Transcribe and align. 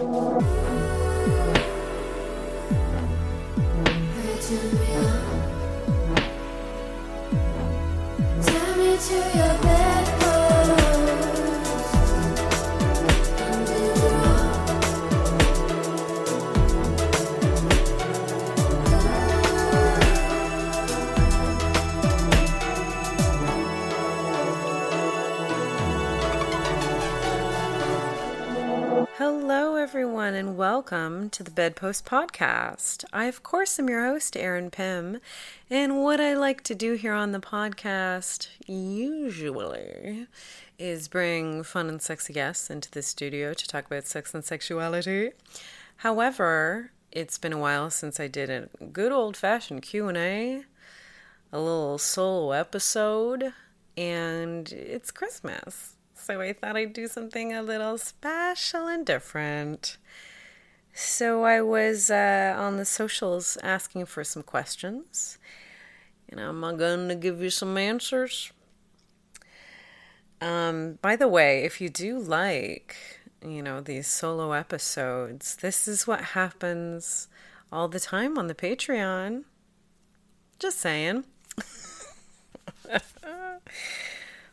Hello, 0.00 0.40
welcome 30.80 31.28
to 31.28 31.42
the 31.42 31.50
Bedpost 31.50 32.06
Podcast. 32.06 33.04
I, 33.12 33.26
of 33.26 33.42
course, 33.42 33.78
am 33.78 33.90
your 33.90 34.02
host, 34.02 34.34
Erin 34.34 34.70
Pym, 34.70 35.20
and 35.68 36.02
what 36.02 36.22
I 36.22 36.32
like 36.32 36.62
to 36.62 36.74
do 36.74 36.94
here 36.94 37.12
on 37.12 37.32
the 37.32 37.38
podcast, 37.38 38.48
usually, 38.66 40.26
is 40.78 41.06
bring 41.06 41.64
fun 41.64 41.90
and 41.90 42.00
sexy 42.00 42.32
guests 42.32 42.70
into 42.70 42.90
the 42.90 43.02
studio 43.02 43.52
to 43.52 43.68
talk 43.68 43.84
about 43.84 44.06
sex 44.06 44.32
and 44.32 44.42
sexuality. 44.42 45.32
However, 45.96 46.92
it's 47.12 47.36
been 47.36 47.52
a 47.52 47.58
while 47.58 47.90
since 47.90 48.18
I 48.18 48.26
did 48.26 48.48
a 48.48 48.70
good 48.86 49.12
old-fashioned 49.12 49.82
Q&A, 49.82 50.64
a 51.52 51.60
little 51.60 51.98
solo 51.98 52.52
episode, 52.52 53.52
and 53.98 54.72
it's 54.72 55.10
Christmas 55.10 55.96
so 56.14 56.40
I 56.40 56.52
thought 56.52 56.76
I'd 56.76 56.92
do 56.92 57.08
something 57.08 57.52
a 57.52 57.62
little 57.62 57.98
special 57.98 58.86
and 58.86 59.04
different. 59.04 59.96
So 61.02 61.44
I 61.44 61.62
was 61.62 62.10
uh, 62.10 62.54
on 62.58 62.76
the 62.76 62.84
socials 62.84 63.56
asking 63.62 64.04
for 64.04 64.22
some 64.22 64.42
questions, 64.42 65.38
and 66.28 66.38
I'm 66.38 66.60
going 66.60 67.08
to 67.08 67.14
give 67.14 67.40
you 67.40 67.48
some 67.48 67.78
answers. 67.78 68.52
Um, 70.42 70.98
by 71.00 71.16
the 71.16 71.26
way, 71.26 71.64
if 71.64 71.80
you 71.80 71.88
do 71.88 72.18
like, 72.18 72.96
you 73.42 73.62
know, 73.62 73.80
these 73.80 74.08
solo 74.08 74.52
episodes, 74.52 75.56
this 75.56 75.88
is 75.88 76.06
what 76.06 76.20
happens 76.20 77.28
all 77.72 77.88
the 77.88 78.00
time 78.00 78.36
on 78.36 78.46
the 78.46 78.54
Patreon. 78.54 79.44
Just 80.58 80.78
saying. 80.78 81.24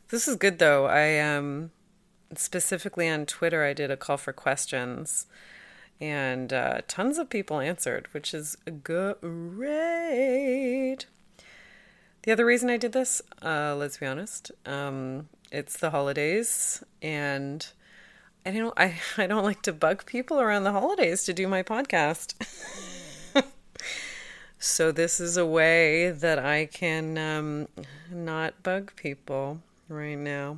This 0.10 0.26
is 0.26 0.38
good 0.38 0.60
though. 0.60 0.86
I 0.86 1.20
um 1.20 1.72
specifically 2.34 3.10
on 3.10 3.26
Twitter 3.26 3.66
I 3.66 3.74
did 3.74 3.92
a 3.92 3.98
call 3.98 4.16
for 4.16 4.32
questions 4.32 5.26
and 6.00 6.54
uh, 6.54 6.82
tons 6.88 7.18
of 7.18 7.30
people 7.30 7.60
answered, 7.60 8.08
which 8.12 8.34
is 8.34 8.58
great. 8.84 9.18
The 12.24 12.32
other 12.32 12.46
reason 12.46 12.70
I 12.70 12.78
did 12.78 12.92
this, 12.92 13.22
uh, 13.42 13.76
let's 13.78 13.98
be 13.98 14.06
honest, 14.06 14.52
um, 14.66 15.30
it's 15.52 15.78
the 15.78 15.92
holidays, 15.92 16.84
and 17.02 17.66
I 18.46 18.52
don't, 18.52 18.74
I, 18.78 18.96
I 19.18 19.28
don't 19.28 19.44
like 19.44 19.62
to 19.64 19.74
bug 19.74 20.06
people 20.06 20.40
around 20.40 20.64
the 20.64 20.72
holidays 20.72 21.24
to 21.24 21.34
do 21.34 21.48
my 21.48 21.64
podcast. 21.64 22.36
so 24.60 24.92
this 24.92 25.20
is 25.20 25.38
a 25.38 25.46
way 25.46 26.12
that 26.12 26.38
I 26.38 26.66
can 26.66 27.18
um, 27.18 27.68
not 28.12 28.62
bug 28.62 28.94
people 28.96 29.62
right 29.90 30.18
now. 30.18 30.58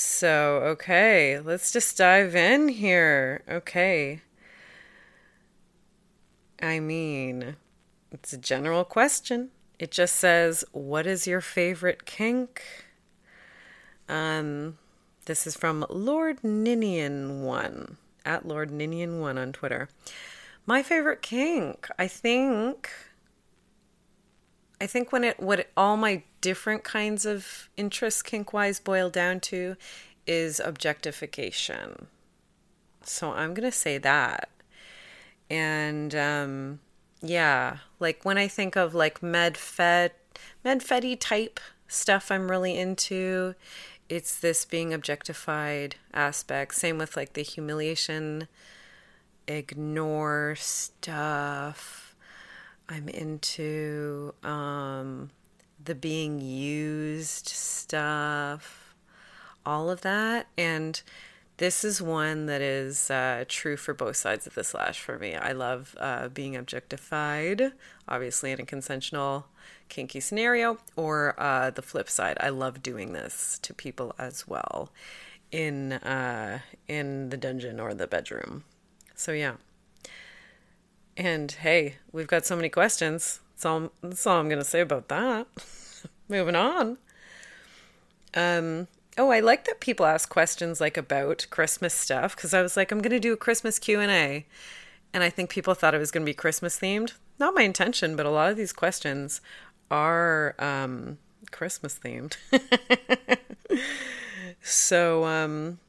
So, 0.00 0.60
okay, 0.62 1.40
let's 1.40 1.72
just 1.72 1.98
dive 1.98 2.36
in 2.36 2.68
here. 2.68 3.42
Okay. 3.50 4.20
I 6.62 6.78
mean, 6.78 7.56
it's 8.12 8.32
a 8.32 8.38
general 8.38 8.84
question. 8.84 9.50
It 9.76 9.90
just 9.90 10.14
says, 10.14 10.64
What 10.70 11.08
is 11.08 11.26
your 11.26 11.40
favorite 11.40 12.06
kink? 12.06 12.62
Um, 14.08 14.78
this 15.24 15.48
is 15.48 15.56
from 15.56 15.84
Lord 15.90 16.42
Ninian1 16.42 17.96
at 18.24 18.46
Lord 18.46 18.70
Ninian1 18.70 19.36
on 19.36 19.52
Twitter. 19.52 19.88
My 20.64 20.84
favorite 20.84 21.22
kink, 21.22 21.88
I 21.98 22.06
think 22.06 22.88
I 24.80 24.86
think 24.86 25.12
when 25.12 25.24
it 25.24 25.40
what 25.40 25.68
all 25.76 25.96
my 25.96 26.22
different 26.40 26.84
kinds 26.84 27.26
of 27.26 27.68
interests 27.76 28.22
kink 28.22 28.52
wise 28.52 28.78
boil 28.78 29.10
down 29.10 29.40
to 29.40 29.76
is 30.26 30.60
objectification. 30.60 32.06
So 33.02 33.32
I'm 33.32 33.54
gonna 33.54 33.72
say 33.72 33.98
that. 33.98 34.50
And 35.50 36.14
um, 36.14 36.80
yeah, 37.20 37.78
like 37.98 38.24
when 38.24 38.38
I 38.38 38.46
think 38.46 38.76
of 38.76 38.94
like 38.94 39.22
med 39.22 39.56
fed 39.56 40.12
med 40.62 40.82
feddy 40.82 41.16
type 41.16 41.58
stuff 41.88 42.30
I'm 42.30 42.50
really 42.50 42.78
into, 42.78 43.54
it's 44.08 44.38
this 44.38 44.64
being 44.64 44.94
objectified 44.94 45.96
aspect. 46.12 46.74
Same 46.74 46.98
with 46.98 47.16
like 47.16 47.32
the 47.32 47.42
humiliation, 47.42 48.46
ignore 49.48 50.54
stuff 50.56 52.07
I'm 52.88 53.08
into 53.08 54.34
um, 54.42 55.30
the 55.82 55.94
being 55.94 56.40
used 56.40 57.48
stuff, 57.48 58.94
all 59.66 59.90
of 59.90 60.00
that. 60.00 60.46
And 60.56 61.00
this 61.58 61.84
is 61.84 62.00
one 62.00 62.46
that 62.46 62.60
is 62.62 63.10
uh, 63.10 63.44
true 63.48 63.76
for 63.76 63.92
both 63.92 64.16
sides 64.16 64.46
of 64.46 64.54
the 64.54 64.64
slash 64.64 65.00
for 65.00 65.18
me. 65.18 65.34
I 65.34 65.52
love 65.52 65.96
uh, 65.98 66.28
being 66.28 66.56
objectified, 66.56 67.72
obviously 68.08 68.52
in 68.52 68.60
a 68.60 68.64
consensual, 68.64 69.46
kinky 69.88 70.20
scenario, 70.20 70.78
or 70.96 71.34
uh, 71.38 71.70
the 71.70 71.82
flip 71.82 72.08
side. 72.08 72.38
I 72.40 72.48
love 72.48 72.82
doing 72.82 73.12
this 73.12 73.58
to 73.62 73.74
people 73.74 74.14
as 74.18 74.48
well 74.48 74.90
in 75.50 75.94
uh, 75.94 76.60
in 76.86 77.30
the 77.30 77.36
dungeon 77.36 77.80
or 77.80 77.92
the 77.92 78.06
bedroom. 78.06 78.64
So 79.14 79.32
yeah. 79.32 79.54
And 81.18 81.50
hey, 81.50 81.96
we've 82.12 82.28
got 82.28 82.46
so 82.46 82.54
many 82.54 82.68
questions. 82.68 83.40
That's 83.50 83.66
all, 83.66 83.90
that's 84.02 84.24
all 84.24 84.38
I'm 84.38 84.48
going 84.48 84.62
to 84.62 84.64
say 84.64 84.80
about 84.80 85.08
that. 85.08 85.48
Moving 86.28 86.54
on. 86.54 86.96
Um, 88.34 88.86
oh, 89.18 89.30
I 89.30 89.40
like 89.40 89.64
that 89.64 89.80
people 89.80 90.06
ask 90.06 90.28
questions 90.28 90.80
like 90.80 90.96
about 90.96 91.48
Christmas 91.50 91.92
stuff 91.92 92.36
because 92.36 92.54
I 92.54 92.62
was 92.62 92.76
like, 92.76 92.92
I'm 92.92 93.00
going 93.00 93.10
to 93.10 93.18
do 93.18 93.32
a 93.32 93.36
Christmas 93.36 93.80
Q 93.80 93.98
and 93.98 94.12
A, 94.12 94.46
and 95.12 95.24
I 95.24 95.30
think 95.30 95.50
people 95.50 95.74
thought 95.74 95.92
it 95.92 95.98
was 95.98 96.12
going 96.12 96.22
to 96.24 96.30
be 96.30 96.34
Christmas 96.34 96.78
themed. 96.78 97.14
Not 97.40 97.54
my 97.54 97.62
intention, 97.62 98.14
but 98.14 98.24
a 98.24 98.30
lot 98.30 98.52
of 98.52 98.56
these 98.56 98.72
questions 98.72 99.40
are 99.90 100.54
um, 100.60 101.18
Christmas 101.50 101.98
themed. 101.98 102.36
so, 104.62 105.24
um, 105.24 105.80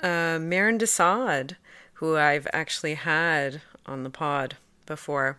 uh, 0.00 0.38
Marin 0.40 0.78
Desad 0.78 1.56
who 1.96 2.16
I've 2.16 2.46
actually 2.52 2.94
had 2.94 3.62
on 3.86 4.02
the 4.02 4.10
pod 4.10 4.56
before. 4.84 5.38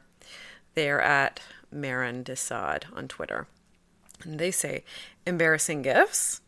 They're 0.74 1.02
at 1.02 1.40
Marin 1.72 2.24
Desad 2.24 2.84
on 2.96 3.08
Twitter. 3.08 3.48
And 4.24 4.40
they 4.40 4.52
say 4.52 4.84
embarrassing 5.26 5.84
gifts, 5.84 6.42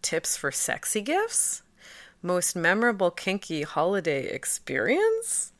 tips 0.00 0.36
for 0.36 0.52
sexy 0.52 1.00
gifts, 1.00 1.62
most 2.22 2.54
memorable 2.54 3.10
kinky 3.10 3.62
holiday 3.62 4.28
experience, 4.28 5.52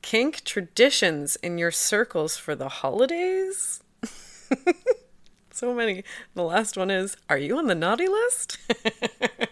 kink 0.00 0.44
traditions 0.44 1.36
in 1.36 1.58
your 1.58 1.72
circles 1.72 2.36
for 2.36 2.54
the 2.54 2.68
holidays. 2.68 3.82
so 5.50 5.74
many. 5.74 6.04
The 6.34 6.42
last 6.42 6.76
one 6.76 6.90
is 6.90 7.16
Are 7.28 7.38
you 7.38 7.58
on 7.58 7.66
the 7.66 7.74
naughty 7.74 8.06
list? 8.06 8.58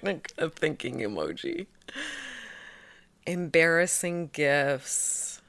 a 0.38 0.50
thinking 0.50 0.98
emoji. 0.98 1.66
Embarrassing 3.26 4.30
gifts. 4.32 5.40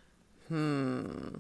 Hmm. 0.47 1.35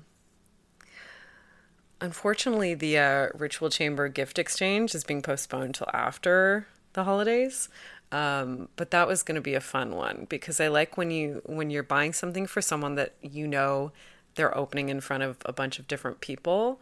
Unfortunately, 2.01 2.73
the 2.73 2.97
uh, 2.97 3.27
Ritual 3.33 3.69
Chamber 3.69 4.09
gift 4.09 4.37
exchange 4.37 4.93
is 4.93 5.03
being 5.03 5.21
postponed 5.21 5.75
till 5.75 5.89
after 5.93 6.67
the 6.93 7.03
holidays. 7.03 7.69
Um, 8.11 8.67
but 8.75 8.91
that 8.91 9.07
was 9.07 9.23
going 9.23 9.35
to 9.35 9.41
be 9.41 9.55
a 9.55 9.61
fun 9.61 9.95
one 9.95 10.27
because 10.29 10.59
I 10.59 10.67
like 10.67 10.97
when 10.97 11.09
you 11.09 11.41
when 11.45 11.71
you're 11.71 11.81
buying 11.81 12.13
something 12.13 12.45
for 12.45 12.61
someone 12.61 12.93
that 12.95 13.13
you 13.21 13.47
know 13.47 13.91
they're 14.35 14.55
opening 14.55 14.89
in 14.89 15.01
front 15.01 15.23
of 15.23 15.37
a 15.45 15.53
bunch 15.53 15.79
of 15.79 15.87
different 15.87 16.19
people. 16.19 16.79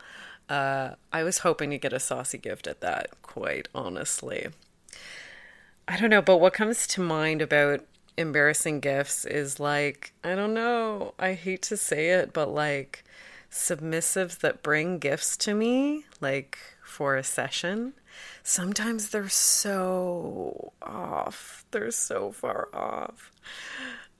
Uh, 0.49 0.95
I 1.13 1.23
was 1.23 1.39
hoping 1.39 1.69
to 1.69 1.77
get 1.77 1.93
a 1.93 1.99
saucy 1.99 2.37
gift 2.37 2.67
at 2.67 2.81
that, 2.81 3.11
quite 3.21 3.69
honestly. 3.73 4.47
I 5.87 5.97
don't 5.97 6.09
know, 6.09 6.21
but 6.21 6.37
what 6.37 6.53
comes 6.53 6.85
to 6.87 7.01
mind 7.01 7.41
about 7.41 7.85
embarrassing 8.17 8.79
gifts 8.79 9.25
is 9.25 9.59
like, 9.59 10.13
I 10.23 10.35
don't 10.35 10.53
know, 10.53 11.13
I 11.19 11.33
hate 11.33 11.61
to 11.63 11.77
say 11.77 12.09
it, 12.11 12.33
but 12.33 12.49
like 12.49 13.03
submissives 13.49 14.39
that 14.39 14.63
bring 14.63 14.99
gifts 14.99 15.35
to 15.37 15.53
me, 15.53 16.05
like 16.19 16.57
for 16.83 17.15
a 17.15 17.23
session. 17.23 17.93
sometimes 18.43 19.09
they're 19.09 19.29
so 19.29 20.73
off. 20.81 21.65
They're 21.71 21.91
so 21.91 22.31
far 22.31 22.69
off. 22.73 23.31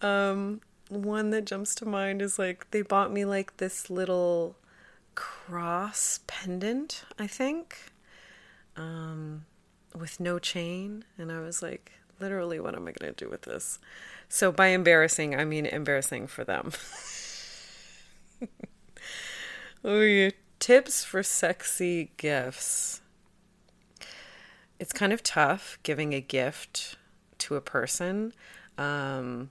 Um, 0.01 0.61
one 0.89 1.29
that 1.31 1.45
jumps 1.45 1.75
to 1.75 1.85
mind 1.85 2.21
is 2.21 2.39
like 2.39 2.69
they 2.71 2.81
bought 2.81 3.11
me 3.11 3.25
like 3.25 3.57
this 3.57 3.89
little 3.89 4.55
cross 5.15 6.19
pendant, 6.27 7.03
I 7.19 7.27
think, 7.27 7.77
um, 8.75 9.45
with 9.97 10.19
no 10.19 10.39
chain. 10.39 11.05
And 11.17 11.31
I 11.31 11.39
was 11.41 11.61
like, 11.61 11.91
literally, 12.21 12.59
what 12.59 12.75
am 12.75 12.87
I 12.87 12.91
going 12.91 13.13
to 13.13 13.25
do 13.25 13.29
with 13.29 13.41
this? 13.41 13.79
So 14.29 14.51
by 14.51 14.67
embarrassing, 14.67 15.35
I 15.35 15.43
mean 15.43 15.65
embarrassing 15.65 16.27
for 16.27 16.43
them. 16.43 16.71
oh, 19.83 20.29
tips 20.59 21.03
for 21.03 21.23
sexy 21.23 22.11
gifts. 22.17 23.01
It's 24.79 24.93
kind 24.93 25.11
of 25.11 25.21
tough 25.21 25.77
giving 25.83 26.13
a 26.13 26.21
gift 26.21 26.97
to 27.39 27.55
a 27.55 27.61
person 27.61 28.33
um, 28.77 29.49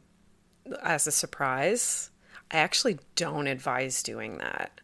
as 0.82 1.06
a 1.06 1.12
surprise. 1.12 2.10
I 2.50 2.58
actually 2.58 2.98
don't 3.16 3.46
advise 3.46 4.02
doing 4.02 4.38
that. 4.38 4.80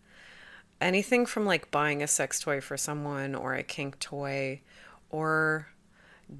Anything 0.81 1.27
from 1.27 1.47
like 1.47 1.71
buying 1.71 2.03
a 2.03 2.07
sex 2.07 2.39
toy 2.39 2.61
for 2.61 2.77
someone 2.77 3.35
or 3.35 3.55
a 3.55 3.63
kink 3.63 3.99
toy 3.99 4.61
or 5.11 5.69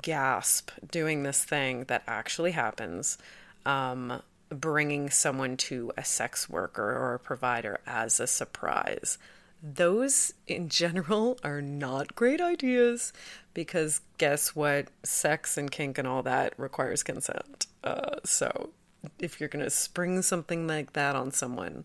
gasp 0.03 0.71
doing 0.91 1.23
this 1.23 1.45
thing 1.45 1.85
that 1.85 2.03
actually 2.07 2.53
happens 2.53 3.19
um, 3.65 4.23
bringing 4.49 5.11
someone 5.11 5.57
to 5.57 5.93
a 5.97 6.05
sex 6.05 6.49
worker 6.49 6.83
or 6.83 7.15
a 7.15 7.19
provider 7.19 7.81
as 7.87 8.21
a 8.21 8.27
surprise. 8.27 9.19
Those 9.63 10.35
in 10.47 10.69
general 10.69 11.39
are 11.45 11.61
not 11.61 12.15
great 12.15 12.41
ideas 12.41 13.13
because 13.55 14.01
guess 14.19 14.55
what? 14.55 14.89
Sex 15.03 15.59
and 15.59 15.71
kink 15.71 15.99
and 15.99 16.07
all 16.07 16.23
that 16.23 16.55
requires 16.59 17.03
consent. 17.03 17.67
Uh, 17.83 18.17
so 18.25 18.71
if 19.19 19.41
you're 19.41 19.49
going 19.49 19.65
to 19.65 19.71
spring 19.71 20.23
something 20.23 20.67
like 20.67 20.93
that 20.93 21.17
on 21.17 21.31
someone, 21.31 21.85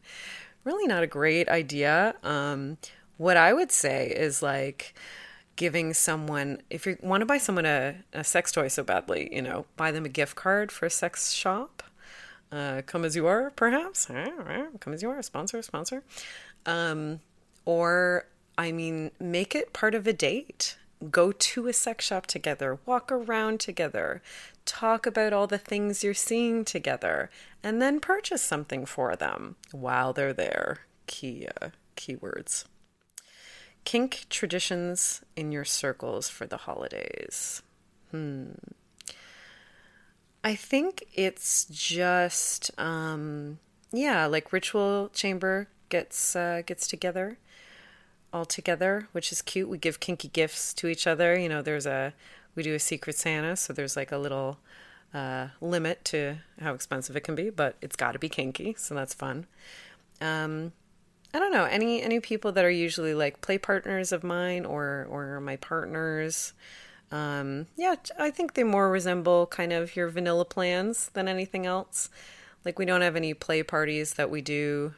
really 0.64 0.88
not 0.88 1.04
a 1.04 1.08
great 1.08 1.48
idea. 1.50 2.16
Um, 2.24 2.78
what 3.18 3.38
I 3.38 3.54
would 3.54 3.72
say 3.72 4.08
is 4.08 4.42
like, 4.42 4.94
giving 5.62 5.94
someone 5.94 6.60
if 6.72 6.88
you 6.88 6.98
want 7.04 7.22
to 7.22 7.26
buy 7.28 7.38
someone 7.38 7.68
a, 7.68 7.94
a 8.14 8.24
sex 8.24 8.52
toy 8.52 8.68
so 8.68 8.82
badly 8.84 9.30
you 9.32 9.44
know 9.44 9.64
buy 9.78 9.92
them 9.92 10.06
a 10.06 10.10
gift 10.10 10.36
card 10.36 10.72
for 10.72 10.88
a 10.88 10.90
sex 10.90 11.34
shop. 11.34 11.84
Uh, 12.52 12.82
come 12.88 13.06
as 13.06 13.16
you 13.16 13.28
are 13.28 13.52
perhaps. 13.52 14.08
Come 14.08 14.92
as 14.92 15.04
you 15.04 15.12
are 15.12 15.22
sponsor 15.22 15.62
sponsor. 15.62 16.02
Um, 16.66 17.20
or 17.64 18.26
i 18.58 18.72
mean 18.72 19.12
make 19.20 19.54
it 19.54 19.72
part 19.72 19.94
of 19.94 20.08
a 20.08 20.14
date. 20.14 20.78
Go 21.12 21.32
to 21.32 21.68
a 21.68 21.74
sex 21.74 22.06
shop 22.06 22.26
together. 22.26 22.80
Walk 22.88 23.12
around 23.12 23.60
together. 23.60 24.24
Talk 24.66 25.06
about 25.06 25.32
all 25.32 25.46
the 25.46 25.60
things 25.60 26.04
you're 26.04 26.16
seeing 26.16 26.66
together. 26.66 27.30
And 27.62 27.80
then 27.80 28.00
purchase 28.00 28.42
something 28.42 28.88
for 28.88 29.16
them 29.16 29.58
while 29.72 30.12
they're 30.12 30.34
there. 30.34 30.88
Key 31.06 31.48
uh, 31.62 31.70
keywords 31.96 32.66
Kink 33.84 34.26
traditions 34.30 35.22
in 35.36 35.52
your 35.52 35.66
circles 35.66 36.30
for 36.30 36.46
the 36.46 36.58
holidays. 36.58 37.62
Hmm. 38.12 38.52
I 40.44 40.56
think 40.56 41.06
it's 41.14 41.66
just 41.66 42.72
um 42.80 43.60
yeah, 43.92 44.26
like 44.26 44.54
ritual 44.54 45.10
chamber 45.14 45.68
gets 45.90 46.36
uh, 46.36 46.62
gets 46.66 46.88
together 46.88 47.38
all 48.34 48.46
together, 48.46 49.08
which 49.12 49.32
is 49.32 49.42
cute. 49.42 49.70
We 49.70 49.78
give 49.78 50.00
kinky 50.00 50.30
gifts 50.30 50.74
to 50.76 50.88
each 50.88 51.08
other. 51.08 51.38
You 51.38 51.50
know, 51.50 51.62
there's 51.62 51.86
a 51.86 52.14
we 52.56 52.64
do 52.64 52.74
a 52.74 52.80
secret 52.80 53.16
Santa, 53.16 53.56
so 53.56 53.74
there's 53.74 53.96
like 53.96 54.12
a 54.12 54.18
little 54.18 54.58
uh, 55.14 55.48
limit 55.60 56.04
to 56.06 56.38
how 56.60 56.74
expensive 56.74 57.16
it 57.16 57.22
can 57.22 57.36
be, 57.36 57.50
but 57.50 57.76
it's 57.82 57.96
got 57.96 58.14
to 58.14 58.20
be 58.20 58.30
kinky, 58.30 58.76
so 58.78 58.96
that's 58.96 59.14
fun. 59.14 59.48
Um, 60.20 60.74
I 61.34 61.40
don't 61.40 61.52
know 61.52 61.66
any 61.66 62.02
any 62.02 62.20
people 62.20 62.52
that 62.54 62.66
are 62.66 62.72
usually 62.72 63.14
like 63.14 63.42
play 63.42 63.58
partners 63.58 64.12
of 64.12 64.24
mine 64.24 64.66
or 64.66 65.08
or 65.10 65.40
my 65.40 65.56
partners. 65.58 66.54
Um, 67.12 67.68
yeah, 67.76 67.96
I 68.18 68.32
think 68.32 68.54
they 68.54 68.64
more 68.64 68.90
resemble 68.90 69.48
kind 69.48 69.74
of 69.74 69.96
your 69.96 70.10
vanilla 70.10 70.46
plans 70.46 71.10
than 71.14 71.28
anything 71.28 71.66
else. 71.66 72.10
Like 72.64 72.80
we 72.80 72.86
don't 72.86 73.02
have 73.02 73.16
any 73.16 73.34
play 73.34 73.64
parties 73.64 74.14
that 74.14 74.30
we 74.30 74.42
do 74.42 74.94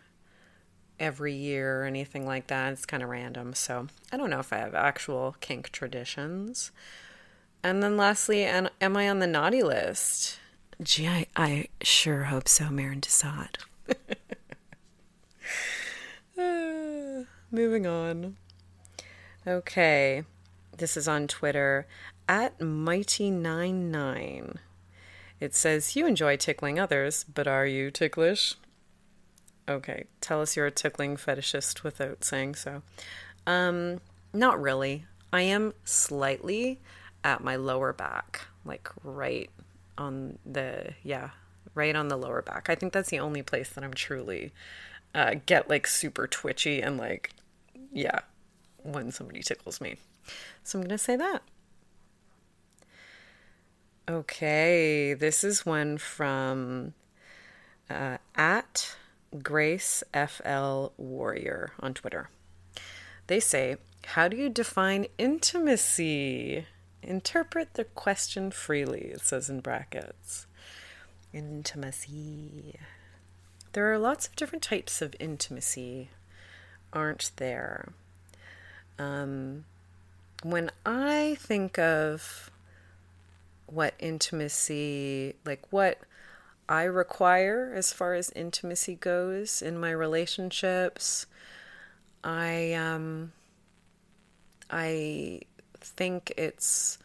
every 0.99 1.33
year 1.33 1.81
or 1.81 1.85
anything 1.85 2.25
like 2.25 2.47
that. 2.47 2.73
It's 2.73 2.85
kind 2.85 3.03
of 3.03 3.09
random. 3.09 3.53
So 3.53 3.87
I 4.11 4.17
don't 4.17 4.29
know 4.29 4.39
if 4.39 4.53
I 4.53 4.57
have 4.57 4.75
actual 4.75 5.35
kink 5.39 5.69
traditions. 5.69 6.71
And 7.63 7.81
then 7.81 7.97
lastly, 7.97 8.43
and 8.43 8.69
am 8.81 8.97
I 8.97 9.09
on 9.09 9.19
the 9.19 9.27
naughty 9.27 9.63
list? 9.63 10.39
Gee, 10.81 11.07
I, 11.07 11.27
I 11.35 11.67
sure 11.81 12.25
hope 12.25 12.49
so, 12.49 12.69
Marin 12.69 13.01
Desad. 13.01 13.55
Moving 17.51 17.85
on. 17.85 18.37
Okay. 19.45 20.23
This 20.77 20.97
is 20.97 21.07
on 21.07 21.27
Twitter 21.27 21.85
at 22.27 22.57
Mighty99. 22.59 24.57
It 25.39 25.53
says, 25.53 25.95
You 25.95 26.07
enjoy 26.07 26.37
tickling 26.37 26.79
others, 26.79 27.25
but 27.31 27.47
are 27.47 27.65
you 27.65 27.91
ticklish? 27.91 28.55
Okay. 29.67 30.05
Tell 30.21 30.41
us 30.41 30.55
you're 30.55 30.65
a 30.65 30.71
tickling 30.71 31.17
fetishist 31.17 31.83
without 31.83 32.23
saying 32.23 32.55
so. 32.55 32.81
Um, 33.45 34.01
not 34.33 34.61
really. 34.61 35.05
I 35.31 35.41
am 35.41 35.73
slightly 35.83 36.79
at 37.23 37.43
my 37.43 37.55
lower 37.55 37.93
back, 37.93 38.41
like 38.65 38.89
right 39.03 39.49
on 39.97 40.37
the, 40.45 40.93
yeah, 41.03 41.29
right 41.75 41.95
on 41.95 42.07
the 42.07 42.17
lower 42.17 42.41
back. 42.41 42.69
I 42.69 42.75
think 42.75 42.93
that's 42.93 43.09
the 43.09 43.19
only 43.19 43.41
place 43.41 43.69
that 43.69 43.83
I'm 43.83 43.93
truly 43.93 44.51
uh, 45.13 45.35
get 45.45 45.69
like 45.69 45.87
super 45.87 46.27
twitchy 46.27 46.81
and 46.81 46.97
like 46.97 47.31
yeah, 47.91 48.19
when 48.81 49.11
somebody 49.11 49.41
tickles 49.41 49.79
me. 49.79 49.97
So 50.63 50.79
I'm 50.79 50.83
going 50.83 50.89
to 50.89 50.97
say 50.97 51.15
that. 51.15 51.43
Okay, 54.09 55.13
this 55.13 55.43
is 55.43 55.65
one 55.65 55.97
from 55.97 56.93
uh, 57.89 58.17
at 58.35 58.95
Grace 59.41 60.03
FL 60.13 60.87
Warrior 60.97 61.71
on 61.79 61.93
Twitter. 61.93 62.29
They 63.27 63.39
say, 63.39 63.77
How 64.07 64.27
do 64.27 64.35
you 64.35 64.49
define 64.49 65.07
intimacy? 65.17 66.65
Interpret 67.01 67.75
the 67.75 67.85
question 67.85 68.51
freely, 68.51 69.11
it 69.13 69.21
says 69.21 69.49
in 69.49 69.61
brackets. 69.61 70.47
Intimacy. 71.31 72.75
There 73.73 73.91
are 73.91 73.97
lots 73.97 74.27
of 74.27 74.35
different 74.35 74.63
types 74.63 75.01
of 75.01 75.15
intimacy 75.19 76.09
aren't 76.93 77.31
there. 77.37 77.89
Um, 78.99 79.65
when 80.43 80.69
I 80.85 81.37
think 81.39 81.79
of 81.79 82.51
what 83.65 83.95
intimacy, 83.97 85.33
like 85.43 85.63
what 85.71 85.97
I 86.69 86.83
require 86.83 87.73
as 87.75 87.91
far 87.91 88.13
as 88.13 88.29
intimacy 88.31 88.95
goes 88.95 89.61
in 89.61 89.79
my 89.79 89.91
relationships, 89.91 91.25
I 92.23 92.73
um, 92.73 93.31
I 94.69 95.41
think 95.81 96.31
it's 96.37 96.99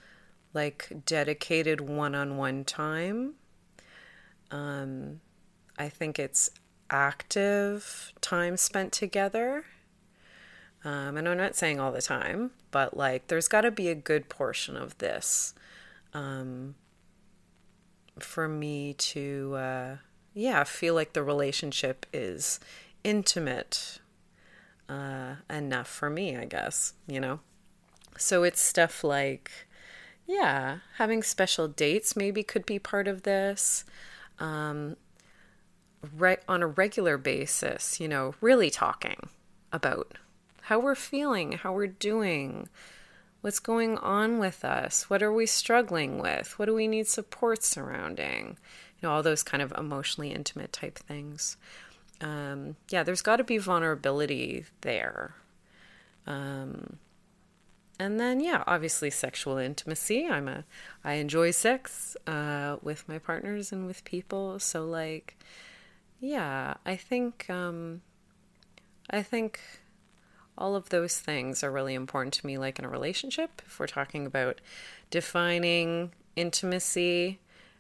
like 0.55 0.93
dedicated 1.07 1.81
one-on-one 1.81 2.65
time. 2.65 3.35
Um, 4.51 5.21
I 5.79 5.89
think 5.89 6.19
it's 6.19 6.51
active 6.91 8.13
time 8.21 8.57
spent 8.57 8.93
together. 8.93 9.65
Um, 10.85 11.17
and 11.17 11.29
I'm 11.29 11.37
not 11.37 11.57
saying 11.57 11.81
all 11.81 11.93
the 11.93 12.03
time, 12.03 12.53
but 12.71 12.97
like 12.97 13.27
there's 13.27 13.49
got 13.49 13.63
to 13.63 13.71
be 13.71 13.89
a 13.89 13.95
good 13.95 14.29
portion 14.29 14.77
of 14.77 14.97
this 14.99 15.55
um, 16.15 16.77
for 18.19 18.49
me 18.49 18.95
to, 18.95 19.55
uh, 19.57 19.97
yeah, 20.35 20.65
feel 20.65 20.95
like 20.95 21.13
the 21.13 21.23
relationship 21.23 22.07
is 22.13 22.61
intimate 23.05 23.99
uh, 24.89 25.35
enough 25.51 25.89
for 25.89 26.09
me, 26.09 26.37
I 26.37 26.45
guess, 26.45 26.95
you 27.07 27.21
know? 27.21 27.41
So 28.17 28.43
it's 28.43 28.61
stuff 28.61 29.05
like, 29.05 29.51
yeah, 30.27 30.79
having 30.97 31.23
special 31.23 31.69
dates 31.69 32.17
maybe 32.17 32.43
could 32.43 32.67
be 32.67 32.79
part 32.79 33.09
of 33.09 33.23
this. 33.23 33.85
Um, 34.39 34.97
right 36.17 36.41
on 36.49 36.63
a 36.63 36.67
regular 36.67 37.19
basis, 37.19 38.01
you 38.01 38.09
know, 38.09 38.35
really 38.41 38.71
talking 38.71 39.29
about 39.73 40.19
how 40.63 40.79
we're 40.79 40.95
feeling, 40.95 41.53
how 41.53 41.73
we're 41.73 41.87
doing, 41.87 42.69
what's 43.41 43.59
going 43.59 43.97
on 43.99 44.39
with 44.39 44.65
us, 44.65 45.09
what 45.09 45.23
are 45.23 45.33
we 45.33 45.47
struggling 45.47 46.19
with, 46.19 46.59
what 46.59 46.67
do 46.67 46.75
we 46.75 46.89
need 46.89 47.07
support 47.07 47.63
surrounding, 47.63 48.57
you 49.01 49.09
know, 49.09 49.11
all 49.11 49.23
those 49.23 49.43
kind 49.43 49.63
of 49.63 49.73
emotionally 49.77 50.31
intimate 50.31 50.73
type 50.73 50.99
things. 50.99 51.57
Um, 52.21 52.77
yeah, 52.91 53.03
there's 53.03 53.23
got 53.23 53.37
to 53.37 53.45
be 53.45 53.59
vulnerability 53.59 54.65
there. 54.81 55.35
Um, 56.27 56.99
and 58.01 58.21
then 58.21 58.41
yeah, 58.41 58.63
obviously 58.67 59.11
sexual 59.11 59.57
intimacy. 59.59 60.27
I'm 60.27 60.47
a 60.49 60.65
I 61.05 61.15
enjoy 61.15 61.51
sex 61.51 62.17
uh, 62.27 62.77
with 62.83 63.09
my 63.09 63.19
partners 63.19 63.73
and 63.73 63.87
with 63.87 64.05
people. 64.05 64.59
So 64.59 64.85
like, 64.85 65.37
yeah, 66.21 66.75
I 66.85 66.97
think 66.97 67.49
um, 67.49 68.03
I 69.11 69.23
think 69.23 69.61
all 70.57 70.75
of 70.75 70.89
those 70.89 71.19
things 71.19 71.63
are 71.63 71.71
really 71.71 71.95
important 71.95 72.35
to 72.35 72.47
me. 72.47 72.59
Like 72.59 72.79
in 72.79 72.85
a 72.85 72.89
relationship, 72.89 73.63
if 73.67 73.79
we're 73.79 73.87
talking 73.87 74.27
about 74.27 74.61
defining 75.11 76.13
intimacy, 76.37 77.39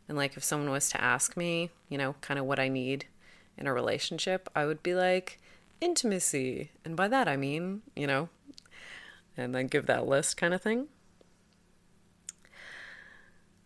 and 0.09 0.16
like 0.16 0.37
if 0.37 0.45
someone 0.45 0.71
was 0.71 0.88
to 0.90 1.02
ask 1.02 1.37
me, 1.37 1.71
you 1.88 1.99
know, 1.99 2.14
kind 2.21 2.38
of 2.38 2.47
what 2.47 2.59
I 2.59 2.68
need 2.68 3.07
in 3.57 3.66
a 3.66 3.75
relationship, 3.75 4.49
I 4.54 4.66
would 4.66 4.83
be 4.83 4.95
like 4.95 5.40
intimacy, 5.80 6.71
and 6.85 6.97
by 6.97 7.09
that 7.09 7.28
I 7.28 7.37
mean, 7.37 7.83
you 7.97 8.07
know, 8.07 8.28
and 9.37 9.54
then 9.54 9.66
give 9.66 9.87
that 9.87 10.07
list 10.07 10.37
kind 10.37 10.54
of 10.54 10.62
thing. 10.62 10.87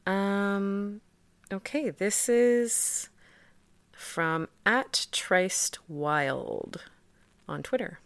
Um, 0.07 1.01
okay, 1.53 1.91
this 1.91 2.29
is 2.29 3.09
from 4.03 4.49
at 4.67 5.07
Triced 5.13 5.79
Wild 5.89 6.83
on 7.49 7.63
Twitter. 7.63 8.01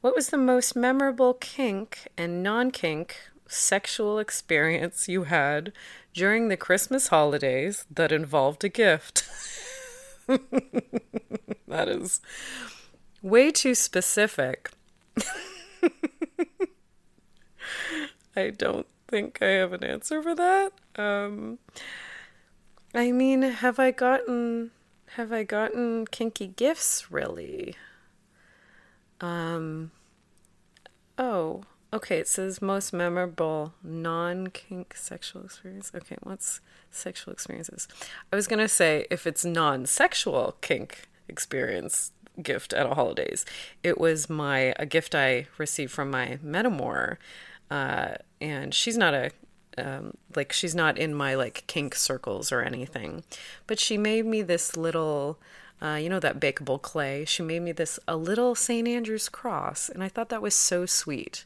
What 0.00 0.14
was 0.16 0.30
the 0.30 0.36
most 0.36 0.74
memorable 0.74 1.32
kink 1.34 2.08
and 2.18 2.42
non 2.42 2.72
kink 2.72 3.16
sexual 3.46 4.18
experience 4.18 5.08
you 5.08 5.24
had 5.24 5.72
during 6.12 6.48
the 6.48 6.56
Christmas 6.56 7.08
holidays 7.08 7.86
that 7.90 8.10
involved 8.12 8.64
a 8.64 8.68
gift? 8.68 9.28
that 10.26 11.88
is 11.88 12.20
way 13.22 13.50
too 13.52 13.74
specific. 13.74 14.70
I 18.34 18.50
don't 18.50 18.86
think 19.08 19.40
I 19.40 19.50
have 19.50 19.72
an 19.72 19.84
answer 19.84 20.22
for 20.22 20.34
that. 20.34 20.72
Um, 20.96 21.58
I 22.94 23.12
mean, 23.12 23.42
have 23.42 23.78
I 23.78 23.90
gotten 23.92 24.72
have 25.16 25.32
I 25.32 25.44
gotten 25.44 26.06
kinky 26.06 26.48
gifts 26.48 27.10
really? 27.10 27.74
Um, 29.20 29.90
oh, 31.18 31.62
okay. 31.92 32.18
It 32.18 32.28
says 32.28 32.60
most 32.60 32.92
memorable 32.92 33.74
non 33.82 34.48
kink 34.48 34.96
sexual 34.96 35.44
experience. 35.44 35.92
Okay, 35.94 36.16
what's 36.22 36.60
sexual 36.90 37.32
experiences? 37.32 37.88
I 38.32 38.36
was 38.36 38.46
gonna 38.48 38.68
say 38.68 39.06
if 39.10 39.26
it's 39.26 39.44
non 39.44 39.86
sexual 39.86 40.56
kink 40.60 41.08
experience 41.28 42.12
gift 42.42 42.72
at 42.72 42.86
a 42.86 42.94
holidays, 42.94 43.44
it 43.82 43.98
was 43.98 44.30
my 44.30 44.74
a 44.78 44.86
gift 44.86 45.14
I 45.14 45.46
received 45.58 45.92
from 45.92 46.10
my 46.10 46.38
metamor 46.44 47.18
uh, 47.72 48.16
and 48.38 48.74
she's 48.74 48.98
not 48.98 49.14
a 49.14 49.30
um, 49.78 50.14
like 50.34 50.52
she's 50.52 50.74
not 50.74 50.98
in 50.98 51.14
my 51.14 51.34
like 51.34 51.64
kink 51.66 51.94
circles 51.94 52.52
or 52.52 52.62
anything, 52.62 53.24
but 53.66 53.78
she 53.78 53.96
made 53.98 54.26
me 54.26 54.42
this 54.42 54.76
little. 54.76 55.38
Uh, 55.80 55.96
you 55.96 56.08
know 56.08 56.20
that 56.20 56.38
bakeable 56.38 56.80
clay. 56.80 57.24
She 57.24 57.42
made 57.42 57.62
me 57.62 57.72
this 57.72 57.98
a 58.06 58.16
little 58.16 58.54
St. 58.54 58.86
Andrew's 58.86 59.28
cross, 59.28 59.88
and 59.88 60.02
I 60.02 60.08
thought 60.08 60.28
that 60.28 60.40
was 60.40 60.54
so 60.54 60.86
sweet 60.86 61.44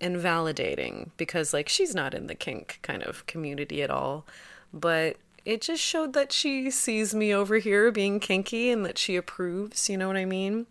and 0.00 0.16
validating 0.16 1.10
because 1.16 1.52
like 1.52 1.68
she's 1.68 1.94
not 1.94 2.14
in 2.14 2.28
the 2.28 2.34
kink 2.34 2.78
kind 2.82 3.02
of 3.02 3.26
community 3.26 3.82
at 3.82 3.90
all, 3.90 4.26
but 4.72 5.16
it 5.44 5.60
just 5.60 5.82
showed 5.82 6.12
that 6.12 6.30
she 6.30 6.70
sees 6.70 7.14
me 7.14 7.34
over 7.34 7.56
here 7.56 7.90
being 7.90 8.20
kinky 8.20 8.70
and 8.70 8.84
that 8.84 8.98
she 8.98 9.16
approves. 9.16 9.88
You 9.88 9.96
know 9.96 10.06
what 10.06 10.16
I 10.16 10.24
mean? 10.24 10.66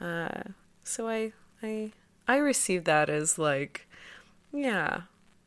Uh, 0.00 0.42
so 0.84 1.08
I 1.08 1.32
I 1.62 1.92
I 2.28 2.36
received 2.36 2.84
that 2.84 3.08
as 3.08 3.38
like 3.38 3.88
yeah, 4.52 5.02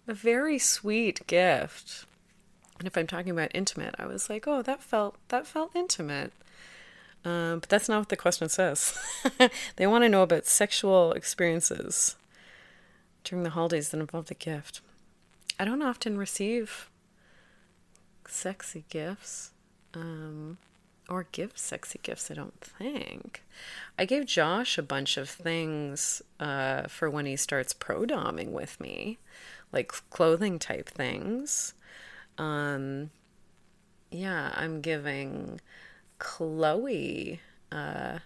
a 0.07 0.13
very 0.13 0.57
sweet 0.59 1.25
gift. 1.27 2.05
And 2.79 2.88
if 2.88 2.97
I'm 2.97 3.07
talking 3.07 3.31
about 3.31 3.51
intimate, 3.53 3.95
I 3.97 4.05
was 4.05 4.29
like, 4.29 4.47
oh, 4.47 4.62
that 4.62 4.83
felt 4.83 5.15
that 5.29 5.47
felt 5.47 5.75
intimate. 5.75 6.33
Um, 7.24 7.59
but 7.59 7.69
that's 7.69 7.89
not 7.89 8.00
what 8.00 8.09
the 8.09 8.17
question 8.17 8.50
says. 8.50 8.97
they 9.77 9.88
want 9.88 10.03
to 10.03 10.09
know 10.09 10.21
about 10.21 10.45
sexual 10.45 11.12
experiences 11.13 12.15
during 13.24 13.43
the 13.43 13.50
holidays 13.51 13.89
that 13.89 14.00
involve 14.00 14.27
the 14.27 14.35
gift. 14.35 14.81
I 15.59 15.65
don't 15.65 15.81
often 15.81 16.17
receive 16.17 16.89
sexy 18.27 18.85
gifts. 18.89 19.51
Um, 19.95 20.57
or 21.09 21.27
give 21.31 21.57
sexy 21.57 22.00
gifts, 22.01 22.31
I 22.31 22.33
don't 22.33 22.59
think. 22.59 23.43
I 23.97 24.05
gave 24.05 24.25
Josh 24.25 24.77
a 24.77 24.83
bunch 24.83 25.17
of 25.17 25.29
things 25.29 26.21
uh, 26.39 26.83
for 26.83 27.09
when 27.09 27.25
he 27.25 27.35
starts 27.35 27.74
pro 27.74 28.03
doming 28.05 28.51
with 28.51 28.79
me, 28.79 29.19
like 29.75 29.91
clothing 30.10 30.58
type 30.58 30.89
things. 30.89 31.74
Um, 32.38 33.12
yeah, 34.10 34.51
I'm 34.55 34.82
giving 34.82 35.62
Chloe. 36.17 37.41
Uh, 37.72 38.20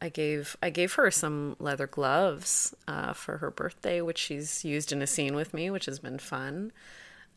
I 0.00 0.08
gave 0.08 0.56
I 0.62 0.70
gave 0.70 0.94
her 0.94 1.10
some 1.10 1.56
leather 1.58 1.86
gloves 1.86 2.74
uh, 2.86 3.12
for 3.12 3.38
her 3.38 3.50
birthday, 3.50 4.00
which 4.00 4.18
she's 4.18 4.64
used 4.64 4.92
in 4.92 5.02
a 5.02 5.06
scene 5.06 5.34
with 5.34 5.54
me, 5.54 5.70
which 5.70 5.86
has 5.86 5.98
been 5.98 6.18
fun. 6.18 6.72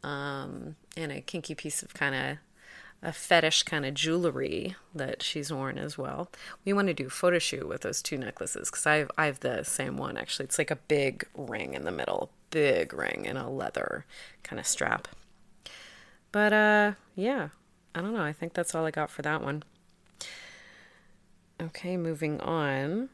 Um, 0.03 0.75
and 0.97 1.11
a 1.11 1.21
kinky 1.21 1.53
piece 1.53 1.83
of 1.83 1.93
kind 1.93 2.15
of 2.15 2.37
a 3.03 3.11
fetish 3.11 3.63
kind 3.63 3.85
of 3.85 3.93
jewelry 3.93 4.75
that 4.93 5.23
she's 5.23 5.51
worn 5.51 5.77
as 5.77 5.97
well. 5.97 6.29
We 6.65 6.73
want 6.73 6.87
to 6.87 6.93
do 6.93 7.07
a 7.07 7.11
photo 7.11 7.39
shoot 7.39 7.67
with 7.67 7.81
those 7.81 8.01
two 8.01 8.17
necklaces 8.17 8.69
because 8.69 8.85
I 8.85 8.95
have, 8.97 9.11
I 9.17 9.25
have 9.25 9.39
the 9.39 9.63
same 9.63 9.97
one 9.97 10.17
actually. 10.17 10.45
It's 10.45 10.57
like 10.57 10.71
a 10.71 10.75
big 10.75 11.27
ring 11.35 11.73
in 11.73 11.83
the 11.83 11.91
middle, 11.91 12.31
big 12.51 12.93
ring 12.93 13.25
in 13.25 13.37
a 13.37 13.49
leather 13.49 14.05
kind 14.43 14.59
of 14.59 14.67
strap. 14.67 15.07
But 16.31 16.53
uh, 16.53 16.91
yeah, 17.15 17.49
I 17.95 18.01
don't 18.01 18.13
know. 18.13 18.23
I 18.23 18.33
think 18.33 18.53
that's 18.53 18.75
all 18.75 18.85
I 18.85 18.91
got 18.91 19.09
for 19.09 19.21
that 19.23 19.41
one. 19.41 19.63
Okay, 21.61 21.97
moving 21.97 22.39
on. 22.41 23.09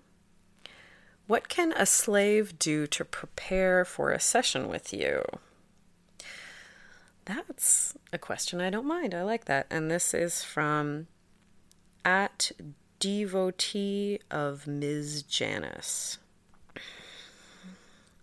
What 1.27 1.50
can 1.50 1.74
a 1.74 1.86
slave 1.86 2.58
do 2.58 2.88
to 2.88 3.03
prepare 3.03 3.84
for 3.84 4.12
a 4.12 4.20
session 4.20 4.70
with 4.70 4.94
you? 4.94 5.24
That's 7.25 7.98
a 8.13 8.17
question 8.17 8.62
I 8.62 8.70
don't 8.70 8.88
mind. 8.88 9.13
I 9.13 9.24
like 9.24 9.46
that. 9.46 9.67
And 9.70 9.91
this 9.91 10.13
is 10.13 10.44
from 10.44 11.08
at 12.06 12.51
devotee 13.00 14.20
of 14.32 14.65
Ms. 14.65 15.24
Janice. 15.24 16.20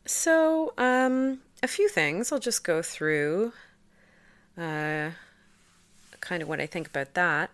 So, 0.06 0.74
um, 0.76 1.40
a 1.62 1.68
few 1.68 1.88
things. 1.88 2.30
I'll 2.30 2.38
just 2.38 2.62
go 2.62 2.82
through 2.82 3.52
uh, 4.58 5.10
kind 6.20 6.42
of 6.42 6.48
what 6.48 6.60
I 6.60 6.66
think 6.66 6.88
about 6.88 7.14
that. 7.14 7.50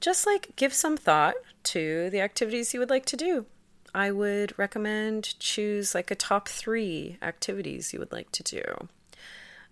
Just 0.00 0.26
like 0.26 0.56
give 0.56 0.72
some 0.72 0.96
thought 0.96 1.34
to 1.64 2.10
the 2.10 2.20
activities 2.20 2.74
you 2.74 2.80
would 2.80 2.90
like 2.90 3.06
to 3.06 3.16
do. 3.16 3.46
I 3.94 4.10
would 4.10 4.58
recommend 4.58 5.38
choose 5.38 5.94
like 5.94 6.10
a 6.10 6.14
top 6.14 6.48
three 6.48 7.18
activities 7.20 7.92
you 7.92 7.98
would 7.98 8.12
like 8.12 8.32
to 8.32 8.42
do. 8.42 8.88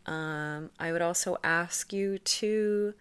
Um, 0.06 0.70
I 0.78 0.92
would 0.92 1.02
also 1.02 1.38
ask 1.42 1.92
you 1.92 2.18
to 2.18 2.94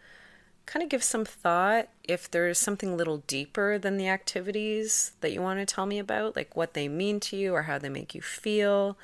kind 0.70 0.84
of 0.84 0.90
give 0.90 1.04
some 1.04 1.26
thought 1.26 1.90
if 2.04 2.30
there's 2.30 2.60
something 2.60 2.90
a 2.90 2.96
little 2.96 3.24
deeper 3.26 3.80
than 3.80 3.98
the 3.98 4.08
activities 4.08 5.14
that 5.22 5.32
you 5.32 5.42
want 5.42 5.60
to 5.60 5.66
tell 5.66 5.88
me 5.88 5.98
about, 5.98 6.36
like 6.36 6.56
what 6.56 6.76
they 6.76 6.88
mean 6.88 7.20
to 7.20 7.36
you 7.36 7.56
or 7.56 7.64
how 7.64 7.80
they 7.80 7.90
make 7.90 8.14
you 8.14 8.22
feel, 8.22 8.96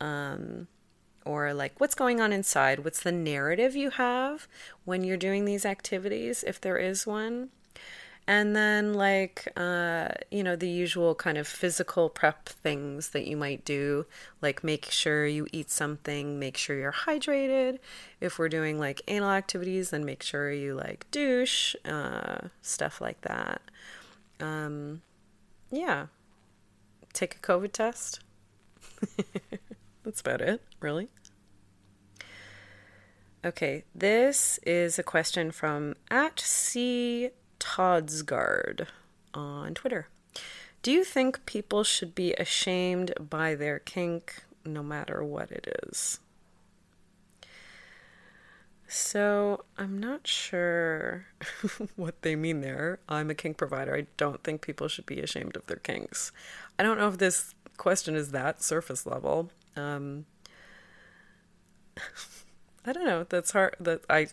um, 0.00 0.66
or 1.26 1.52
like 1.52 1.78
what's 1.78 1.94
going 1.94 2.18
on 2.18 2.32
inside. 2.32 2.82
What's 2.82 3.02
the 3.02 3.12
narrative 3.12 3.76
you 3.76 3.90
have 3.90 4.48
when 4.86 5.04
you're 5.04 5.18
doing 5.18 5.44
these 5.44 5.66
activities, 5.66 6.42
if 6.46 6.58
there 6.58 6.78
is 6.78 7.06
one? 7.06 7.50
And 8.32 8.56
then 8.56 8.94
like 8.94 9.46
uh, 9.58 10.08
you 10.30 10.42
know 10.42 10.56
the 10.56 10.68
usual 10.68 11.14
kind 11.14 11.36
of 11.36 11.46
physical 11.46 12.08
prep 12.08 12.48
things 12.48 13.10
that 13.10 13.26
you 13.26 13.36
might 13.36 13.62
do 13.62 14.06
like 14.40 14.64
make 14.64 14.86
sure 14.86 15.26
you 15.26 15.46
eat 15.52 15.70
something 15.70 16.38
make 16.38 16.56
sure 16.56 16.78
you're 16.78 16.92
hydrated. 16.92 17.78
If 18.22 18.38
we're 18.38 18.48
doing 18.48 18.78
like 18.78 19.02
anal 19.06 19.28
activities 19.28 19.90
then 19.90 20.06
make 20.06 20.22
sure 20.22 20.50
you 20.50 20.74
like 20.74 21.04
douche 21.10 21.74
uh, 21.84 22.48
stuff 22.62 23.02
like 23.02 23.20
that. 23.20 23.60
Um, 24.40 25.02
yeah. 25.70 26.06
Take 27.12 27.34
a 27.34 27.38
covid 27.40 27.72
test. 27.72 28.20
That's 30.04 30.22
about 30.22 30.40
it 30.40 30.62
really. 30.80 31.08
Okay 33.44 33.84
this 33.94 34.58
is 34.64 34.98
a 34.98 35.02
question 35.02 35.50
from 35.50 35.96
at 36.10 36.40
c 36.40 37.32
Toddsgard 37.62 38.88
on 39.32 39.74
Twitter. 39.74 40.08
Do 40.82 40.90
you 40.90 41.04
think 41.04 41.46
people 41.46 41.84
should 41.84 42.12
be 42.12 42.32
ashamed 42.32 43.14
by 43.20 43.54
their 43.54 43.78
kink 43.78 44.42
no 44.64 44.82
matter 44.82 45.22
what 45.22 45.52
it 45.52 45.72
is? 45.84 46.18
So, 48.88 49.64
I'm 49.78 49.96
not 49.96 50.26
sure 50.26 51.26
what 51.96 52.20
they 52.22 52.34
mean 52.34 52.62
there. 52.62 52.98
I'm 53.08 53.30
a 53.30 53.34
kink 53.34 53.58
provider. 53.58 53.94
I 53.94 54.06
don't 54.16 54.42
think 54.42 54.60
people 54.60 54.88
should 54.88 55.06
be 55.06 55.20
ashamed 55.20 55.54
of 55.56 55.66
their 55.66 55.76
kinks. 55.76 56.32
I 56.80 56.82
don't 56.82 56.98
know 56.98 57.08
if 57.08 57.18
this 57.18 57.54
question 57.76 58.16
is 58.16 58.32
that 58.32 58.60
surface 58.60 59.06
level. 59.06 59.52
Um, 59.76 60.26
I 62.84 62.92
don't 62.92 63.06
know. 63.06 63.24
That's 63.28 63.52
hard. 63.52 63.76
That 63.78 64.00
I, 64.10 64.26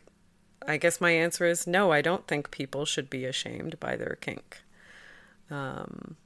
I 0.67 0.77
guess 0.77 1.01
my 1.01 1.11
answer 1.11 1.45
is 1.45 1.65
no. 1.65 1.91
I 1.91 2.01
don't 2.01 2.27
think 2.27 2.51
people 2.51 2.85
should 2.85 3.09
be 3.09 3.25
ashamed 3.25 3.79
by 3.79 3.95
their 3.95 4.17
kink. 4.21 4.61
Um, 5.49 6.17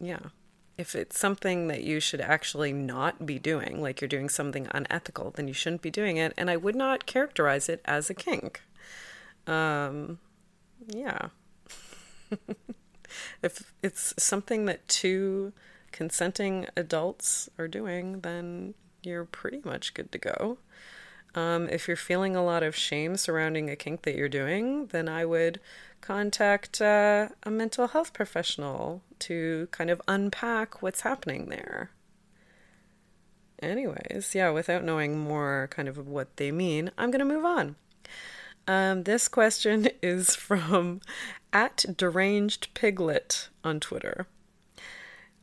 yeah. 0.00 0.30
If 0.78 0.94
it's 0.94 1.18
something 1.18 1.68
that 1.68 1.84
you 1.84 2.00
should 2.00 2.20
actually 2.20 2.72
not 2.72 3.26
be 3.26 3.38
doing, 3.38 3.80
like 3.80 4.00
you're 4.00 4.08
doing 4.08 4.28
something 4.28 4.66
unethical, 4.72 5.30
then 5.30 5.46
you 5.46 5.54
shouldn't 5.54 5.82
be 5.82 5.90
doing 5.90 6.16
it. 6.16 6.32
And 6.36 6.50
I 6.50 6.56
would 6.56 6.74
not 6.74 7.06
characterize 7.06 7.68
it 7.68 7.80
as 7.84 8.10
a 8.10 8.14
kink. 8.14 8.62
Um, 9.46 10.18
yeah. 10.88 11.28
if 13.42 13.72
it's 13.82 14.14
something 14.18 14.64
that 14.64 14.88
two 14.88 15.52
consenting 15.92 16.66
adults 16.76 17.48
are 17.58 17.68
doing, 17.68 18.20
then 18.20 18.74
you're 19.02 19.24
pretty 19.24 19.60
much 19.64 19.94
good 19.94 20.10
to 20.12 20.18
go. 20.18 20.58
Um, 21.34 21.68
if 21.68 21.88
you're 21.88 21.96
feeling 21.96 22.36
a 22.36 22.44
lot 22.44 22.62
of 22.62 22.76
shame 22.76 23.16
surrounding 23.16 23.70
a 23.70 23.76
kink 23.76 24.02
that 24.02 24.14
you're 24.14 24.28
doing, 24.28 24.86
then 24.86 25.08
I 25.08 25.24
would 25.24 25.60
contact 26.00 26.80
uh, 26.80 27.28
a 27.42 27.50
mental 27.50 27.88
health 27.88 28.12
professional 28.12 29.02
to 29.20 29.68
kind 29.70 29.88
of 29.88 30.02
unpack 30.06 30.82
what's 30.82 31.02
happening 31.02 31.48
there. 31.48 31.90
Anyways, 33.62 34.34
yeah, 34.34 34.50
without 34.50 34.84
knowing 34.84 35.18
more 35.18 35.68
kind 35.70 35.88
of 35.88 36.06
what 36.06 36.36
they 36.36 36.50
mean, 36.50 36.90
I'm 36.98 37.10
going 37.10 37.20
to 37.20 37.24
move 37.24 37.44
on. 37.44 37.76
Um, 38.66 39.04
this 39.04 39.28
question 39.28 39.88
is 40.02 40.34
from 40.34 41.00
at 41.52 41.84
deranged 41.96 42.74
piglet 42.74 43.48
on 43.64 43.80
Twitter. 43.80 44.26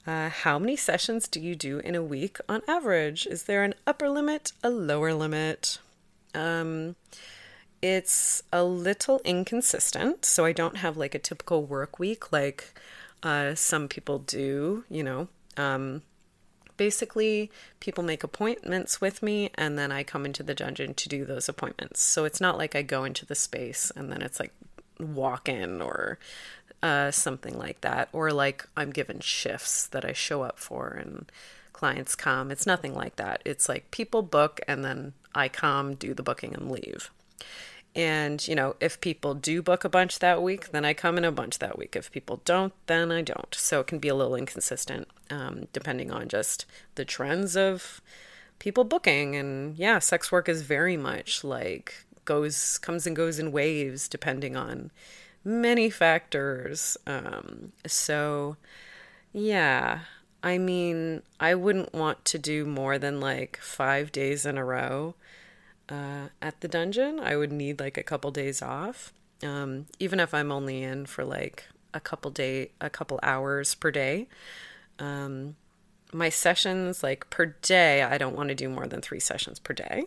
Uh, 0.08 0.30
how 0.30 0.58
many 0.58 0.76
sessions 0.76 1.28
do 1.28 1.40
you 1.40 1.56
do 1.56 1.80
in 1.80 1.96
a 1.96 2.04
week 2.04 2.38
on 2.48 2.62
average? 2.68 3.28
Is 3.28 3.44
there 3.44 3.64
an 3.64 3.76
upper 3.86 4.10
limit, 4.10 4.54
a 4.64 4.70
lower 4.70 5.14
limit? 5.14 5.80
Um, 6.34 6.96
it's 7.82 8.44
a 8.52 8.64
little 8.64 9.22
inconsistent, 9.24 10.26
so 10.26 10.46
I 10.46 10.52
don't 10.52 10.78
have 10.78 10.98
like 10.98 11.16
a 11.16 11.20
typical 11.20 11.64
work 11.64 12.00
week 12.00 12.32
like 12.32 12.74
uh, 13.24 13.56
some 13.56 13.88
people 13.88 14.20
do, 14.20 14.84
you 14.90 15.04
know. 15.04 15.28
Um, 15.58 16.02
basically, 16.78 17.52
people 17.80 18.04
make 18.04 18.24
appointments 18.24 19.02
with 19.02 19.22
me, 19.22 19.52
and 19.56 19.78
then 19.78 19.92
I 19.92 20.04
come 20.04 20.26
into 20.26 20.44
the 20.44 20.56
dungeon 20.56 20.94
to 20.96 21.10
do 21.10 21.26
those 21.26 21.50
appointments. 21.50 22.02
So 22.02 22.26
it's 22.26 22.42
not 22.42 22.58
like 22.58 22.76
I 22.76 22.82
go 22.82 23.04
into 23.04 23.26
the 23.26 23.36
space 23.36 23.92
and 23.96 24.12
then 24.12 24.22
it's 24.22 24.40
like 24.40 24.54
walk 25.00 25.48
in 25.48 25.82
or 25.82 26.20
uh, 26.82 27.12
something 27.12 27.58
like 27.58 27.82
that, 27.82 28.10
or 28.14 28.32
like 28.32 28.68
I'm 28.78 28.92
given 28.92 29.20
shifts 29.20 29.88
that 29.88 30.06
I 30.06 30.14
show 30.14 30.44
up 30.44 30.60
for 30.60 30.90
and 30.90 31.32
clients 31.74 32.16
come. 32.16 32.52
It's 32.52 32.66
nothing 32.66 32.94
like 32.94 33.16
that. 33.16 33.42
It's 33.46 33.70
like 33.70 33.92
people 33.92 34.22
book 34.22 34.60
and 34.68 34.84
then 34.84 35.14
I 35.34 35.48
come, 35.48 35.96
do 35.96 36.14
the 36.14 36.24
booking, 36.24 36.54
and 36.54 36.70
leave. 36.70 37.10
And, 37.96 38.46
you 38.48 38.54
know, 38.54 38.76
if 38.80 39.02
people 39.02 39.34
do 39.34 39.62
book 39.62 39.84
a 39.84 39.90
bunch 39.90 40.20
that 40.20 40.44
week, 40.44 40.72
then 40.72 40.86
I 40.86 40.94
come 40.94 41.18
in 41.18 41.26
a 41.26 41.32
bunch 41.32 41.60
that 41.60 41.78
week. 41.78 41.96
If 41.96 42.12
people 42.12 42.42
don't, 42.46 42.74
then 42.88 43.12
I 43.12 43.22
don't. 43.22 43.54
So 43.56 43.80
it 43.80 43.88
can 43.88 44.00
be 44.00 44.10
a 44.10 44.16
little 44.16 44.36
inconsistent 44.36 45.08
um, 45.30 45.68
depending 45.74 46.12
on 46.12 46.28
just 46.28 46.66
the 46.96 47.06
trends 47.06 47.58
of 47.58 48.02
people 48.60 48.84
booking. 48.84 49.36
And 49.36 49.78
yeah, 49.78 50.00
sex 50.00 50.32
work 50.32 50.48
is 50.48 50.62
very 50.62 50.98
much 50.98 51.44
like 51.44 52.06
goes, 52.26 52.78
comes 52.78 53.08
and 53.08 53.16
goes 53.16 53.40
in 53.40 53.52
waves 53.52 54.08
depending 54.08 54.56
on 54.56 54.92
many 55.44 55.90
factors. 55.90 56.98
Um, 57.08 57.72
so, 57.86 58.58
yeah, 59.34 60.02
I 60.44 60.58
mean, 60.58 61.22
I 61.40 61.56
wouldn't 61.56 61.94
want 61.94 62.24
to 62.26 62.38
do 62.38 62.66
more 62.66 62.98
than 62.98 63.20
like 63.20 63.58
five 63.62 64.12
days 64.12 64.46
in 64.46 64.58
a 64.58 64.66
row 64.66 65.16
uh, 65.90 66.28
at 66.42 66.62
the 66.62 66.68
dungeon. 66.68 67.20
I 67.20 67.36
would 67.36 67.52
need 67.52 67.80
like 67.80 67.98
a 67.98 68.04
couple 68.04 68.32
days 68.32 68.62
off, 68.62 69.12
um, 69.44 69.88
even 70.00 70.20
if 70.20 70.34
I'm 70.34 70.52
only 70.52 70.84
in 70.84 71.06
for 71.06 71.24
like 71.26 71.66
a 71.94 72.00
couple 72.00 72.32
day, 72.32 72.72
a 72.80 72.90
couple 72.90 73.20
hours 73.24 73.76
per 73.76 73.92
day. 73.92 74.28
Um, 74.98 75.56
my 76.12 76.30
sessions, 76.30 77.04
like 77.04 77.30
per 77.30 77.48
day, 77.62 78.02
I 78.02 78.18
don't 78.18 78.36
want 78.36 78.50
to 78.50 78.56
do 78.56 78.70
more 78.70 78.88
than 78.88 79.02
three 79.02 79.20
sessions 79.20 79.60
per 79.60 79.74
day 79.74 80.06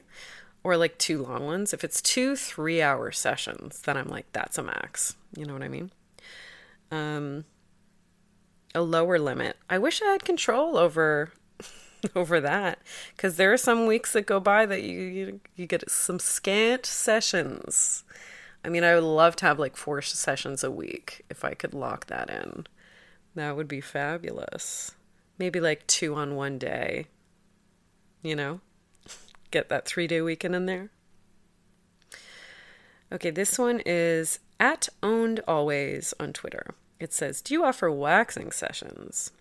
or 0.65 0.77
like 0.77 0.99
two 0.99 1.23
long 1.23 1.45
ones. 1.45 1.73
If 1.73 1.85
it's 1.85 2.01
two 2.01 2.37
three 2.37 2.81
hour 2.83 3.11
sessions, 3.11 3.81
then 3.83 3.97
I'm 3.97 4.09
like, 4.09 4.27
that's 4.33 4.59
a 4.59 4.63
max. 4.63 5.17
You 5.37 5.45
know 5.45 5.55
what 5.55 5.63
I 5.63 5.69
mean? 5.69 5.91
Um, 6.91 7.45
a 8.75 8.83
lower 8.83 9.19
limit. 9.19 9.57
I 9.69 9.79
wish 9.79 10.03
I 10.03 10.07
had 10.07 10.25
control 10.25 10.77
over 10.77 11.33
over 12.17 12.41
that 12.41 12.79
because 13.17 13.37
there 13.37 13.53
are 13.53 13.59
some 13.59 13.87
weeks 13.87 14.13
that 14.13 14.27
go 14.27 14.41
by 14.41 14.67
that 14.67 14.83
you, 14.83 15.01
you 15.01 15.41
you 15.57 15.67
get 15.67 15.91
some 15.91 16.19
scant 16.19 16.87
sessions. 16.87 18.05
I 18.65 18.69
mean, 18.69 18.85
I 18.85 18.95
would 18.95 19.05
love 19.05 19.35
to 19.37 19.47
have 19.47 19.59
like 19.59 19.77
four 19.77 20.03
sessions 20.03 20.63
a 20.63 20.71
week 20.71 21.25
if 21.29 21.45
I 21.45 21.55
could 21.55 21.75
lock 21.75 22.07
that 22.07 22.31
in. 22.31 22.67
That 23.35 23.57
would 23.57 23.69
be 23.69 23.81
fabulous. 23.81 24.93
Maybe 25.39 25.59
like 25.59 25.87
two 25.87 26.15
on 26.15 26.37
one 26.37 26.59
day. 26.59 27.07
You 28.23 28.37
know? 28.37 28.61
Get 29.53 29.69
that 29.69 29.87
three 29.87 30.07
day 30.07 30.21
weekend 30.21 30.57
in 30.57 30.67
there. 30.67 30.91
Okay, 33.13 33.31
this 33.31 33.59
one 33.59 33.83
is 33.85 34.39
at 34.59 34.89
owned 35.03 35.41
always 35.47 36.15
on 36.19 36.33
Twitter. 36.33 36.75
It 36.99 37.13
says, 37.13 37.43
Do 37.43 37.55
you 37.55 37.65
offer 37.65 37.91
waxing 37.91 38.51
sessions? 38.51 39.33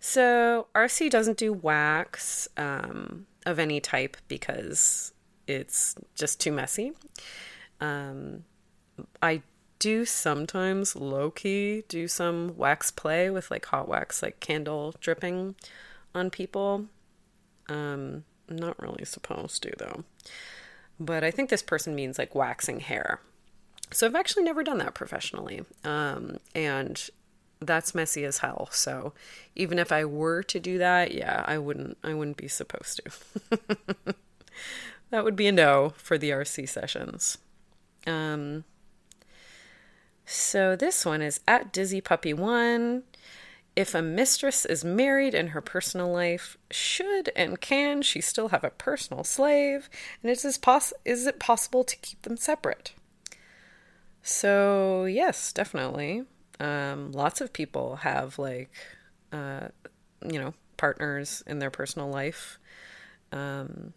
So, 0.00 0.66
RC 0.74 1.08
doesn't 1.08 1.38
do 1.38 1.52
wax 1.52 2.48
um, 2.56 3.26
of 3.46 3.58
any 3.58 3.80
type 3.80 4.16
because 4.28 5.12
it's 5.46 5.94
just 6.14 6.40
too 6.40 6.52
messy. 6.52 6.92
Um, 7.80 8.44
I 9.22 9.42
do 9.78 10.04
sometimes 10.04 10.96
low 10.96 11.30
key 11.30 11.84
do 11.88 12.08
some 12.08 12.56
wax 12.56 12.90
play 12.90 13.30
with 13.30 13.50
like 13.50 13.66
hot 13.66 13.88
wax, 13.88 14.22
like 14.22 14.40
candle 14.40 14.94
dripping 15.00 15.54
on 16.14 16.30
people. 16.30 16.86
Um, 17.68 18.24
not 18.48 18.80
really 18.80 19.04
supposed 19.04 19.62
to, 19.62 19.72
though. 19.78 20.04
But 20.98 21.24
I 21.24 21.30
think 21.30 21.50
this 21.50 21.62
person 21.62 21.94
means 21.94 22.18
like 22.18 22.34
waxing 22.34 22.80
hair. 22.80 23.20
So 23.90 24.06
I've 24.06 24.14
actually 24.14 24.44
never 24.44 24.62
done 24.62 24.78
that 24.78 24.94
professionally. 24.94 25.64
Um, 25.84 26.38
and 26.54 27.10
that's 27.60 27.94
messy 27.94 28.24
as 28.24 28.38
hell. 28.38 28.68
So 28.70 29.12
even 29.54 29.78
if 29.78 29.92
I 29.92 30.04
were 30.04 30.42
to 30.44 30.60
do 30.60 30.78
that, 30.78 31.12
yeah, 31.12 31.44
I 31.46 31.58
wouldn't 31.58 31.98
I 32.02 32.14
wouldn't 32.14 32.36
be 32.36 32.48
supposed 32.48 33.00
to. 33.04 33.56
that 35.10 35.24
would 35.24 35.36
be 35.36 35.46
a 35.46 35.52
no 35.52 35.92
for 35.96 36.18
the 36.18 36.30
RC 36.30 36.68
sessions. 36.68 37.38
Um 38.06 38.64
so 40.26 40.74
this 40.74 41.04
one 41.04 41.22
is 41.22 41.40
at 41.46 41.72
Dizzy 41.72 42.00
Puppy 42.00 42.32
One. 42.32 43.02
If 43.76 43.94
a 43.94 44.02
mistress 44.02 44.64
is 44.64 44.84
married 44.84 45.34
in 45.34 45.48
her 45.48 45.60
personal 45.60 46.12
life, 46.12 46.56
should 46.70 47.30
and 47.34 47.60
can 47.60 48.02
she 48.02 48.20
still 48.20 48.48
have 48.48 48.62
a 48.62 48.70
personal 48.70 49.24
slave? 49.24 49.90
And 50.22 50.30
is, 50.30 50.42
this 50.42 50.58
poss- 50.58 50.92
is 51.04 51.26
it 51.26 51.40
possible 51.40 51.82
to 51.82 51.96
keep 51.96 52.22
them 52.22 52.36
separate? 52.36 52.92
So, 54.22 55.06
yes, 55.06 55.52
definitely. 55.52 56.24
Um, 56.60 57.10
lots 57.10 57.40
of 57.40 57.52
people 57.52 57.96
have, 57.96 58.38
like, 58.38 58.70
uh, 59.32 59.68
you 60.24 60.38
know, 60.38 60.54
partners 60.76 61.42
in 61.46 61.58
their 61.58 61.70
personal 61.70 62.08
life 62.08 62.60
um, 63.32 63.92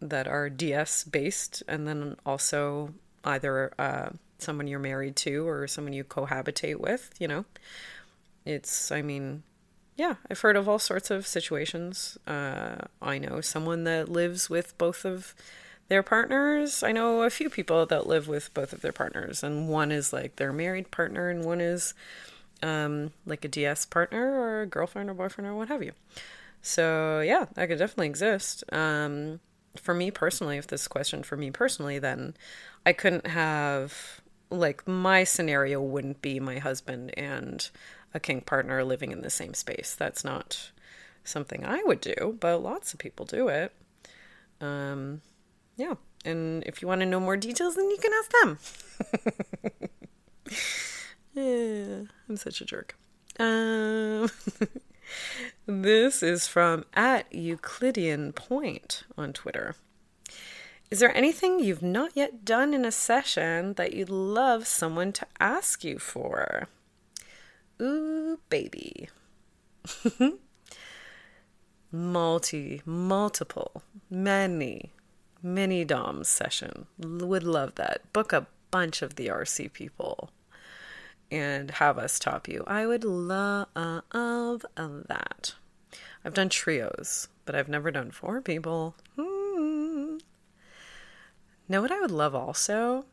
that 0.00 0.28
are 0.28 0.48
DS 0.48 1.02
based, 1.02 1.64
and 1.66 1.86
then 1.88 2.16
also 2.24 2.94
either 3.24 3.72
uh, 3.76 4.10
someone 4.38 4.68
you're 4.68 4.78
married 4.78 5.16
to 5.16 5.48
or 5.48 5.66
someone 5.66 5.92
you 5.92 6.04
cohabitate 6.04 6.78
with, 6.78 7.10
you 7.18 7.26
know 7.26 7.44
it's, 8.46 8.90
I 8.90 9.02
mean, 9.02 9.42
yeah, 9.96 10.14
I've 10.30 10.40
heard 10.40 10.56
of 10.56 10.68
all 10.68 10.78
sorts 10.78 11.10
of 11.10 11.26
situations. 11.26 12.16
Uh, 12.26 12.76
I 13.02 13.18
know 13.18 13.40
someone 13.40 13.84
that 13.84 14.08
lives 14.08 14.48
with 14.48 14.76
both 14.78 15.04
of 15.04 15.34
their 15.88 16.02
partners. 16.02 16.82
I 16.82 16.92
know 16.92 17.22
a 17.22 17.30
few 17.30 17.48
people 17.48 17.86
that 17.86 18.06
live 18.06 18.28
with 18.28 18.52
both 18.54 18.72
of 18.72 18.82
their 18.82 18.92
partners, 18.92 19.42
and 19.42 19.68
one 19.68 19.90
is 19.90 20.12
like 20.12 20.36
their 20.36 20.52
married 20.52 20.90
partner, 20.90 21.30
and 21.30 21.44
one 21.44 21.60
is 21.60 21.94
um, 22.62 23.12
like 23.24 23.44
a 23.44 23.48
DS 23.48 23.86
partner 23.86 24.32
or 24.32 24.62
a 24.62 24.66
girlfriend 24.66 25.10
or 25.10 25.14
boyfriend 25.14 25.48
or 25.48 25.54
what 25.54 25.68
have 25.68 25.82
you. 25.82 25.92
So 26.62 27.20
yeah, 27.20 27.46
that 27.54 27.68
could 27.68 27.78
definitely 27.78 28.08
exist. 28.08 28.64
Um, 28.72 29.40
for 29.76 29.94
me 29.94 30.10
personally, 30.10 30.56
if 30.56 30.66
this 30.66 30.88
question 30.88 31.22
for 31.22 31.36
me 31.36 31.50
personally, 31.50 31.98
then 31.98 32.34
I 32.84 32.92
couldn't 32.92 33.26
have 33.28 34.20
like 34.50 34.86
my 34.86 35.24
scenario 35.24 35.80
wouldn't 35.80 36.22
be 36.22 36.40
my 36.40 36.58
husband 36.58 37.16
and 37.16 37.68
a 38.14 38.20
kink 38.20 38.46
partner 38.46 38.84
living 38.84 39.12
in 39.12 39.22
the 39.22 39.30
same 39.30 39.54
space. 39.54 39.94
That's 39.94 40.24
not 40.24 40.70
something 41.24 41.64
I 41.64 41.82
would 41.84 42.00
do, 42.00 42.36
but 42.40 42.62
lots 42.62 42.92
of 42.92 42.98
people 42.98 43.26
do 43.26 43.48
it. 43.48 43.72
Um, 44.60 45.22
yeah. 45.76 45.94
And 46.24 46.64
if 46.64 46.82
you 46.82 46.88
want 46.88 47.00
to 47.02 47.06
know 47.06 47.20
more 47.20 47.36
details, 47.36 47.76
then 47.76 47.90
you 47.90 47.98
can 47.98 48.12
ask 48.12 48.30
them. 48.40 48.58
yeah, 51.34 52.10
I'm 52.28 52.36
such 52.36 52.60
a 52.60 52.64
jerk. 52.64 52.96
Um, 53.38 54.30
This 55.66 56.22
is 56.22 56.46
from 56.46 56.84
at 56.94 57.32
Euclidean 57.34 58.32
Point 58.32 59.04
on 59.16 59.32
Twitter. 59.32 59.74
Is 60.90 61.00
there 61.00 61.16
anything 61.16 61.58
you've 61.58 61.82
not 61.82 62.12
yet 62.14 62.44
done 62.44 62.72
in 62.72 62.84
a 62.84 62.92
session 62.92 63.74
that 63.74 63.92
you'd 63.92 64.10
love 64.10 64.66
someone 64.66 65.12
to 65.14 65.26
ask 65.40 65.82
you 65.82 65.98
for? 65.98 66.68
Ooh, 67.80 68.38
baby. 68.48 69.08
Multi, 71.92 72.82
multiple, 72.84 73.82
many, 74.10 74.92
many 75.42 75.84
DOMs 75.84 76.28
session. 76.28 76.86
Would 76.98 77.44
love 77.44 77.76
that. 77.76 78.12
Book 78.12 78.32
a 78.32 78.46
bunch 78.70 79.02
of 79.02 79.14
the 79.14 79.28
RC 79.28 79.72
people 79.72 80.30
and 81.30 81.70
have 81.72 81.98
us 81.98 82.18
top 82.18 82.48
you. 82.48 82.64
I 82.66 82.86
would 82.86 83.04
love 83.04 83.68
that. 83.74 85.54
I've 86.24 86.34
done 86.34 86.48
trios, 86.48 87.28
but 87.44 87.54
I've 87.54 87.68
never 87.68 87.90
done 87.90 88.10
four 88.10 88.40
people. 88.40 88.96
Hmm. 89.16 90.18
Know 91.68 91.80
what 91.80 91.92
I 91.92 92.00
would 92.00 92.10
love 92.10 92.34
also? 92.34 93.04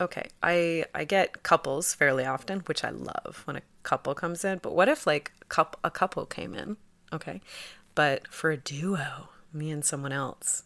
Okay, 0.00 0.28
I 0.42 0.84
I 0.94 1.04
get 1.04 1.42
couples 1.42 1.92
fairly 1.94 2.24
often, 2.24 2.60
which 2.60 2.84
I 2.84 2.90
love 2.90 3.42
when 3.44 3.56
a 3.56 3.62
couple 3.82 4.14
comes 4.14 4.44
in. 4.44 4.58
But 4.58 4.74
what 4.74 4.88
if 4.88 5.06
like 5.06 5.32
a 5.42 5.44
couple, 5.46 5.80
a 5.82 5.90
couple 5.90 6.24
came 6.26 6.54
in? 6.54 6.76
Okay, 7.12 7.40
but 7.94 8.28
for 8.28 8.50
a 8.50 8.56
duo, 8.56 9.30
me 9.52 9.70
and 9.70 9.84
someone 9.84 10.12
else. 10.12 10.62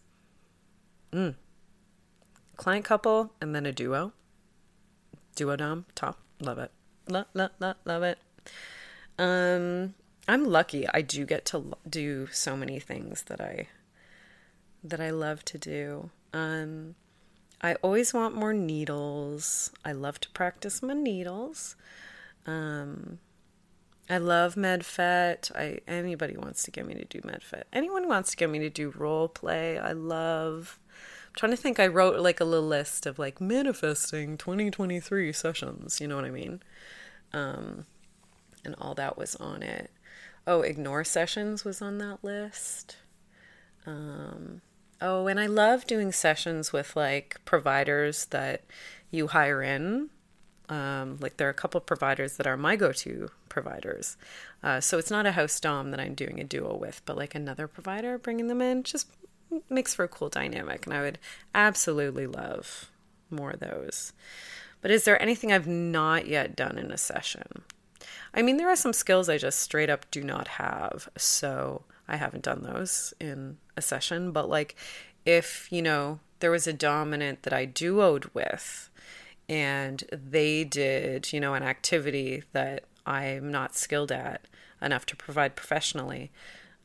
Mm. 1.13 1.35
Client 2.57 2.85
couple 2.85 3.33
and 3.41 3.55
then 3.55 3.65
a 3.65 3.73
duo. 3.73 4.13
Duo 5.35 5.57
dom 5.57 5.87
top. 5.95 6.19
Love 6.41 6.59
it. 6.59 6.71
Love, 7.09 7.27
love, 7.35 7.51
love, 7.59 7.77
love 7.85 8.03
it. 8.03 8.19
Um, 9.19 9.95
I'm 10.29 10.45
lucky. 10.45 10.87
I 10.93 11.01
do 11.03 11.25
get 11.25 11.45
to 11.47 11.75
do 11.89 12.29
so 12.33 12.57
many 12.57 12.79
things 12.79 13.23
that 13.25 13.41
I 13.41 13.69
that 14.85 15.01
I 15.01 15.11
love 15.11 15.45
to 15.47 15.59
do. 15.59 16.11
Um, 16.33 16.97
I 17.63 17.75
always 17.77 18.13
want 18.13 18.35
more 18.35 18.53
needles. 18.53 19.71
I 19.85 19.93
love 19.93 20.21
to 20.21 20.31
practice 20.31 20.83
my 20.83 20.95
needles. 20.95 21.77
Um, 22.47 23.19
I 24.11 24.19
love 24.19 24.57
MedFet. 24.57 25.55
I 25.55 25.79
anybody 25.87 26.37
wants 26.37 26.65
to 26.65 26.71
get 26.71 26.87
me 26.87 26.95
to 26.95 27.05
do 27.05 27.21
MedFet. 27.21 27.65
Anyone 27.73 28.09
wants 28.09 28.33
to 28.33 28.37
get 28.37 28.51
me 28.51 28.59
to 28.59 28.71
do 28.71 28.91
role 28.91 29.29
play. 29.29 29.79
I 29.79 29.93
love 29.93 30.79
I'm 31.33 31.37
trying 31.37 31.53
to 31.53 31.57
think 31.57 31.81
I 31.81 31.87
wrote 31.87 32.21
like 32.21 32.41
a 32.41 32.45
little 32.45 32.67
list 32.67 33.07
of 33.07 33.19
like 33.19 33.41
manifesting 33.41 34.37
2023 34.37 35.33
sessions, 35.33 36.01
you 36.01 36.09
know 36.09 36.17
what 36.17 36.27
I 36.27 36.31
mean? 36.31 36.63
Um, 37.33 37.87
and 38.65 38.75
all 38.79 38.95
that 38.95 39.17
was 39.17 39.35
on 39.37 39.63
it. 39.63 39.91
Oh, 40.47 40.61
ignore 40.61 41.05
sessions 41.05 41.65
was 41.65 41.81
on 41.81 41.99
that 41.99 42.23
list. 42.23 42.97
Um, 43.87 44.61
oh, 45.03 45.27
and 45.27 45.39
I 45.39 45.47
love 45.47 45.87
doing 45.87 46.13
sessions 46.13 46.73
with 46.73 46.97
like 46.97 47.41
providers 47.45 48.27
that 48.27 48.63
you 49.11 49.27
hire 49.27 49.63
in. 49.63 50.11
Um, 50.69 51.19
like 51.21 51.37
there 51.37 51.49
are 51.49 51.51
a 51.51 51.55
couple 51.55 51.81
providers 51.81 52.37
that 52.37 52.47
are 52.47 52.57
my 52.57 52.77
go-to 52.77 53.31
providers. 53.49 54.17
Uh, 54.63 54.81
so 54.81 54.97
it's 54.97 55.11
not 55.11 55.27
a 55.27 55.33
house 55.33 55.61
dom 55.61 55.91
that 55.91 56.01
I'm 56.01 56.15
doing 56.15 56.41
a 56.41 56.45
duo 56.45 56.77
with, 56.77 57.03
but 57.05 57.17
like 57.17 57.35
another 57.35 57.69
provider 57.69 58.17
bringing 58.17 58.47
them 58.47 58.63
in. 58.63 58.85
Just 58.85 59.09
makes 59.69 59.95
for 59.95 60.05
a 60.05 60.09
cool 60.09 60.29
dynamic, 60.29 60.87
and 60.87 60.95
I 60.95 61.03
would 61.03 61.19
absolutely 61.55 62.27
love 62.27 62.91
more 63.29 63.51
of 63.51 63.61
those. 63.61 64.13
But 64.81 64.91
is 64.91 65.05
there 65.05 65.21
anything 65.21 65.53
I've 65.53 65.69
not 65.69 66.27
yet 66.27 66.57
done 66.57 66.79
in 66.79 66.91
a 66.91 66.97
session? 66.97 67.63
I 68.35 68.41
mean, 68.41 68.57
there 68.57 68.71
are 68.71 68.77
some 68.77 68.93
skills 68.95 69.29
I 69.29 69.37
just 69.37 69.61
straight 69.61 69.91
up 69.91 70.11
do 70.11 70.25
not 70.25 70.49
have, 70.49 71.09
so 71.17 71.83
I 72.09 72.17
haven't 72.17 72.45
done 72.45 72.63
those 72.63 73.15
in 73.21 73.59
a 73.77 73.83
session. 73.83 74.33
But 74.33 74.49
like, 74.49 74.77
if 75.25 75.71
you 75.71 75.83
know, 75.83 76.21
there 76.41 76.51
was 76.51 76.67
a 76.67 76.73
dominant 76.73 77.43
that 77.43 77.53
I 77.53 77.67
duoed 77.67 78.33
with, 78.35 78.91
and 79.49 80.05
they 80.13 80.65
did, 80.65 81.33
you 81.33 81.41
know, 81.41 81.55
an 81.55 81.63
activity 81.63 82.43
that 82.53 82.85
I'm 83.07 83.51
not 83.51 83.75
skilled 83.75 84.13
at 84.13 84.47
enough 84.81 85.07
to 85.07 85.17
provide 85.17 85.57
professionally, 85.57 86.31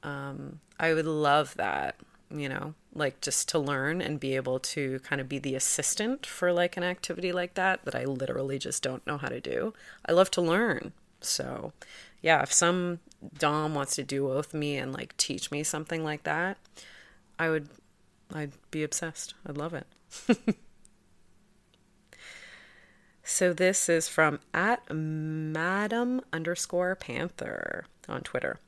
um, 0.04 0.60
I 0.80 0.94
would 0.94 1.06
love 1.06 1.56
that 1.56 1.96
you 2.30 2.50
know, 2.50 2.74
like 2.94 3.22
just 3.22 3.48
to 3.50 3.60
learn 3.60 4.02
and 4.02 4.20
be 4.20 4.36
able 4.36 4.60
to 4.60 5.00
kind 5.00 5.22
of 5.22 5.30
be 5.30 5.40
the 5.40 5.56
assistant 5.56 6.26
for 6.26 6.52
like 6.52 6.76
an 6.78 6.84
activity 6.84 7.32
like 7.32 7.54
that 7.54 7.86
that 7.86 7.96
I 7.96 8.06
literally 8.06 8.60
just 8.60 8.84
don't 8.84 9.06
know 9.08 9.18
how 9.18 9.30
to 9.30 9.40
do. 9.40 9.74
I 10.06 10.12
love 10.12 10.32
to 10.32 10.42
learn. 10.42 10.94
So, 11.22 11.74
yeah, 12.22 12.42
if 12.42 12.52
some 12.52 13.00
dom 13.38 13.76
wants 13.76 13.96
to 13.96 14.04
do 14.04 14.26
with 14.26 14.54
me 14.54 14.78
and 14.78 14.94
like 14.94 15.16
teach 15.18 15.52
me 15.52 15.64
something 15.64 16.04
like 16.04 16.24
that, 16.24 16.58
I 17.40 17.50
would 17.50 17.70
I'd 18.34 18.54
be 18.72 18.84
obsessed. 18.84 19.34
I'd 19.46 19.58
love 19.58 19.74
it. 19.74 19.88
so 23.24 23.54
this 23.54 23.90
is 23.90 24.08
from 24.08 24.40
at 24.54 24.94
Madam 24.94 26.22
underscore 26.34 26.96
Panther 26.96 27.86
on 28.08 28.22
Twitter. 28.22 28.60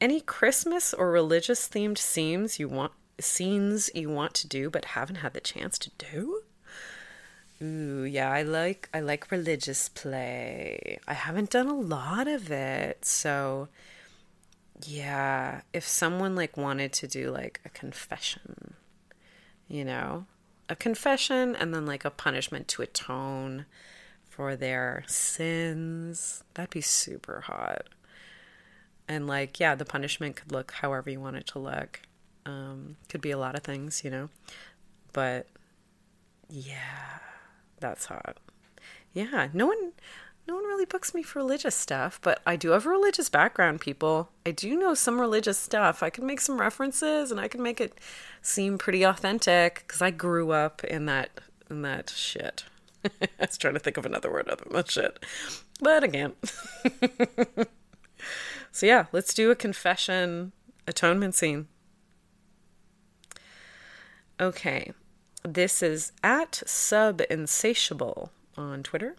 Any 0.00 0.20
Christmas 0.20 0.92
or 0.92 1.10
religious 1.10 1.68
themed 1.68 1.98
scenes 1.98 2.58
you 2.58 2.68
want 2.68 2.92
scenes 3.18 3.90
you 3.94 4.10
want 4.10 4.34
to 4.34 4.46
do 4.46 4.68
but 4.68 4.84
haven't 4.84 5.16
had 5.16 5.32
the 5.32 5.40
chance 5.40 5.78
to 5.78 5.90
do? 5.98 6.42
Ooh, 7.62 8.04
yeah, 8.04 8.30
I 8.30 8.42
like 8.42 8.88
I 8.92 9.00
like 9.00 9.30
religious 9.30 9.88
play. 9.88 10.98
I 11.08 11.14
haven't 11.14 11.50
done 11.50 11.68
a 11.68 11.74
lot 11.74 12.28
of 12.28 12.50
it. 12.50 13.04
So 13.04 13.68
yeah, 14.84 15.62
if 15.72 15.86
someone 15.88 16.36
like 16.36 16.56
wanted 16.56 16.92
to 16.94 17.08
do 17.08 17.30
like 17.30 17.60
a 17.64 17.70
confession, 17.70 18.74
you 19.68 19.84
know, 19.84 20.26
a 20.68 20.76
confession 20.76 21.56
and 21.56 21.74
then 21.74 21.86
like 21.86 22.04
a 22.04 22.10
punishment 22.10 22.68
to 22.68 22.82
atone 22.82 23.64
for 24.28 24.54
their 24.56 25.04
sins, 25.06 26.44
that'd 26.54 26.70
be 26.70 26.82
super 26.82 27.42
hot 27.42 27.88
and 29.08 29.26
like 29.26 29.60
yeah 29.60 29.74
the 29.74 29.84
punishment 29.84 30.36
could 30.36 30.52
look 30.52 30.72
however 30.72 31.10
you 31.10 31.20
want 31.20 31.36
it 31.36 31.46
to 31.46 31.58
look 31.58 32.00
um, 32.44 32.96
could 33.08 33.20
be 33.20 33.30
a 33.30 33.38
lot 33.38 33.54
of 33.54 33.62
things 33.62 34.04
you 34.04 34.10
know 34.10 34.28
but 35.12 35.46
yeah 36.48 37.18
that's 37.80 38.06
hot. 38.06 38.38
Yeah 39.12 39.48
no 39.52 39.66
one 39.66 39.92
no 40.46 40.54
one 40.54 40.64
really 40.64 40.84
books 40.84 41.14
me 41.14 41.22
for 41.22 41.40
religious 41.40 41.74
stuff 41.74 42.20
but 42.22 42.40
i 42.46 42.54
do 42.54 42.70
have 42.70 42.86
a 42.86 42.90
religious 42.90 43.28
background 43.28 43.80
people. 43.80 44.30
I 44.44 44.50
do 44.52 44.76
know 44.76 44.94
some 44.94 45.20
religious 45.20 45.58
stuff. 45.58 46.02
I 46.02 46.10
can 46.10 46.26
make 46.26 46.40
some 46.40 46.60
references 46.60 47.30
and 47.30 47.40
i 47.40 47.48
can 47.48 47.62
make 47.62 47.80
it 47.80 47.98
seem 48.42 48.78
pretty 48.78 49.02
authentic 49.02 49.84
because 49.86 50.02
i 50.02 50.10
grew 50.10 50.52
up 50.52 50.84
in 50.84 51.06
that 51.06 51.30
in 51.70 51.82
that 51.82 52.10
shit. 52.10 52.64
I 53.04 53.28
was 53.40 53.58
trying 53.58 53.74
to 53.74 53.80
think 53.80 53.96
of 53.96 54.06
another 54.06 54.30
word 54.30 54.48
other 54.48 54.64
than 54.64 54.74
that 54.74 54.90
shit. 54.90 55.24
But 55.80 56.04
again. 56.04 56.34
So, 58.76 58.84
yeah, 58.84 59.06
let's 59.10 59.32
do 59.32 59.50
a 59.50 59.54
confession 59.54 60.52
atonement 60.86 61.34
scene. 61.34 61.68
Okay, 64.38 64.92
this 65.46 65.82
is 65.82 66.12
at 66.22 66.62
sub 66.66 67.22
insatiable 67.30 68.30
on 68.56 68.82
Twitter. 68.82 69.16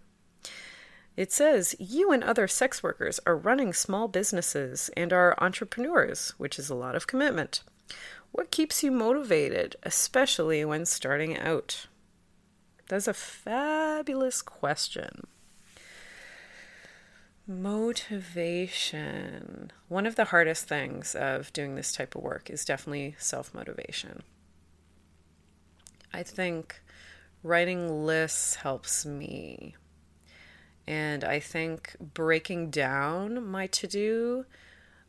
It 1.16 1.32
says, 1.32 1.76
You 1.80 2.12
and 2.12 2.24
other 2.24 2.48
sex 2.48 2.84
workers 2.84 3.20
are 3.26 3.36
running 3.36 3.74
small 3.74 4.08
businesses 4.08 4.90
and 4.96 5.12
are 5.12 5.36
entrepreneurs, 5.40 6.34
which 6.38 6.60
is 6.60 6.70
a 6.70 6.76
lot 6.76 6.96
of 6.96 7.08
commitment. 7.08 7.64
What 8.32 8.52
keeps 8.52 8.84
you 8.84 8.92
motivated, 8.92 9.78
especially 9.84 10.64
when 10.64 10.86
starting 10.86 11.38
out? 11.38 11.88
That's 12.88 13.08
a 13.08 13.14
fabulous 13.14 14.42
question. 14.42 15.26
Motivation. 17.48 18.92
One 19.88 20.06
of 20.06 20.16
the 20.16 20.26
hardest 20.26 20.68
things 20.68 21.16
of 21.16 21.52
doing 21.54 21.76
this 21.76 21.94
type 21.94 22.14
of 22.16 22.22
work 22.22 22.50
is 22.50 22.66
definitely 22.66 23.16
self 23.18 23.54
motivation. 23.54 24.22
I 26.18 26.24
think 26.24 26.82
writing 27.44 28.08
lists 28.08 28.56
helps 28.56 29.06
me. 29.06 29.76
And 30.88 31.24
I 31.24 31.40
think 31.40 31.96
breaking 32.00 32.72
down 32.72 33.46
my 33.46 33.68
to 33.68 33.88
do 33.88 34.46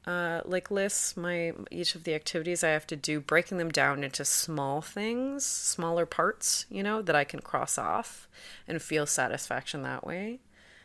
uh, 0.06 0.42
like 0.44 0.70
lists, 0.70 1.16
my 1.16 1.52
each 1.70 1.94
of 1.94 2.04
the 2.04 2.14
activities 2.14 2.62
I 2.62 2.70
have 2.70 2.86
to 2.88 2.96
do, 2.96 3.20
breaking 3.20 3.56
them 3.56 3.70
down 3.70 4.04
into 4.04 4.24
small 4.24 4.82
things, 4.82 5.46
smaller 5.46 6.04
parts, 6.04 6.66
you 6.70 6.82
know, 6.82 7.00
that 7.00 7.16
I 7.16 7.24
can 7.24 7.40
cross 7.40 7.78
off 7.78 8.28
and 8.66 8.80
feel 8.82 9.06
satisfaction 9.06 9.82
that 9.82 10.06
way. 10.06 10.40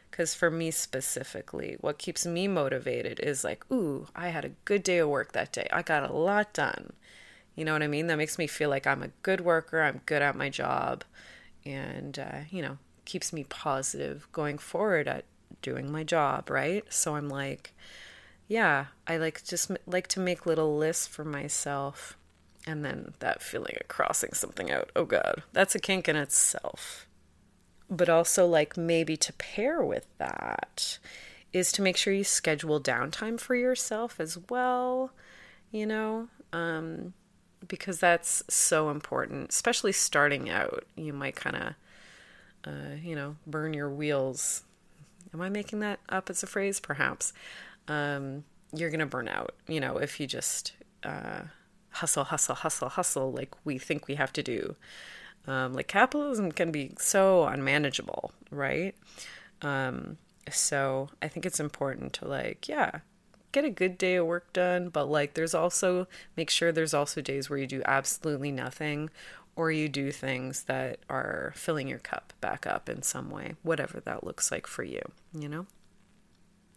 Because 0.10 0.34
for 0.34 0.50
me 0.50 0.72
specifically, 0.72 1.76
what 1.82 1.98
keeps 1.98 2.26
me 2.26 2.48
motivated 2.48 3.20
is 3.20 3.44
like, 3.44 3.66
ooh, 3.72 4.08
I 4.16 4.30
had 4.30 4.46
a 4.46 4.52
good 4.64 4.84
day 4.84 5.00
of 5.00 5.10
work 5.10 5.34
that 5.34 5.52
day. 5.52 5.68
I 5.72 5.82
got 5.82 6.10
a 6.10 6.14
lot 6.14 6.54
done. 6.54 6.94
You 7.56 7.66
know 7.66 7.74
what 7.74 7.84
I 7.84 7.88
mean? 7.88 8.08
That 8.08 8.18
makes 8.18 8.38
me 8.38 8.48
feel 8.48 8.70
like 8.70 8.88
I'm 8.88 9.04
a 9.04 9.12
good 9.22 9.42
worker. 9.42 9.82
I'm 9.82 10.02
good 10.06 10.22
at 10.22 10.36
my 10.36 10.50
job. 10.50 11.04
And, 11.66 12.18
uh, 12.18 12.40
you 12.50 12.62
know, 12.62 12.78
keeps 13.06 13.32
me 13.32 13.46
positive 13.46 14.28
going 14.32 14.58
forward 14.58 15.08
at 15.08 15.26
doing 15.62 15.92
my 15.92 16.04
job, 16.04 16.50
right? 16.50 16.84
So 16.92 17.16
I'm 17.16 17.30
like, 17.30 17.74
yeah, 18.48 18.88
I 19.08 19.18
like 19.18 19.44
just 19.44 19.72
like 19.86 20.08
to 20.08 20.20
make 20.20 20.46
little 20.46 20.78
lists 20.78 21.08
for 21.08 21.24
myself. 21.24 22.18
And 22.66 22.84
then 22.84 23.14
that 23.20 23.42
feeling 23.42 23.76
of 23.80 23.88
crossing 23.88 24.34
something 24.34 24.72
out. 24.72 24.90
Oh 24.96 25.06
God, 25.06 25.44
that's 25.52 25.76
a 25.76 25.80
kink 25.80 26.08
in 26.08 26.16
itself. 26.16 27.08
But 27.90 28.10
also, 28.10 28.48
like, 28.48 28.78
maybe 28.78 29.18
to 29.18 29.34
pair 29.34 29.84
with 29.84 30.08
that 30.18 30.98
is 31.52 31.72
to 31.74 31.82
make 31.82 31.98
sure 31.98 32.14
you 32.14 32.24
schedule 32.24 32.82
downtime 32.82 33.40
for 33.40 33.54
yourself 33.54 34.20
as 34.20 34.38
well, 34.50 35.12
you 35.72 35.86
know, 35.86 36.30
um, 36.52 37.14
because 37.68 38.00
that's 38.00 38.44
so 38.50 38.90
important, 38.90 39.50
especially 39.50 39.92
starting 39.92 40.50
out. 40.50 40.86
You 40.96 41.14
might 41.14 41.36
kind 41.36 41.56
of, 41.56 41.74
uh, 42.66 42.96
you 43.02 43.16
know, 43.16 43.36
burn 43.46 43.74
your 43.74 43.90
wheels. 43.90 44.64
Am 45.34 45.42
I 45.42 45.50
making 45.50 45.80
that 45.80 46.00
up 46.10 46.30
as 46.30 46.44
a 46.44 46.48
phrase? 46.48 46.80
Perhaps. 46.80 47.34
Um, 47.88 48.44
you're 48.74 48.90
going 48.90 49.00
to 49.00 49.06
burn 49.06 49.28
out, 49.28 49.54
you 49.68 49.80
know, 49.80 49.98
if 49.98 50.20
you 50.20 50.28
just 50.28 50.74
uh, 51.04 51.42
hustle, 51.90 52.24
hustle, 52.24 52.56
hustle, 52.56 52.90
hustle 52.90 53.32
like 53.32 53.54
we 53.64 53.78
think 53.78 54.08
we 54.08 54.16
have 54.16 54.34
to 54.34 54.44
do. 54.44 54.76
Um, 55.46 55.74
like 55.74 55.88
capitalism 55.88 56.52
can 56.52 56.72
be 56.72 56.94
so 56.98 57.46
unmanageable, 57.46 58.32
right? 58.50 58.96
Um, 59.62 60.18
so 60.50 61.10
I 61.22 61.28
think 61.28 61.46
it's 61.46 61.60
important 61.60 62.14
to 62.14 62.28
like, 62.28 62.68
yeah, 62.68 63.00
get 63.54 63.64
a 63.64 63.70
good 63.70 63.98
day 63.98 64.16
of 64.16 64.26
work 64.26 64.52
done, 64.52 64.90
but 64.90 65.06
like 65.06 65.36
there's 65.36 65.54
also 65.54 66.08
make 66.36 66.50
sure 66.50 66.72
there's 66.72 66.94
also 66.94 67.22
days 67.22 67.50
where 67.50 67.60
you 67.60 67.68
do 67.68 67.82
absolutely 67.86 68.52
nothing 68.52 69.10
or 69.56 69.72
you 69.72 69.88
do 69.88 70.12
things 70.12 70.64
that 70.64 71.00
are 71.10 71.54
filling 71.56 71.88
your 71.88 72.00
cup 72.00 72.34
back 72.42 72.68
up 72.68 72.90
in 72.90 73.02
some 73.02 73.30
way, 73.30 73.56
whatever 73.64 74.00
that 74.02 74.26
looks 74.26 74.52
like 74.52 74.68
for 74.68 74.84
you, 74.84 75.02
you 75.34 75.48
know? 75.48 75.66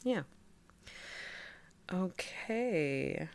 Yeah. 0.05 0.23
Okay. 1.93 3.29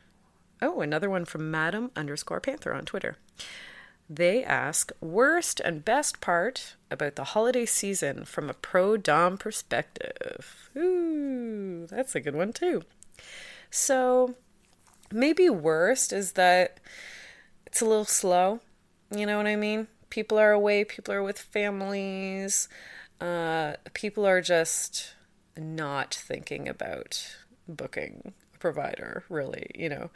Oh, 0.62 0.82
another 0.82 1.10
one 1.10 1.26
from 1.26 1.50
Madam 1.50 1.92
underscore 1.96 2.40
Panther 2.40 2.74
on 2.74 2.86
Twitter. 2.86 3.18
They 4.08 4.44
ask 4.44 4.92
worst 5.00 5.62
and 5.62 5.86
best 5.86 6.22
part 6.22 6.76
about 6.92 7.16
the 7.16 7.24
holiday 7.24 7.66
season 7.66 8.26
from 8.26 8.50
a 8.50 8.54
pro 8.54 8.98
dom 8.98 9.38
perspective. 9.38 10.70
Ooh, 10.76 11.88
that's 11.90 12.14
a 12.14 12.20
good 12.20 12.36
one 12.36 12.52
too. 12.54 12.84
So, 13.70 14.36
maybe 15.12 15.50
worst 15.50 16.12
is 16.14 16.34
that 16.34 16.80
it's 17.66 17.82
a 17.82 17.86
little 17.86 18.06
slow. 18.06 18.60
You 19.16 19.26
know 19.26 19.38
what 19.38 19.48
I 19.48 19.56
mean? 19.56 19.88
People 20.10 20.38
are 20.38 20.52
away, 20.52 20.84
people 20.84 21.14
are 21.14 21.24
with 21.24 21.40
families, 21.40 22.68
uh, 23.20 23.76
people 23.94 24.26
are 24.26 24.42
just 24.42 25.14
not 25.58 26.14
thinking 26.14 26.68
about 26.68 27.36
booking 27.68 28.34
a 28.54 28.58
provider, 28.58 29.24
really, 29.30 29.68
you 29.76 29.90
know. 29.90 30.10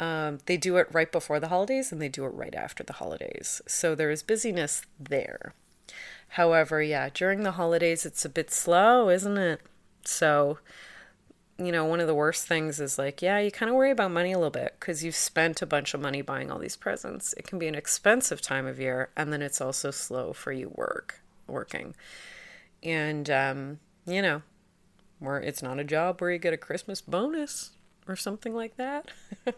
Um, 0.00 0.38
they 0.46 0.56
do 0.56 0.76
it 0.76 0.88
right 0.92 1.10
before 1.10 1.38
the 1.38 1.48
holidays 1.48 1.92
and 1.92 2.02
they 2.02 2.08
do 2.08 2.24
it 2.24 2.34
right 2.34 2.54
after 2.54 2.82
the 2.82 2.94
holidays. 2.94 3.62
So 3.66 3.94
there 3.94 4.10
is 4.10 4.22
busyness 4.22 4.82
there. 4.98 5.54
However, 6.30 6.82
yeah, 6.82 7.10
during 7.12 7.44
the 7.44 7.52
holidays, 7.52 8.04
it's 8.04 8.24
a 8.24 8.28
bit 8.28 8.50
slow, 8.50 9.08
isn't 9.08 9.38
it? 9.38 9.60
So, 10.04 10.58
you 11.58 11.70
know, 11.70 11.84
one 11.84 12.00
of 12.00 12.06
the 12.06 12.14
worst 12.14 12.46
things 12.46 12.80
is 12.80 12.98
like, 12.98 13.22
yeah, 13.22 13.38
you 13.38 13.50
kind 13.50 13.70
of 13.70 13.76
worry 13.76 13.90
about 13.90 14.10
money 14.10 14.32
a 14.32 14.38
little 14.38 14.50
bit 14.50 14.74
because 14.78 15.04
you've 15.04 15.14
spent 15.14 15.62
a 15.62 15.66
bunch 15.66 15.94
of 15.94 16.00
money 16.00 16.20
buying 16.20 16.50
all 16.50 16.58
these 16.58 16.76
presents. 16.76 17.32
It 17.34 17.46
can 17.46 17.58
be 17.58 17.68
an 17.68 17.74
expensive 17.76 18.40
time 18.40 18.66
of 18.66 18.80
year, 18.80 19.10
and 19.16 19.32
then 19.32 19.40
it's 19.40 19.60
also 19.60 19.90
slow 19.90 20.32
for 20.32 20.52
you 20.52 20.72
work 20.74 21.20
working. 21.46 21.94
And 22.82 23.30
um, 23.30 23.78
you 24.06 24.20
know, 24.20 24.42
where 25.18 25.38
it's 25.38 25.62
not 25.62 25.78
a 25.78 25.84
job 25.84 26.20
where 26.20 26.30
you 26.30 26.38
get 26.38 26.52
a 26.52 26.58
Christmas 26.58 27.00
bonus 27.00 27.70
or 28.08 28.16
something 28.16 28.54
like 28.54 28.76
that. 28.76 29.10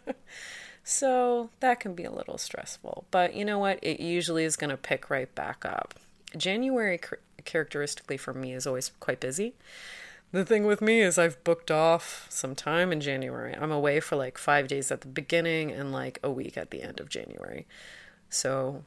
so 0.84 1.50
that 1.60 1.80
can 1.80 1.94
be 1.94 2.04
a 2.04 2.12
little 2.12 2.38
stressful. 2.38 3.06
But 3.10 3.34
you 3.34 3.44
know 3.44 3.58
what? 3.58 3.78
It 3.82 4.00
usually 4.00 4.44
is 4.44 4.56
going 4.56 4.70
to 4.70 4.76
pick 4.76 5.10
right 5.10 5.34
back 5.34 5.64
up. 5.64 5.94
January, 6.36 7.00
characteristically 7.44 8.16
for 8.16 8.34
me, 8.34 8.52
is 8.52 8.66
always 8.66 8.90
quite 9.00 9.20
busy. 9.20 9.54
The 10.32 10.44
thing 10.44 10.66
with 10.66 10.82
me 10.82 11.00
is 11.00 11.18
I've 11.18 11.42
booked 11.44 11.70
off 11.70 12.26
some 12.28 12.54
time 12.54 12.92
in 12.92 13.00
January. 13.00 13.54
I'm 13.54 13.72
away 13.72 14.00
for 14.00 14.16
like 14.16 14.38
five 14.38 14.68
days 14.68 14.90
at 14.90 15.00
the 15.00 15.08
beginning 15.08 15.70
and 15.70 15.92
like 15.92 16.18
a 16.22 16.30
week 16.30 16.56
at 16.56 16.70
the 16.70 16.82
end 16.82 17.00
of 17.00 17.08
January. 17.08 17.66
So 18.28 18.84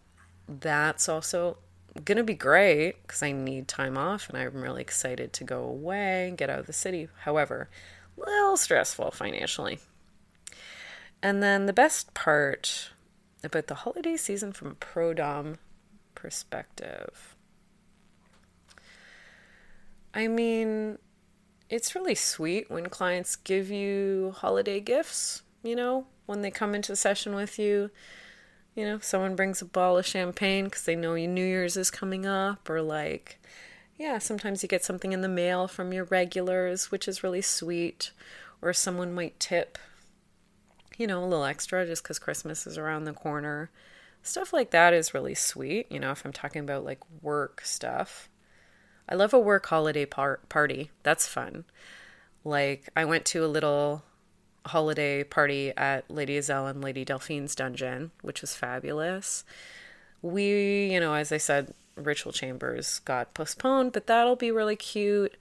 that's 0.47 1.07
also 1.07 1.57
going 2.05 2.17
to 2.17 2.23
be 2.23 2.33
great 2.33 3.01
because 3.01 3.23
I 3.23 3.31
need 3.31 3.67
time 3.67 3.97
off 3.97 4.29
and 4.29 4.37
I'm 4.37 4.61
really 4.61 4.81
excited 4.81 5.33
to 5.33 5.43
go 5.43 5.63
away 5.63 6.27
and 6.27 6.37
get 6.37 6.49
out 6.49 6.59
of 6.59 6.67
the 6.67 6.73
city. 6.73 7.07
However, 7.21 7.69
a 8.17 8.29
little 8.29 8.57
stressful 8.57 9.11
financially. 9.11 9.79
And 11.21 11.41
then 11.41 11.65
the 11.65 11.73
best 11.73 12.13
part 12.13 12.91
about 13.43 13.67
the 13.67 13.75
holiday 13.75 14.17
season 14.17 14.51
from 14.53 14.69
a 14.69 14.75
pro 14.75 15.13
dom 15.13 15.57
perspective. 16.15 17.35
I 20.13 20.27
mean, 20.27 20.97
it's 21.69 21.95
really 21.95 22.15
sweet 22.15 22.69
when 22.69 22.87
clients 22.87 23.35
give 23.35 23.69
you 23.69 24.33
holiday 24.37 24.79
gifts, 24.79 25.43
you 25.63 25.75
know, 25.75 26.07
when 26.25 26.41
they 26.41 26.51
come 26.51 26.75
into 26.75 26.95
session 26.95 27.35
with 27.35 27.59
you 27.59 27.89
you 28.79 28.85
know, 28.85 28.99
someone 28.99 29.35
brings 29.35 29.61
a 29.61 29.65
bottle 29.65 29.97
of 29.97 30.05
champagne 30.05 30.65
because 30.65 30.85
they 30.85 30.95
know 30.95 31.15
New 31.15 31.45
Year's 31.45 31.75
is 31.75 31.91
coming 31.91 32.25
up, 32.25 32.69
or 32.69 32.81
like, 32.81 33.41
yeah, 33.97 34.19
sometimes 34.19 34.63
you 34.63 34.69
get 34.69 34.85
something 34.85 35.11
in 35.11 35.19
the 35.19 35.27
mail 35.27 35.67
from 35.67 35.91
your 35.91 36.05
regulars, 36.05 36.89
which 36.89 37.05
is 37.05 37.21
really 37.21 37.41
sweet, 37.41 38.11
or 38.61 38.71
someone 38.71 39.13
might 39.13 39.37
tip, 39.37 39.77
you 40.97 41.07
know, 41.07 41.21
a 41.21 41.25
little 41.25 41.43
extra 41.43 41.85
just 41.85 42.03
because 42.03 42.19
Christmas 42.19 42.65
is 42.65 42.77
around 42.77 43.03
the 43.03 43.11
corner. 43.11 43.69
Stuff 44.23 44.53
like 44.53 44.71
that 44.71 44.93
is 44.93 45.13
really 45.13 45.35
sweet, 45.35 45.91
you 45.91 45.99
know, 45.99 46.11
if 46.11 46.23
I'm 46.23 46.31
talking 46.33 46.61
about 46.61 46.85
like 46.85 46.99
work 47.21 47.61
stuff. 47.65 48.29
I 49.09 49.15
love 49.15 49.33
a 49.33 49.39
work 49.39 49.65
holiday 49.65 50.05
par- 50.05 50.39
party. 50.47 50.91
That's 51.03 51.27
fun. 51.27 51.65
Like, 52.45 52.87
I 52.95 53.03
went 53.05 53.25
to 53.25 53.43
a 53.43 53.47
little 53.47 54.03
holiday 54.65 55.23
party 55.23 55.73
at 55.75 56.09
Lady 56.09 56.37
Azelle 56.37 56.69
and 56.69 56.83
Lady 56.83 57.03
Delphine's 57.03 57.55
dungeon, 57.55 58.11
which 58.21 58.41
was 58.41 58.55
fabulous. 58.55 59.43
We, 60.21 60.91
you 60.93 60.99
know, 60.99 61.13
as 61.15 61.31
I 61.31 61.37
said, 61.37 61.73
Ritual 61.95 62.31
Chambers 62.31 62.99
got 62.99 63.33
postponed, 63.33 63.91
but 63.91 64.07
that'll 64.07 64.35
be 64.35 64.51
really 64.51 64.75
cute. 64.75 65.35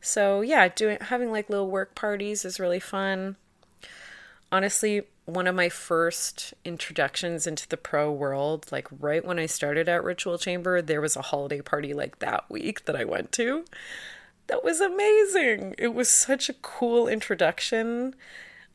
So 0.00 0.40
yeah, 0.40 0.68
doing 0.68 0.98
having 1.00 1.30
like 1.30 1.48
little 1.48 1.70
work 1.70 1.94
parties 1.94 2.44
is 2.44 2.58
really 2.58 2.80
fun. 2.80 3.36
Honestly, 4.52 5.04
one 5.24 5.46
of 5.46 5.54
my 5.54 5.70
first 5.70 6.52
introductions 6.62 7.46
into 7.46 7.66
the 7.66 7.76
pro 7.78 8.12
world, 8.12 8.70
like 8.70 8.86
right 9.00 9.24
when 9.24 9.38
I 9.38 9.46
started 9.46 9.88
at 9.88 10.04
Ritual 10.04 10.36
Chamber, 10.36 10.82
there 10.82 11.00
was 11.00 11.16
a 11.16 11.22
holiday 11.22 11.62
party 11.62 11.94
like 11.94 12.18
that 12.18 12.50
week 12.50 12.84
that 12.84 12.94
I 12.94 13.04
went 13.04 13.32
to. 13.32 13.64
That 14.48 14.62
was 14.62 14.82
amazing. 14.82 15.74
It 15.78 15.94
was 15.94 16.10
such 16.10 16.50
a 16.50 16.54
cool 16.54 17.08
introduction 17.08 18.14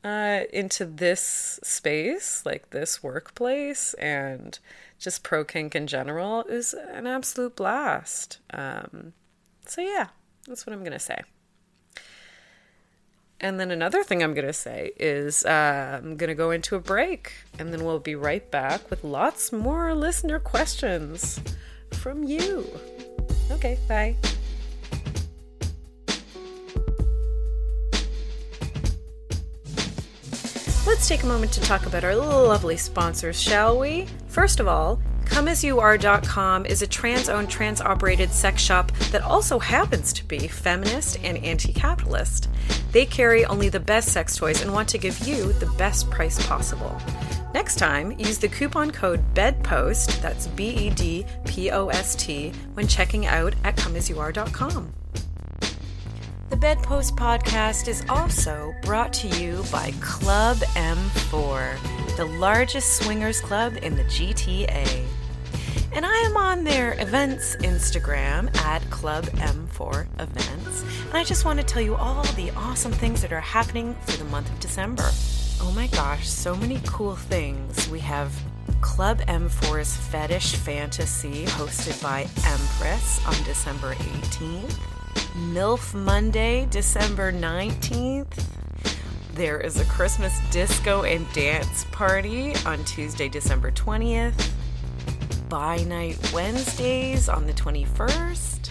uh, 0.04 0.42
into 0.52 0.84
this 0.84 1.60
space, 1.62 2.44
like 2.44 2.72
this 2.72 3.04
workplace, 3.04 3.94
and 3.96 4.58
just 4.98 5.22
pro 5.22 5.44
kink 5.44 5.76
in 5.76 5.86
general 5.86 6.44
is 6.46 6.74
an 6.74 7.06
absolute 7.06 7.56
blast. 7.56 8.40
Um, 8.52 9.14
so, 9.68 9.82
yeah, 9.82 10.08
that's 10.48 10.66
what 10.66 10.74
I'm 10.74 10.80
going 10.80 10.92
to 10.94 11.00
say. 11.00 11.22
And 13.40 13.60
then 13.60 13.70
another 13.70 14.04
thing 14.04 14.24
I'm 14.24 14.34
going 14.34 14.48
to 14.48 14.54
say 14.54 14.94
is 14.98 15.46
uh, 15.46 16.00
I'm 16.02 16.18
going 16.18 16.30
to 16.30 16.36
go 16.36 16.50
into 16.50 16.76
a 16.76 16.80
break 16.80 17.34
and 17.60 17.72
then 17.72 17.86
we'll 17.86 18.00
be 18.00 18.16
right 18.16 18.50
back 18.50 18.90
with 18.90 19.04
lots 19.04 19.52
more 19.52 19.94
listener 19.94 20.40
questions 20.40 21.40
from 21.92 22.24
you. 22.24 22.66
Okay, 23.52 23.78
bye. 23.88 24.16
Let's 30.88 31.08
take 31.08 31.24
a 31.24 31.28
moment 31.28 31.52
to 31.52 31.62
talk 31.62 31.86
about 31.86 32.04
our 32.04 32.16
lovely 32.16 32.78
sponsors, 32.78 33.40
shall 33.40 33.78
we? 33.78 34.08
First 34.30 34.60
of 34.60 34.68
all, 34.68 35.00
ComeAsYouAre.com 35.28 36.66
is 36.66 36.82
a 36.82 36.88
trans 36.88 37.30
owned, 37.30 37.50
trans 37.50 37.80
operated 37.80 38.32
sex 38.32 38.62
shop 38.62 38.92
that 39.12 39.22
also 39.22 39.60
happens 39.60 40.12
to 40.14 40.26
be 40.26 40.48
feminist 40.48 41.20
and 41.24 41.38
anti 41.44 41.74
capitalist. 41.74 42.50
They 42.92 43.06
carry 43.06 43.46
only 43.46 43.70
the 43.70 43.80
best 43.80 44.10
sex 44.10 44.36
toys 44.36 44.62
and 44.62 44.74
want 44.74 44.90
to 44.90 44.98
give 44.98 45.28
you 45.28 45.54
the 45.54 45.72
best 45.78 46.10
price 46.10 46.44
possible. 46.48 47.00
Next 47.54 47.78
time, 47.78 48.12
use 48.18 48.38
the 48.40 48.48
coupon 48.48 48.92
code 48.92 49.22
BEDPOST, 49.36 50.22
that's 50.22 50.48
B 50.48 50.70
E 50.70 50.90
D 50.90 51.26
P 51.46 51.72
O 51.72 51.90
S 51.90 52.16
T, 52.16 52.52
when 52.74 52.88
checking 52.88 53.26
out 53.28 53.54
at 53.64 53.76
ComeAsYouAre.com. 53.76 54.94
The 56.50 56.56
Bedpost 56.56 57.16
podcast 57.18 57.90
is 57.90 58.04
also 58.08 58.74
brought 58.84 59.12
to 59.14 59.28
you 59.28 59.64
by 59.70 59.92
Club 60.00 60.58
M4, 60.76 62.16
the 62.16 62.26
largest 62.26 62.96
swingers 62.96 63.42
club 63.42 63.78
in 63.82 63.98
the 63.98 64.04
GTA. 64.06 65.06
And 65.94 66.06
I 66.06 66.16
am 66.20 66.38
on 66.38 66.64
their 66.64 66.94
events 67.02 67.56
Instagram 67.58 68.56
at 68.58 68.88
Club 68.90 69.26
M4 69.26 70.08
Events. 70.20 70.84
And 71.08 71.14
I 71.16 71.24
just 71.24 71.46
want 71.46 71.60
to 71.60 71.66
tell 71.66 71.82
you 71.82 71.96
all 71.96 72.24
the 72.36 72.52
awesome 72.52 72.92
things 72.92 73.22
that 73.22 73.32
are 73.32 73.40
happening 73.40 73.96
for 74.02 74.18
the 74.18 74.26
month 74.26 74.50
of 74.52 74.60
December. 74.60 75.10
Oh 75.60 75.72
my 75.76 75.88
gosh, 75.88 76.28
so 76.28 76.56
many 76.56 76.80
cool 76.86 77.16
things. 77.16 77.90
We 77.90 78.00
have 78.02 78.32
Club 78.82 79.22
M4's 79.22 79.96
Fetish 79.98 80.56
Fantasy, 80.56 81.46
hosted 81.46 82.02
by 82.04 82.22
Empress 82.46 83.26
on 83.26 83.44
December 83.44 83.94
18th. 83.96 84.78
MILF 85.52 85.94
Monday, 85.94 86.68
December 86.70 87.32
19th. 87.32 88.44
There 89.34 89.60
is 89.60 89.80
a 89.80 89.86
Christmas 89.86 90.40
disco 90.52 91.04
and 91.04 91.32
dance 91.34 91.86
party 91.92 92.56
on 92.66 92.84
Tuesday, 92.86 93.30
December 93.30 93.72
20th. 93.72 94.52
By 95.50 95.78
Night 95.84 96.34
Wednesdays 96.34 97.30
on 97.30 97.48
the 97.48 97.54
21st. 97.54 98.70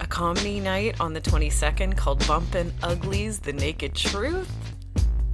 A 0.00 0.06
comedy 0.06 0.60
night 0.60 1.00
on 1.00 1.12
the 1.14 1.20
22nd 1.20 1.96
called 1.96 2.24
Bumpin' 2.28 2.72
Uglies 2.80 3.40
The 3.40 3.52
Naked 3.52 3.96
Truth. 3.96 4.69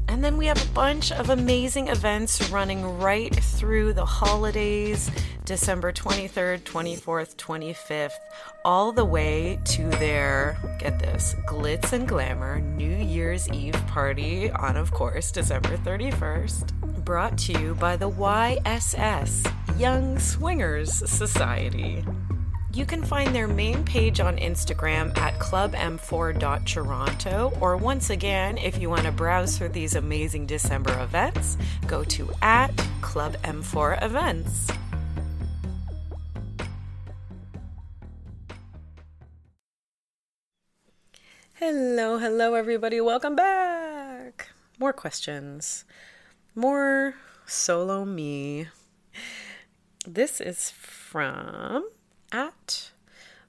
And 0.09 0.23
then 0.23 0.37
we 0.37 0.47
have 0.47 0.62
a 0.62 0.73
bunch 0.73 1.12
of 1.12 1.31
amazing 1.31 1.88
events 1.88 2.51
running 2.51 2.99
right 2.99 3.35
through 3.35 3.92
the 3.92 4.05
holidays 4.05 5.11
December 5.45 5.92
23rd, 5.92 6.62
24th, 6.62 7.37
25th, 7.37 8.19
all 8.64 8.90
the 8.90 9.05
way 9.05 9.61
to 9.64 9.88
their, 9.90 10.59
get 10.81 10.99
this, 10.99 11.37
Glitz 11.47 11.92
and 11.92 12.09
Glamour 12.09 12.61
New 12.61 12.97
Year's 12.97 13.49
Eve 13.51 13.81
party 13.87 14.51
on, 14.51 14.77
of 14.77 14.90
course, 14.90 15.31
December 15.31 15.77
31st. 15.79 17.05
Brought 17.05 17.38
to 17.38 17.53
you 17.61 17.77
by 17.77 17.97
the 17.97 18.11
YSS, 18.11 19.47
Young 19.79 20.19
Swingers 20.19 20.92
Society. 21.09 22.05
You 22.76 22.84
can 22.84 23.02
find 23.02 23.34
their 23.34 23.48
main 23.48 23.82
page 23.84 24.20
on 24.20 24.36
Instagram 24.36 25.16
at 25.16 25.38
clubm4.toronto, 25.38 27.56
or 27.58 27.78
once 27.78 28.10
again, 28.10 28.58
if 28.58 28.78
you 28.78 28.90
want 28.90 29.04
to 29.04 29.12
browse 29.12 29.56
through 29.56 29.70
these 29.70 29.94
amazing 29.94 30.44
December 30.44 30.92
events, 31.02 31.56
go 31.86 32.04
to 32.04 32.30
at 32.42 32.76
clubm4events. 33.00 34.76
Hello, 41.54 42.18
hello, 42.18 42.52
everybody. 42.52 43.00
Welcome 43.00 43.36
back. 43.36 44.50
More 44.78 44.92
questions. 44.92 45.86
More 46.54 47.14
solo 47.46 48.04
me. 48.04 48.68
This 50.06 50.42
is 50.42 50.70
from 50.70 51.88
at 52.32 52.90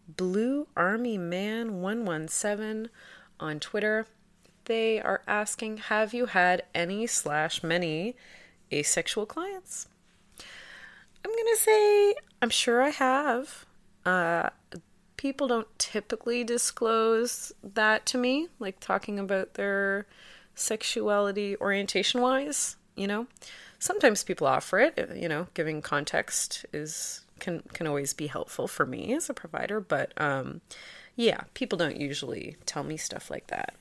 Blue 0.07 0.67
Army 0.75 1.17
Man 1.17 1.81
117 1.81 2.89
on 3.39 3.59
Twitter. 3.59 4.07
They 4.65 4.99
are 4.99 5.21
asking 5.27 5.77
Have 5.77 6.13
you 6.13 6.27
had 6.27 6.63
any 6.73 7.07
slash 7.07 7.63
many 7.63 8.15
asexual 8.71 9.25
clients? 9.25 9.87
I'm 11.25 11.31
to 11.31 11.57
say, 11.57 12.15
I'm 12.41 12.49
sure 12.49 12.81
I 12.81 12.89
have. 12.89 13.65
Uh, 14.05 14.49
people 15.17 15.47
don't 15.47 15.67
typically 15.77 16.43
disclose 16.43 17.51
that 17.61 18.05
to 18.07 18.17
me, 18.17 18.47
like 18.59 18.79
talking 18.79 19.19
about 19.19 19.55
their 19.55 20.05
sexuality 20.55 21.57
orientation 21.57 22.21
wise, 22.21 22.77
you 22.95 23.07
know. 23.07 23.27
Sometimes 23.79 24.23
people 24.23 24.47
offer 24.47 24.79
it, 24.79 25.15
you 25.15 25.27
know, 25.27 25.47
giving 25.53 25.81
context 25.81 26.65
is 26.71 27.25
can 27.39 27.63
can 27.73 27.87
always 27.87 28.13
be 28.13 28.27
helpful 28.27 28.67
for 28.67 28.85
me 28.85 29.13
as 29.13 29.29
a 29.29 29.33
provider, 29.33 29.79
but 29.79 30.13
um 30.17 30.61
yeah, 31.15 31.41
people 31.55 31.77
don't 31.77 31.97
usually 31.97 32.57
tell 32.65 32.83
me 32.83 32.95
stuff 32.95 33.31
like 33.31 33.47
that. 33.47 33.75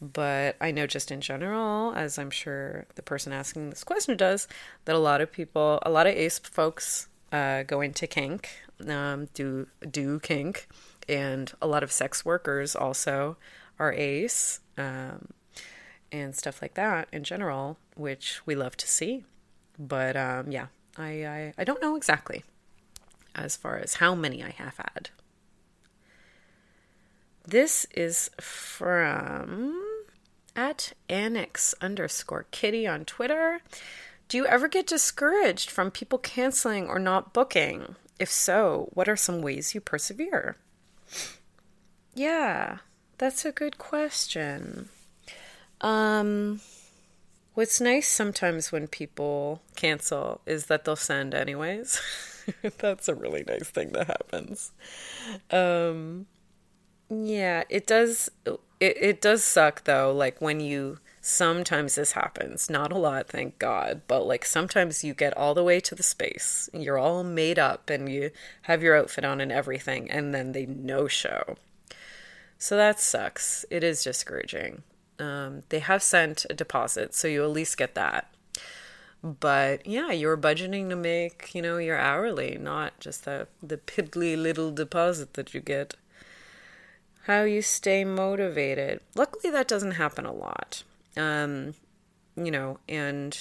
But 0.00 0.56
I 0.60 0.70
know 0.70 0.86
just 0.86 1.10
in 1.10 1.20
general, 1.20 1.92
as 1.94 2.18
I'm 2.18 2.30
sure 2.30 2.86
the 2.96 3.02
person 3.02 3.32
asking 3.32 3.70
this 3.70 3.84
question 3.84 4.16
does, 4.16 4.48
that 4.84 4.96
a 4.96 5.00
lot 5.00 5.20
of 5.20 5.30
people, 5.30 5.80
a 5.82 5.90
lot 5.90 6.06
of 6.06 6.14
ace 6.14 6.38
folks 6.38 7.08
uh, 7.32 7.62
go 7.64 7.80
into 7.80 8.06
kink 8.06 8.50
um, 8.88 9.28
do 9.34 9.66
do 9.88 10.20
kink, 10.20 10.68
and 11.08 11.52
a 11.60 11.66
lot 11.66 11.82
of 11.82 11.92
sex 11.92 12.24
workers 12.24 12.74
also 12.74 13.36
are 13.78 13.92
ace 13.92 14.60
um, 14.78 15.28
and 16.10 16.34
stuff 16.34 16.62
like 16.62 16.74
that 16.74 17.08
in 17.12 17.24
general, 17.24 17.78
which 17.94 18.40
we 18.46 18.54
love 18.54 18.76
to 18.78 18.88
see. 18.88 19.24
But 19.78 20.16
um, 20.16 20.50
yeah, 20.50 20.66
I, 20.96 21.24
I 21.24 21.54
I 21.58 21.64
don't 21.64 21.82
know 21.82 21.96
exactly 21.96 22.44
as 23.34 23.56
far 23.56 23.78
as 23.78 23.94
how 23.94 24.14
many 24.14 24.42
I 24.42 24.50
have 24.50 24.76
had. 24.76 25.10
This 27.46 27.86
is 27.94 28.30
from 28.40 29.82
at 30.54 30.92
annex 31.08 31.74
underscore 31.80 32.46
kitty 32.50 32.86
on 32.86 33.04
Twitter. 33.04 33.60
Do 34.28 34.36
you 34.36 34.46
ever 34.46 34.68
get 34.68 34.86
discouraged 34.86 35.70
from 35.70 35.90
people 35.90 36.18
canceling 36.18 36.88
or 36.88 36.98
not 36.98 37.32
booking? 37.32 37.96
If 38.18 38.30
so, 38.30 38.88
what 38.92 39.08
are 39.08 39.16
some 39.16 39.42
ways 39.42 39.74
you 39.74 39.80
persevere? 39.80 40.56
Yeah, 42.14 42.78
that's 43.18 43.44
a 43.44 43.52
good 43.52 43.78
question. 43.78 44.88
Um, 45.80 46.60
what's 47.54 47.80
nice 47.80 48.08
sometimes 48.08 48.72
when 48.72 48.86
people 48.86 49.62
cancel 49.76 50.40
is 50.46 50.66
that 50.66 50.84
they'll 50.84 50.96
send 50.96 51.34
anyways. 51.34 52.00
that's 52.78 53.08
a 53.08 53.14
really 53.14 53.44
nice 53.46 53.70
thing 53.70 53.92
that 53.92 54.06
happens. 54.06 54.72
Um, 55.50 56.26
yeah, 57.08 57.64
it 57.68 57.86
does. 57.86 58.30
It, 58.46 58.60
it 58.80 59.20
does 59.20 59.44
suck 59.44 59.84
though. 59.84 60.12
Like 60.12 60.40
when 60.40 60.60
you 60.60 60.98
sometimes 61.24 61.94
this 61.94 62.12
happens 62.12 62.68
not 62.68 62.90
a 62.90 62.98
lot 62.98 63.28
thank 63.28 63.56
god 63.60 64.02
but 64.08 64.26
like 64.26 64.44
sometimes 64.44 65.04
you 65.04 65.14
get 65.14 65.34
all 65.36 65.54
the 65.54 65.62
way 65.62 65.78
to 65.78 65.94
the 65.94 66.02
space 66.02 66.68
you're 66.72 66.98
all 66.98 67.22
made 67.22 67.60
up 67.60 67.88
and 67.88 68.08
you 68.08 68.28
have 68.62 68.82
your 68.82 68.96
outfit 68.96 69.24
on 69.24 69.40
and 69.40 69.52
everything 69.52 70.10
and 70.10 70.34
then 70.34 70.50
they 70.50 70.66
no 70.66 71.06
show 71.06 71.54
so 72.58 72.76
that 72.76 72.98
sucks 72.98 73.64
it 73.70 73.84
is 73.84 74.02
discouraging 74.02 74.82
um, 75.18 75.62
they 75.68 75.78
have 75.78 76.02
sent 76.02 76.46
a 76.50 76.54
deposit 76.54 77.14
so 77.14 77.28
you 77.28 77.42
at 77.44 77.50
least 77.50 77.76
get 77.76 77.94
that. 77.94 78.32
But 79.22 79.86
yeah 79.86 80.10
you're 80.10 80.36
budgeting 80.36 80.88
to 80.88 80.96
make 80.96 81.54
you 81.54 81.62
know 81.62 81.78
your 81.78 81.98
hourly 81.98 82.58
not 82.60 82.98
just 82.98 83.24
the 83.24 83.46
the 83.62 83.76
piddly 83.76 84.36
little 84.40 84.70
deposit 84.70 85.34
that 85.34 85.54
you 85.54 85.60
get. 85.60 85.94
How 87.26 87.42
you 87.42 87.62
stay 87.62 88.04
motivated. 88.04 89.00
Luckily 89.14 89.50
that 89.52 89.68
doesn't 89.68 89.92
happen 89.92 90.26
a 90.26 90.32
lot. 90.32 90.82
Um, 91.16 91.74
you 92.36 92.50
know, 92.50 92.78
and 92.88 93.38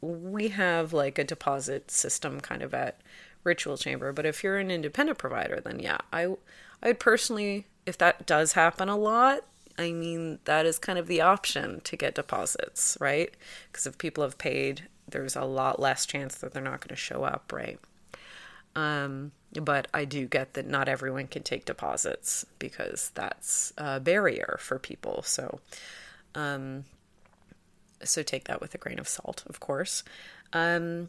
we 0.00 0.48
have 0.48 0.92
like 0.92 1.18
a 1.18 1.24
deposit 1.24 1.90
system 1.90 2.40
kind 2.40 2.62
of 2.62 2.74
at 2.74 3.00
Ritual 3.44 3.76
Chamber. 3.76 4.12
But 4.12 4.26
if 4.26 4.44
you're 4.44 4.58
an 4.58 4.70
independent 4.70 5.18
provider, 5.18 5.60
then 5.60 5.80
yeah, 5.80 5.98
I 6.12 6.36
I 6.82 6.88
would 6.88 7.00
personally, 7.00 7.66
if 7.86 7.96
that 7.98 8.26
does 8.26 8.52
happen 8.52 8.88
a 8.88 8.96
lot, 8.96 9.44
I 9.78 9.92
mean 9.92 10.38
that 10.44 10.66
is 10.66 10.78
kind 10.78 10.98
of 10.98 11.06
the 11.06 11.20
option 11.20 11.80
to 11.84 11.96
get 11.96 12.14
deposits, 12.14 12.96
right? 13.00 13.34
Because 13.70 13.86
if 13.86 13.98
people 13.98 14.24
have 14.24 14.38
paid, 14.38 14.88
there's 15.08 15.36
a 15.36 15.44
lot 15.44 15.80
less 15.80 16.06
chance 16.06 16.36
that 16.36 16.52
they're 16.52 16.62
not 16.62 16.80
going 16.80 16.88
to 16.88 16.96
show 16.96 17.24
up, 17.24 17.52
right? 17.52 17.78
Um, 18.74 19.32
but 19.54 19.88
I 19.94 20.04
do 20.04 20.26
get 20.26 20.54
that 20.54 20.66
not 20.66 20.88
everyone 20.88 21.28
can 21.28 21.42
take 21.42 21.64
deposits 21.64 22.44
because 22.58 23.10
that's 23.14 23.72
a 23.78 24.00
barrier 24.00 24.58
for 24.60 24.78
people. 24.78 25.22
So, 25.22 25.60
um, 26.34 26.84
so 28.02 28.22
take 28.22 28.44
that 28.44 28.60
with 28.60 28.74
a 28.74 28.78
grain 28.78 28.98
of 28.98 29.08
salt, 29.08 29.44
of 29.46 29.60
course. 29.60 30.04
Um, 30.52 31.08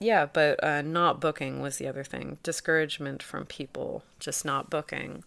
yeah, 0.00 0.26
but 0.26 0.62
uh, 0.62 0.82
not 0.82 1.20
booking 1.20 1.60
was 1.60 1.78
the 1.78 1.88
other 1.88 2.04
thing. 2.04 2.38
Discouragement 2.42 3.22
from 3.22 3.46
people 3.46 4.04
just 4.20 4.44
not 4.44 4.70
booking. 4.70 5.24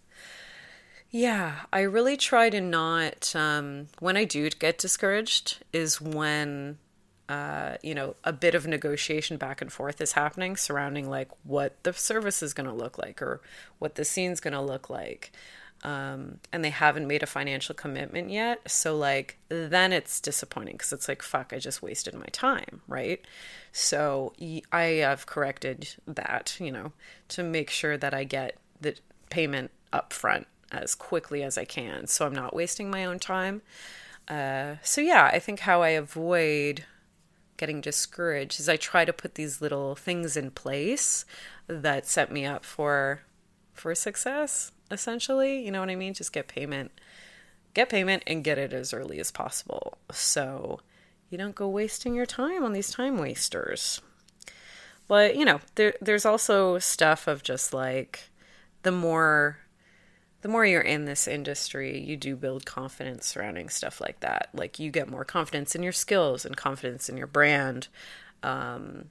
Yeah, 1.12 1.62
I 1.74 1.82
really 1.82 2.16
try 2.16 2.50
to 2.50 2.62
not. 2.62 3.36
Um, 3.36 3.88
when 4.00 4.16
I 4.16 4.24
do 4.24 4.50
get 4.50 4.78
discouraged, 4.78 5.64
is 5.74 6.00
when 6.00 6.78
uh, 7.28 7.78
you 7.84 7.94
know 7.94 8.16
a 8.24 8.34
bit 8.34 8.56
of 8.56 8.66
negotiation 8.66 9.38
back 9.38 9.62
and 9.62 9.72
forth 9.72 10.02
is 10.02 10.14
happening 10.14 10.56
surrounding 10.58 11.10
like 11.10 11.30
what 11.44 11.82
the 11.84 11.94
service 11.94 12.42
is 12.44 12.54
going 12.54 12.68
to 12.68 12.74
look 12.74 12.98
like 12.98 13.22
or 13.22 13.42
what 13.80 13.96
the 13.96 14.04
scene's 14.04 14.40
going 14.42 14.54
to 14.54 14.62
look 14.62 14.90
like 14.90 15.32
um, 15.84 16.40
and 16.52 16.64
they 16.64 16.70
haven't 16.70 17.08
made 17.08 17.24
a 17.24 17.28
financial 17.28 17.74
commitment 17.74 18.30
yet. 18.30 18.70
So, 18.70 18.96
like, 18.96 19.38
then 19.50 19.92
it's 19.94 20.20
disappointing 20.20 20.76
because 20.76 20.94
it's 20.94 21.08
like, 21.08 21.22
fuck, 21.24 21.54
I 21.54 21.60
just 21.60 21.82
wasted 21.82 22.14
my 22.14 22.28
time, 22.32 22.82
right? 22.88 23.20
So, 23.72 24.34
I 24.72 24.84
have 24.84 25.26
corrected 25.26 25.96
that, 26.06 26.56
you 26.60 26.72
know, 26.72 26.92
to 27.30 27.44
make 27.44 27.70
sure 27.70 27.98
that 27.98 28.14
I 28.14 28.24
get 28.26 28.58
the 28.80 28.96
payment 29.30 29.72
up 29.92 30.14
front 30.14 30.48
as 30.72 30.96
quickly 30.96 31.44
as 31.44 31.58
I 31.58 31.66
can. 31.66 32.08
So, 32.08 32.26
I'm 32.26 32.36
not 32.36 32.56
wasting 32.56 32.90
my 32.90 33.06
own 33.06 33.20
time. 33.20 33.62
Uh, 34.28 34.76
so, 34.84 35.02
yeah, 35.02 35.30
I 35.34 35.40
think 35.40 35.62
how 35.62 35.82
I 35.82 35.90
avoid 35.90 36.86
getting 37.58 37.82
discouraged 37.82 38.60
is 38.60 38.68
I 38.68 38.78
try 38.78 39.06
to 39.06 39.14
put 39.14 39.36
these 39.36 39.62
little 39.62 39.96
things 39.96 40.36
in 40.36 40.52
place 40.52 41.26
that 41.68 42.08
set 42.08 42.32
me 42.32 42.46
up 42.46 42.66
for 42.66 43.22
for 43.74 43.94
success 43.96 44.72
essentially, 44.92 45.64
you 45.64 45.72
know 45.72 45.80
what 45.80 45.90
I 45.90 45.96
mean? 45.96 46.14
Just 46.14 46.34
get 46.34 46.48
payment. 46.48 46.92
Get 47.74 47.90
payment 47.90 48.24
and 48.28 48.44
get 48.44 48.58
it 48.58 48.74
as 48.74 48.94
early 48.94 49.20
as 49.20 49.32
possible. 49.32 49.98
So 50.12 50.82
you 51.30 51.38
don't 51.38 51.56
go 51.56 51.68
wasting 51.68 52.14
your 52.14 52.26
time 52.26 52.64
on 52.64 52.74
these 52.74 52.92
time 52.92 53.18
wasters. 53.18 54.02
But, 55.08 55.36
you 55.36 55.46
know, 55.46 55.62
there 55.76 55.96
there's 56.02 56.26
also 56.26 56.78
stuff 56.80 57.28
of 57.28 57.44
just 57.44 57.74
like 57.74 58.30
the 58.84 58.92
more 58.92 59.60
the 60.42 60.50
more 60.50 60.66
you're 60.66 60.82
in 60.82 61.06
this 61.06 61.28
industry, 61.28 62.00
you 62.00 62.18
do 62.18 62.36
build 62.36 62.66
confidence 62.66 63.28
surrounding 63.28 63.70
stuff 63.70 64.02
like 64.02 64.20
that. 64.22 64.50
Like 64.54 64.80
you 64.80 64.92
get 64.92 65.10
more 65.10 65.26
confidence 65.26 65.76
in 65.76 65.84
your 65.84 65.92
skills 65.92 66.46
and 66.46 66.58
confidence 66.58 67.10
in 67.10 67.18
your 67.18 67.28
brand. 67.28 67.88
Um, 68.44 69.10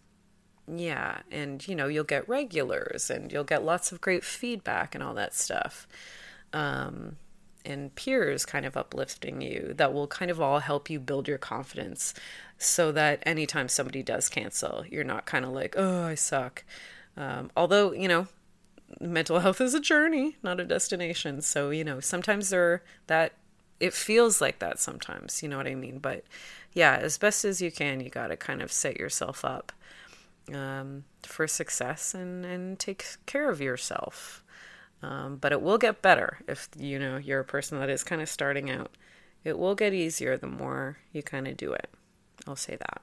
yeah, 0.66 1.20
and 1.30 1.66
you 1.66 1.74
know, 1.74 1.86
you'll 1.86 2.04
get 2.04 2.28
regulars 2.28 3.10
and 3.10 3.32
you'll 3.32 3.44
get 3.44 3.64
lots 3.64 3.92
of 3.92 4.00
great 4.00 4.24
feedback 4.24 4.94
and 4.94 5.02
all 5.04 5.14
that 5.14 5.34
stuff. 5.34 5.86
Um, 6.52 7.16
and 7.64 7.94
peers 7.94 8.46
kind 8.46 8.64
of 8.64 8.76
uplifting 8.76 9.40
you 9.40 9.74
that 9.76 9.92
will 9.92 10.06
kind 10.06 10.30
of 10.30 10.40
all 10.40 10.60
help 10.60 10.88
you 10.88 10.98
build 10.98 11.28
your 11.28 11.38
confidence 11.38 12.14
so 12.58 12.90
that 12.92 13.22
anytime 13.24 13.68
somebody 13.68 14.02
does 14.02 14.28
cancel, 14.28 14.84
you're 14.88 15.04
not 15.04 15.26
kind 15.26 15.44
of 15.44 15.52
like, 15.52 15.74
oh, 15.76 16.04
I 16.04 16.14
suck. 16.14 16.64
Um, 17.16 17.50
although, 17.56 17.92
you 17.92 18.08
know, 18.08 18.28
mental 19.00 19.40
health 19.40 19.60
is 19.60 19.74
a 19.74 19.80
journey, 19.80 20.36
not 20.42 20.60
a 20.60 20.64
destination. 20.64 21.40
So, 21.40 21.70
you 21.70 21.84
know, 21.84 22.00
sometimes 22.00 22.50
there 22.50 22.82
that 23.06 23.32
it 23.78 23.94
feels 23.94 24.40
like 24.40 24.58
that 24.58 24.78
sometimes, 24.78 25.42
you 25.42 25.48
know 25.48 25.56
what 25.56 25.66
I 25.66 25.74
mean? 25.74 25.98
But 25.98 26.24
yeah, 26.74 26.98
as 27.00 27.16
best 27.18 27.44
as 27.44 27.62
you 27.62 27.72
can, 27.72 28.00
you 28.00 28.10
got 28.10 28.28
to 28.28 28.36
kind 28.36 28.60
of 28.60 28.70
set 28.70 28.98
yourself 28.98 29.44
up 29.44 29.72
um, 30.54 31.04
for 31.22 31.46
success 31.46 32.14
and, 32.14 32.44
and 32.44 32.78
take 32.78 33.04
care 33.26 33.50
of 33.50 33.60
yourself. 33.60 34.44
Um, 35.02 35.36
but 35.36 35.52
it 35.52 35.62
will 35.62 35.78
get 35.78 36.02
better 36.02 36.40
if 36.46 36.68
you 36.78 36.98
know 36.98 37.16
you're 37.16 37.40
a 37.40 37.44
person 37.44 37.78
that 37.80 37.88
is 37.88 38.04
kind 38.04 38.20
of 38.20 38.28
starting 38.28 38.70
out. 38.70 38.96
It 39.44 39.58
will 39.58 39.74
get 39.74 39.94
easier 39.94 40.36
the 40.36 40.46
more 40.46 40.98
you 41.12 41.22
kind 41.22 41.48
of 41.48 41.56
do 41.56 41.72
it. 41.72 41.88
I'll 42.46 42.56
say 42.56 42.76
that. 42.76 43.02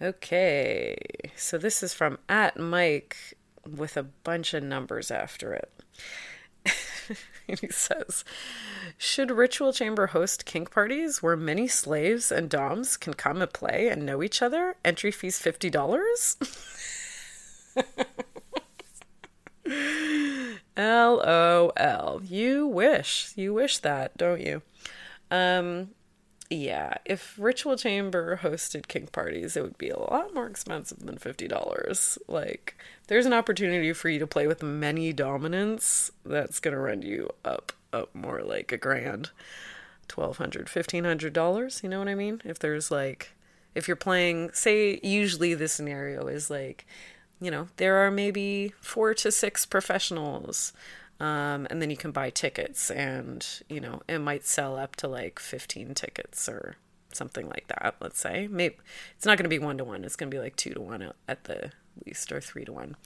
Okay, 0.00 0.96
so 1.36 1.58
this 1.58 1.82
is 1.82 1.92
from 1.92 2.18
at 2.28 2.58
Mike 2.58 3.35
with 3.66 3.96
a 3.96 4.02
bunch 4.02 4.54
of 4.54 4.62
numbers 4.62 5.10
after 5.10 5.52
it. 5.52 5.70
he 7.46 7.68
says, 7.68 8.24
Should 8.98 9.30
Ritual 9.30 9.72
Chamber 9.72 10.08
host 10.08 10.44
kink 10.44 10.70
parties 10.70 11.22
where 11.22 11.36
many 11.36 11.68
slaves 11.68 12.32
and 12.32 12.50
doms 12.50 12.96
can 12.96 13.14
come 13.14 13.42
and 13.42 13.52
play 13.52 13.88
and 13.88 14.04
know 14.04 14.22
each 14.22 14.42
other? 14.42 14.76
Entry 14.84 15.10
fees 15.10 15.40
$50? 15.40 16.36
LOL. 20.76 22.22
You 22.24 22.66
wish. 22.66 23.32
You 23.36 23.54
wish 23.54 23.78
that, 23.78 24.16
don't 24.16 24.40
you? 24.40 24.62
Um, 25.30 25.90
yeah, 26.50 26.94
if 27.04 27.36
Ritual 27.38 27.76
Chamber 27.76 28.40
hosted 28.42 28.88
kink 28.88 29.12
parties, 29.12 29.56
it 29.56 29.62
would 29.62 29.78
be 29.78 29.90
a 29.90 29.98
lot 29.98 30.34
more 30.34 30.46
expensive 30.46 31.00
than 31.00 31.16
$50. 31.16 32.18
Like, 32.28 32.76
there's 33.08 33.26
an 33.26 33.32
opportunity 33.32 33.92
for 33.92 34.08
you 34.08 34.18
to 34.18 34.26
play 34.26 34.46
with 34.46 34.62
many 34.62 35.12
dominants 35.12 36.10
that's 36.24 36.60
going 36.60 36.74
to 36.74 36.80
run 36.80 37.02
you 37.02 37.30
up 37.44 37.72
up 37.92 38.14
more 38.14 38.42
like 38.42 38.72
a 38.72 38.76
grand. 38.76 39.30
$1200 40.08 40.66
$1500 40.66 41.82
you 41.82 41.88
know 41.88 41.98
what 41.98 42.08
i 42.08 42.14
mean 42.14 42.40
if 42.44 42.58
there's 42.58 42.90
like 42.90 43.32
if 43.74 43.88
you're 43.88 43.96
playing 43.96 44.50
say 44.52 45.00
usually 45.02 45.54
the 45.54 45.68
scenario 45.68 46.26
is 46.26 46.48
like 46.50 46.86
you 47.40 47.50
know 47.50 47.68
there 47.76 47.96
are 47.96 48.10
maybe 48.10 48.72
four 48.80 49.14
to 49.14 49.30
six 49.30 49.66
professionals 49.66 50.72
um, 51.18 51.66
and 51.70 51.80
then 51.80 51.90
you 51.90 51.96
can 51.96 52.10
buy 52.10 52.30
tickets 52.30 52.90
and 52.90 53.46
you 53.68 53.80
know 53.80 54.02
it 54.08 54.18
might 54.18 54.46
sell 54.46 54.76
up 54.76 54.96
to 54.96 55.08
like 55.08 55.38
15 55.38 55.94
tickets 55.94 56.48
or 56.48 56.76
something 57.12 57.48
like 57.48 57.66
that 57.68 57.96
let's 58.00 58.20
say. 58.20 58.48
Maybe 58.50 58.76
it's 59.16 59.24
not 59.24 59.38
going 59.38 59.44
to 59.44 59.48
be 59.48 59.58
one 59.58 59.78
to 59.78 59.84
one. 59.84 60.04
It's 60.04 60.16
going 60.16 60.30
to 60.30 60.34
be 60.34 60.40
like 60.40 60.56
two 60.56 60.74
to 60.74 60.80
one 60.80 61.12
at 61.26 61.44
the 61.44 61.72
least 62.04 62.30
or 62.30 62.40
three 62.40 62.64
to 62.64 62.72
one. 62.72 62.96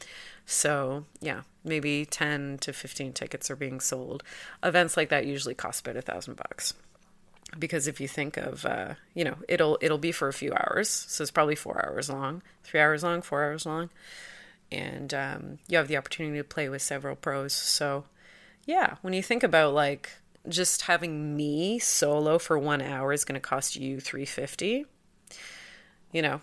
So 0.45 1.05
yeah 1.21 1.43
maybe 1.63 2.05
10 2.05 2.59
to 2.59 2.73
15 2.73 3.13
tickets 3.13 3.51
are 3.51 3.57
being 3.57 3.81
sold. 3.81 4.23
Events 4.65 4.97
like 4.97 5.11
that 5.11 5.27
usually 5.27 5.55
cost 5.55 5.87
about 5.87 5.97
a 5.97 6.03
thousand 6.03 6.37
bucks. 6.37 6.75
Because 7.59 7.87
if 7.87 8.01
you 8.01 8.09
think 8.09 8.37
of 8.37 8.65
uh, 8.67 8.95
you 9.15 9.25
know 9.25 9.37
it'll 9.49 9.79
it'll 9.81 9.99
be 9.99 10.13
for 10.13 10.27
a 10.27 10.33
few 10.33 10.53
hours. 10.53 10.89
So 10.89 11.23
it's 11.23 11.31
probably 11.31 11.57
four 11.57 11.85
hours 11.87 12.11
long 12.11 12.43
three 12.65 12.81
hours 12.81 13.05
long 13.05 13.23
four 13.23 13.45
hours 13.45 13.67
long 13.67 13.91
and 14.73 15.13
um, 15.15 15.59
you 15.69 15.79
have 15.79 15.89
the 15.89 15.97
opportunity 15.97 16.39
to 16.39 16.45
play 16.45 16.69
with 16.69 16.83
several 16.83 17.17
pros. 17.17 17.53
So, 17.53 18.05
yeah, 18.65 18.97
when 19.03 19.13
you 19.13 19.23
think 19.23 19.43
about 19.43 19.75
like 19.75 20.11
just 20.49 20.83
having 20.83 21.37
me 21.37 21.79
solo 21.79 22.39
for 22.39 22.59
one 22.59 22.81
hour 22.81 23.13
is 23.13 23.25
going 23.25 23.35
to 23.35 23.41
cost 23.41 23.77
you 23.77 24.01
350 24.01 24.87
you 26.13 26.23
know 26.23 26.41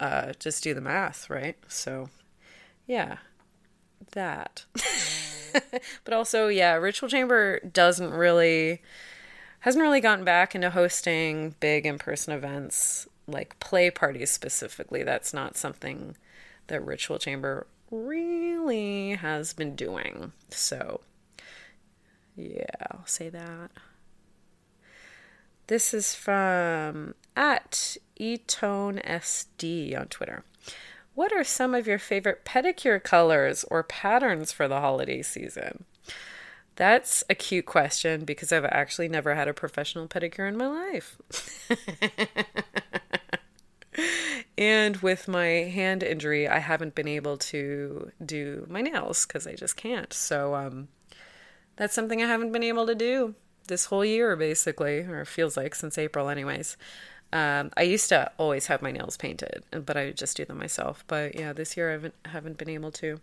uh, 0.00 0.32
just 0.38 0.64
do 0.64 0.74
the 0.74 0.80
math 0.80 1.30
right? 1.30 1.56
So 1.68 2.08
yeah 2.86 3.18
that. 4.12 4.64
But 6.04 6.14
also 6.14 6.48
yeah 6.48 6.74
ritual 6.74 7.10
chamber 7.10 7.60
doesn't 7.60 8.10
really 8.10 8.80
hasn't 9.60 9.82
really 9.82 10.00
gotten 10.00 10.24
back 10.24 10.54
into 10.54 10.70
hosting 10.70 11.54
big 11.60 11.84
in-person 11.84 12.32
events 12.32 13.06
like 13.26 13.60
play 13.60 13.90
parties 13.90 14.30
specifically. 14.30 15.02
That's 15.02 15.34
not 15.34 15.56
something 15.56 16.16
that 16.72 16.84
Ritual 16.86 17.18
Chamber 17.18 17.66
really 17.90 19.10
has 19.10 19.52
been 19.52 19.76
doing. 19.76 20.32
So, 20.48 21.02
yeah, 22.34 22.64
I'll 22.90 23.06
say 23.06 23.28
that. 23.28 23.70
This 25.66 25.92
is 25.92 26.14
from 26.14 27.14
at 27.36 27.98
eToneSD 28.18 30.00
on 30.00 30.06
Twitter. 30.06 30.44
What 31.14 31.30
are 31.34 31.44
some 31.44 31.74
of 31.74 31.86
your 31.86 31.98
favorite 31.98 32.46
pedicure 32.46 33.02
colors 33.02 33.66
or 33.70 33.82
patterns 33.82 34.50
for 34.50 34.66
the 34.66 34.80
holiday 34.80 35.20
season? 35.20 35.84
That's 36.76 37.22
a 37.28 37.34
cute 37.34 37.66
question 37.66 38.24
because 38.24 38.50
I've 38.50 38.64
actually 38.64 39.08
never 39.08 39.34
had 39.34 39.46
a 39.46 39.52
professional 39.52 40.08
pedicure 40.08 40.48
in 40.48 40.56
my 40.56 40.68
life. 40.68 41.18
and 44.58 44.96
with 44.98 45.28
my 45.28 45.46
hand 45.46 46.02
injury, 46.02 46.48
I 46.48 46.58
haven't 46.58 46.94
been 46.94 47.08
able 47.08 47.36
to 47.38 48.10
do 48.24 48.66
my 48.70 48.80
nails 48.80 49.26
because 49.26 49.46
I 49.46 49.54
just 49.54 49.76
can't. 49.76 50.12
So 50.12 50.54
um, 50.54 50.88
that's 51.76 51.94
something 51.94 52.22
I 52.22 52.26
haven't 52.26 52.52
been 52.52 52.62
able 52.62 52.86
to 52.86 52.94
do 52.94 53.34
this 53.68 53.86
whole 53.86 54.04
year, 54.04 54.36
basically, 54.36 55.00
or 55.00 55.24
feels 55.24 55.56
like 55.56 55.74
since 55.74 55.98
April, 55.98 56.28
anyways. 56.28 56.76
Um, 57.32 57.70
I 57.76 57.82
used 57.82 58.10
to 58.10 58.30
always 58.36 58.66
have 58.66 58.82
my 58.82 58.92
nails 58.92 59.16
painted, 59.16 59.64
but 59.70 59.96
I 59.96 60.06
would 60.06 60.18
just 60.18 60.36
do 60.36 60.44
them 60.44 60.58
myself. 60.58 61.04
But 61.06 61.34
yeah, 61.38 61.52
this 61.52 61.76
year 61.76 61.88
I 61.88 61.92
haven't 61.92 62.14
haven't 62.26 62.58
been 62.58 62.68
able 62.68 62.90
to. 62.92 63.20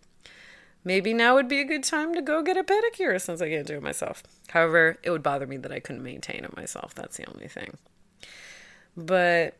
Maybe 0.82 1.12
now 1.12 1.34
would 1.34 1.46
be 1.46 1.60
a 1.60 1.64
good 1.64 1.84
time 1.84 2.14
to 2.14 2.22
go 2.22 2.42
get 2.42 2.56
a 2.56 2.64
pedicure 2.64 3.20
since 3.20 3.42
I 3.42 3.50
can't 3.50 3.66
do 3.66 3.76
it 3.76 3.82
myself. 3.82 4.22
However, 4.48 4.98
it 5.02 5.10
would 5.10 5.22
bother 5.22 5.46
me 5.46 5.58
that 5.58 5.70
I 5.70 5.78
couldn't 5.78 6.02
maintain 6.02 6.42
it 6.42 6.56
myself. 6.56 6.94
That's 6.94 7.18
the 7.18 7.28
only 7.32 7.48
thing. 7.48 7.76
But 8.96 9.56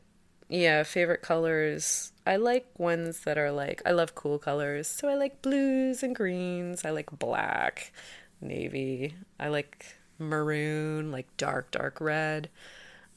yeah, 0.51 0.83
favorite 0.83 1.23
colors. 1.23 2.13
I 2.27 2.35
like 2.35 2.67
ones 2.77 3.21
that 3.21 3.39
are 3.39 3.53
like, 3.53 3.81
I 3.87 3.93
love 3.93 4.17
cool 4.17 4.39
colors. 4.39 4.89
So 4.89 5.09
I 5.09 5.15
like 5.15 5.43
blues 5.43 6.03
and 6.03 6.15
greens. 6.15 6.85
I 6.85 6.91
like 6.91 7.17
black, 7.17 7.93
navy. 8.41 9.15
I 9.39 9.49
like 9.49 9.87
maroon, 10.19 11.13
like 11.13 11.29
dark, 11.37 11.71
dark 11.71 12.01
red. 12.01 12.51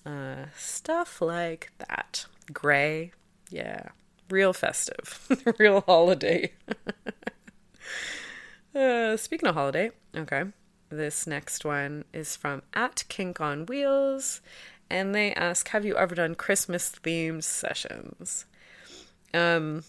Uh, 0.05 0.45
stuff 0.55 1.21
like 1.21 1.71
that. 1.79 2.27
Gray. 2.53 3.13
Yeah. 3.49 3.89
Real 4.29 4.53
festive. 4.53 5.27
Real 5.57 5.81
holiday. 5.81 6.53
uh, 8.75 9.17
speaking 9.17 9.49
of 9.49 9.55
holiday, 9.55 9.89
okay. 10.15 10.43
This 10.89 11.25
next 11.25 11.65
one 11.65 12.05
is 12.13 12.35
from 12.35 12.61
at 12.75 13.05
Kink 13.09 13.41
on 13.41 13.65
Wheels 13.65 14.41
and 14.93 15.15
they 15.15 15.33
ask, 15.33 15.69
"Have 15.69 15.85
you 15.85 15.97
ever 15.97 16.13
done 16.13 16.35
Christmas 16.35 16.91
themed 16.91 17.43
sessions?" 17.43 18.45
Um, 19.33 19.83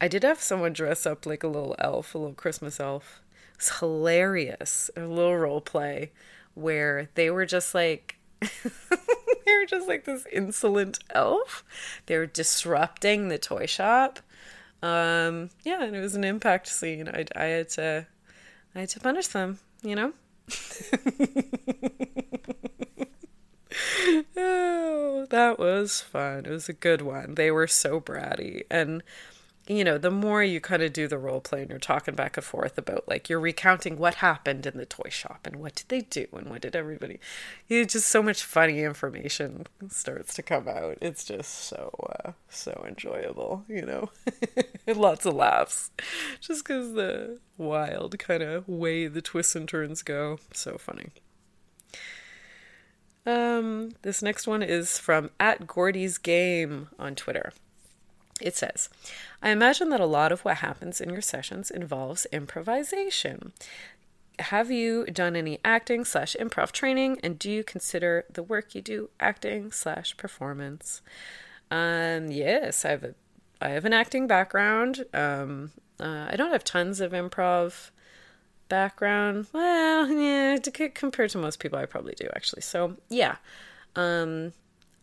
I 0.00 0.06
did 0.06 0.22
have 0.22 0.40
someone 0.40 0.72
dress 0.72 1.04
up 1.04 1.26
like 1.26 1.42
a 1.42 1.48
little 1.48 1.74
elf, 1.80 2.14
a 2.14 2.18
little 2.18 2.34
Christmas 2.34 2.78
elf. 2.78 3.20
It's 3.56 3.80
hilarious. 3.80 4.88
A 4.96 5.00
little 5.00 5.36
role 5.36 5.60
play 5.60 6.12
where 6.54 7.08
they 7.16 7.28
were 7.28 7.44
just 7.44 7.74
like 7.74 8.16
they 8.40 9.58
were 9.58 9.66
just 9.66 9.88
like 9.88 10.04
this 10.04 10.26
insolent 10.32 11.00
elf. 11.10 11.64
They 12.06 12.16
were 12.16 12.26
disrupting 12.26 13.28
the 13.28 13.38
toy 13.38 13.66
shop. 13.66 14.20
Um, 14.80 15.50
yeah, 15.64 15.82
and 15.82 15.96
it 15.96 16.00
was 16.00 16.14
an 16.14 16.24
impact 16.24 16.68
scene. 16.68 17.08
I, 17.08 17.24
I 17.34 17.44
had 17.46 17.68
to 17.70 18.06
I 18.76 18.80
had 18.80 18.90
to 18.90 19.00
punish 19.00 19.26
them, 19.28 19.58
you 19.82 19.96
know. 19.96 20.12
oh, 24.36 25.26
that 25.30 25.58
was 25.58 26.00
fun. 26.00 26.46
It 26.46 26.50
was 26.50 26.68
a 26.68 26.74
good 26.74 27.02
one. 27.02 27.34
They 27.34 27.50
were 27.50 27.66
so 27.66 28.00
bratty. 28.00 28.64
And 28.70 29.02
you 29.66 29.82
know, 29.82 29.96
the 29.96 30.10
more 30.10 30.42
you 30.42 30.60
kind 30.60 30.82
of 30.82 30.92
do 30.92 31.08
the 31.08 31.18
role 31.18 31.40
play 31.40 31.62
and 31.62 31.70
you're 31.70 31.78
talking 31.78 32.14
back 32.14 32.36
and 32.36 32.44
forth 32.44 32.76
about 32.76 33.08
like 33.08 33.28
you're 33.28 33.40
recounting 33.40 33.96
what 33.96 34.16
happened 34.16 34.66
in 34.66 34.76
the 34.76 34.84
toy 34.84 35.08
shop 35.08 35.40
and 35.44 35.56
what 35.56 35.74
did 35.74 35.88
they 35.88 36.02
do 36.02 36.26
and 36.34 36.50
what 36.50 36.60
did 36.60 36.76
everybody 36.76 37.18
you 37.66 37.86
just 37.86 38.08
so 38.10 38.22
much 38.22 38.44
funny 38.44 38.82
information 38.82 39.66
starts 39.88 40.34
to 40.34 40.42
come 40.42 40.68
out. 40.68 40.98
It's 41.00 41.24
just 41.24 41.50
so 41.50 41.94
uh, 42.24 42.32
so 42.48 42.84
enjoyable, 42.86 43.64
you 43.68 43.82
know. 43.82 44.10
Lots 44.86 45.24
of 45.24 45.34
laughs. 45.34 45.90
Just 46.40 46.64
cuz 46.66 46.92
the 46.92 47.38
wild 47.56 48.18
kind 48.18 48.42
of 48.42 48.68
way 48.68 49.06
the 49.06 49.22
twists 49.22 49.56
and 49.56 49.68
turns 49.68 50.02
go. 50.02 50.38
So 50.52 50.76
funny. 50.76 51.10
Um, 53.26 53.92
this 54.02 54.22
next 54.22 54.46
one 54.46 54.62
is 54.62 54.98
from 54.98 55.30
at 55.40 55.66
Gordy's 55.66 56.18
Game 56.18 56.88
on 56.98 57.14
Twitter. 57.14 57.52
It 58.40 58.56
says, 58.56 58.88
I 59.40 59.50
imagine 59.50 59.90
that 59.90 60.00
a 60.00 60.06
lot 60.06 60.32
of 60.32 60.44
what 60.44 60.58
happens 60.58 61.00
in 61.00 61.10
your 61.10 61.22
sessions 61.22 61.70
involves 61.70 62.26
improvisation. 62.32 63.52
Have 64.40 64.70
you 64.70 65.06
done 65.06 65.36
any 65.36 65.60
acting 65.64 66.04
slash 66.04 66.34
improv 66.40 66.72
training, 66.72 67.20
and 67.22 67.38
do 67.38 67.48
you 67.50 67.62
consider 67.62 68.24
the 68.28 68.42
work 68.42 68.74
you 68.74 68.82
do 68.82 69.10
acting 69.20 69.70
slash 69.70 70.16
performance? 70.16 71.00
Um, 71.70 72.30
yes, 72.30 72.84
I 72.84 72.90
have 72.90 73.04
a, 73.04 73.14
I 73.60 73.68
have 73.70 73.84
an 73.84 73.92
acting 73.92 74.26
background. 74.26 75.04
Um, 75.14 75.70
uh, 76.00 76.26
I 76.28 76.34
don't 76.36 76.50
have 76.50 76.64
tons 76.64 77.00
of 77.00 77.12
improv 77.12 77.90
background. 78.68 79.46
Well, 79.52 80.10
yeah, 80.10 80.56
to, 80.56 80.88
compared 80.90 81.30
to 81.30 81.38
most 81.38 81.58
people, 81.60 81.78
I 81.78 81.86
probably 81.86 82.14
do 82.16 82.28
actually. 82.34 82.62
So 82.62 82.96
yeah, 83.08 83.36
um, 83.96 84.52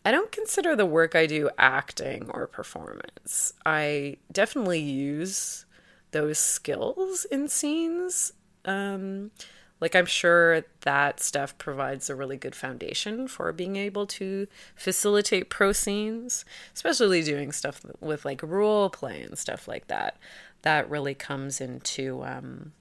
I 0.03 0.11
don't 0.11 0.31
consider 0.31 0.75
the 0.75 0.85
work 0.85 1.15
I 1.15 1.25
do 1.25 1.49
acting 1.57 2.29
or 2.29 2.47
performance. 2.47 3.53
I 3.65 4.17
definitely 4.31 4.79
use 4.79 5.65
those 6.11 6.39
skills 6.39 7.25
in 7.25 7.47
scenes. 7.47 8.33
Um, 8.65 9.31
like, 9.79 9.95
I'm 9.95 10.05
sure 10.05 10.63
that 10.81 11.19
stuff 11.19 11.57
provides 11.57 12.09
a 12.09 12.15
really 12.15 12.37
good 12.37 12.55
foundation 12.55 13.27
for 13.27 13.51
being 13.51 13.77
able 13.77 14.05
to 14.07 14.47
facilitate 14.75 15.49
pro 15.49 15.71
scenes, 15.71 16.45
especially 16.73 17.23
doing 17.23 17.51
stuff 17.51 17.81
with 17.99 18.23
like 18.23 18.43
role 18.43 18.89
play 18.91 19.21
and 19.23 19.37
stuff 19.37 19.67
like 19.67 19.87
that. 19.87 20.17
That 20.61 20.89
really 20.89 21.15
comes 21.15 21.59
into 21.59 22.23
um, 22.23 22.73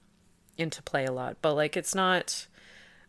into 0.61 0.81
play 0.81 1.05
a 1.05 1.11
lot. 1.11 1.37
But 1.41 1.55
like, 1.55 1.75
it's 1.75 1.95
not. 1.95 2.47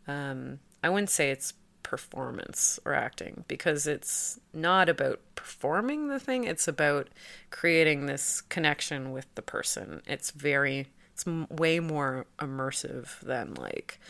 Um, 0.08 0.58
I 0.82 0.90
wouldn't 0.90 1.10
say 1.10 1.30
it's 1.30 1.54
performance 1.82 2.80
or 2.84 2.94
acting 2.94 3.44
because 3.48 3.86
it's 3.86 4.40
not 4.54 4.88
about 4.88 5.20
performing 5.34 6.08
the 6.08 6.18
thing 6.18 6.44
it's 6.44 6.66
about 6.66 7.08
creating 7.50 8.06
this 8.06 8.40
connection 8.40 9.12
with 9.12 9.26
the 9.34 9.42
person 9.42 10.00
it's 10.06 10.30
very 10.30 10.86
it's 11.12 11.26
way 11.50 11.80
more 11.80 12.24
immersive 12.38 13.20
than 13.20 13.52
like 13.54 14.00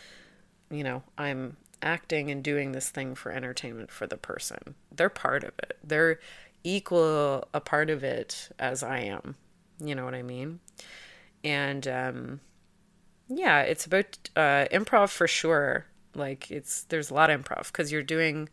you 0.71 0.83
know 0.83 1.03
i'm 1.17 1.57
acting 1.81 2.31
and 2.31 2.43
doing 2.43 2.71
this 2.71 2.89
thing 2.89 3.15
for 3.15 3.31
entertainment 3.31 3.91
for 3.91 4.07
the 4.07 4.17
person 4.17 4.75
they're 4.91 5.09
part 5.09 5.43
of 5.43 5.51
it 5.59 5.77
they're 5.83 6.19
equal 6.63 7.45
a 7.53 7.59
part 7.59 7.89
of 7.89 8.03
it 8.03 8.49
as 8.59 8.81
i 8.81 8.99
am 8.99 9.35
you 9.83 9.93
know 9.93 10.05
what 10.05 10.15
i 10.15 10.21
mean 10.21 10.59
and 11.43 11.87
um 11.87 12.39
yeah 13.27 13.61
it's 13.61 13.85
about 13.85 14.17
uh 14.35 14.65
improv 14.71 15.09
for 15.09 15.27
sure 15.27 15.85
like 16.15 16.51
it's 16.51 16.83
there's 16.83 17.09
a 17.09 17.13
lot 17.13 17.29
of 17.29 17.41
improv 17.41 17.67
because 17.67 17.91
you're 17.91 18.03
doing 18.03 18.49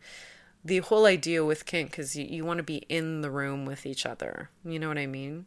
the 0.63 0.79
whole 0.79 1.05
idea 1.05 1.43
with 1.43 1.65
kink 1.65 1.97
is 1.97 2.15
you, 2.15 2.25
you 2.25 2.45
want 2.45 2.57
to 2.57 2.63
be 2.63 2.77
in 2.89 3.21
the 3.21 3.31
room 3.31 3.65
with 3.65 3.85
each 3.85 4.05
other. 4.05 4.49
You 4.63 4.79
know 4.79 4.87
what 4.87 4.97
I 4.97 5.07
mean? 5.07 5.45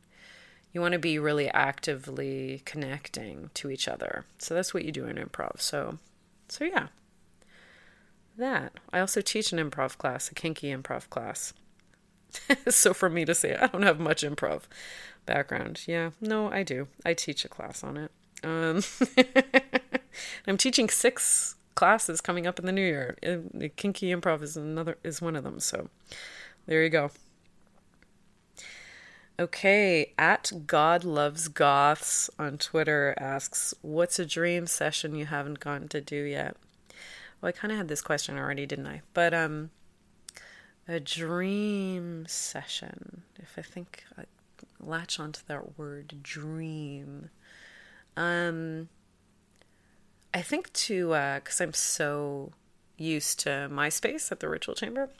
You 0.72 0.81
want 0.81 0.93
to 0.93 0.99
be 0.99 1.18
really 1.18 1.49
actively 1.51 2.62
connecting 2.64 3.51
to 3.55 3.70
each 3.70 3.87
other. 3.87 4.25
So 4.39 4.55
that's 4.55 4.75
what 4.75 4.85
you 4.85 4.91
do 4.91 5.07
in 5.07 5.16
improv. 5.16 5.61
So 5.61 5.99
so 6.49 6.64
yeah. 6.64 6.89
That. 8.37 8.72
I 8.93 8.99
also 8.99 9.20
teach 9.20 9.53
an 9.53 9.59
improv 9.59 9.97
class, 9.97 10.29
a 10.31 10.35
kinky 10.35 10.75
improv 10.75 11.09
class. 11.09 11.55
so 12.68 12.93
for 12.93 13.09
me 13.09 13.25
to 13.25 13.35
say 13.35 13.55
I 13.55 13.68
don't 13.68 13.83
have 13.83 14.01
much 14.01 14.22
improv 14.22 14.62
background. 15.25 15.83
Yeah, 15.87 16.11
no, 16.20 16.51
I 16.51 16.64
do. 16.64 16.89
I 17.07 17.14
teach 17.14 17.45
a 17.45 17.49
class 17.49 17.85
on 17.85 17.97
it. 17.97 18.11
Um, 18.45 18.82
I'm 20.47 20.57
teaching 20.57 20.88
six 20.88 21.57
classes 21.74 22.20
coming 22.20 22.47
up 22.47 22.59
in 22.59 22.66
the 22.66 22.72
new 22.72 22.82
year. 22.82 23.16
Kinky 23.76 24.14
improv 24.14 24.42
is 24.42 24.57
another 24.57 24.99
is 25.03 25.20
one 25.20 25.36
of 25.36 25.45
them. 25.45 25.61
So 25.61 25.88
there 26.66 26.82
you 26.82 26.90
go. 26.90 27.11
Okay, 29.38 30.12
at 30.16 30.53
God 30.66 31.03
Loves 31.03 31.49
Goths 31.49 32.30
on 32.38 32.57
Twitter 32.57 33.14
asks, 33.18 33.74
"What's 33.82 34.20
a 34.20 34.26
dream 34.26 34.68
session 34.68 35.16
you 35.16 35.26
haven't 35.26 35.59
gotten 35.59 35.88
to 35.88 36.01
do 36.01 36.22
yet?" 36.22 36.57
Well, 37.40 37.49
I 37.49 37.53
kind 37.53 37.72
of 37.72 37.78
had 37.78 37.88
this 37.88 38.01
question 38.01 38.38
already, 38.38 38.64
didn't 38.64 38.86
I? 38.86 39.03
But 39.12 39.34
um, 39.34 39.70
a 40.86 41.01
dream 41.01 42.26
session. 42.28 43.22
If 43.36 43.59
I 43.59 43.62
think 43.62 44.05
I 44.16 44.24
latch 44.78 45.18
onto 45.18 45.40
that 45.49 45.76
word, 45.78 46.22
dream. 46.22 47.30
Um, 48.17 48.89
I 50.33 50.43
think 50.43 50.73
to 50.73 51.09
because 51.09 51.61
uh, 51.61 51.65
I'm 51.65 51.73
so 51.73 52.53
used 52.97 53.41
to 53.41 53.69
MySpace 53.71 54.31
at 54.33 54.41
the 54.41 54.49
Ritual 54.49 54.75
Chamber, 54.75 55.11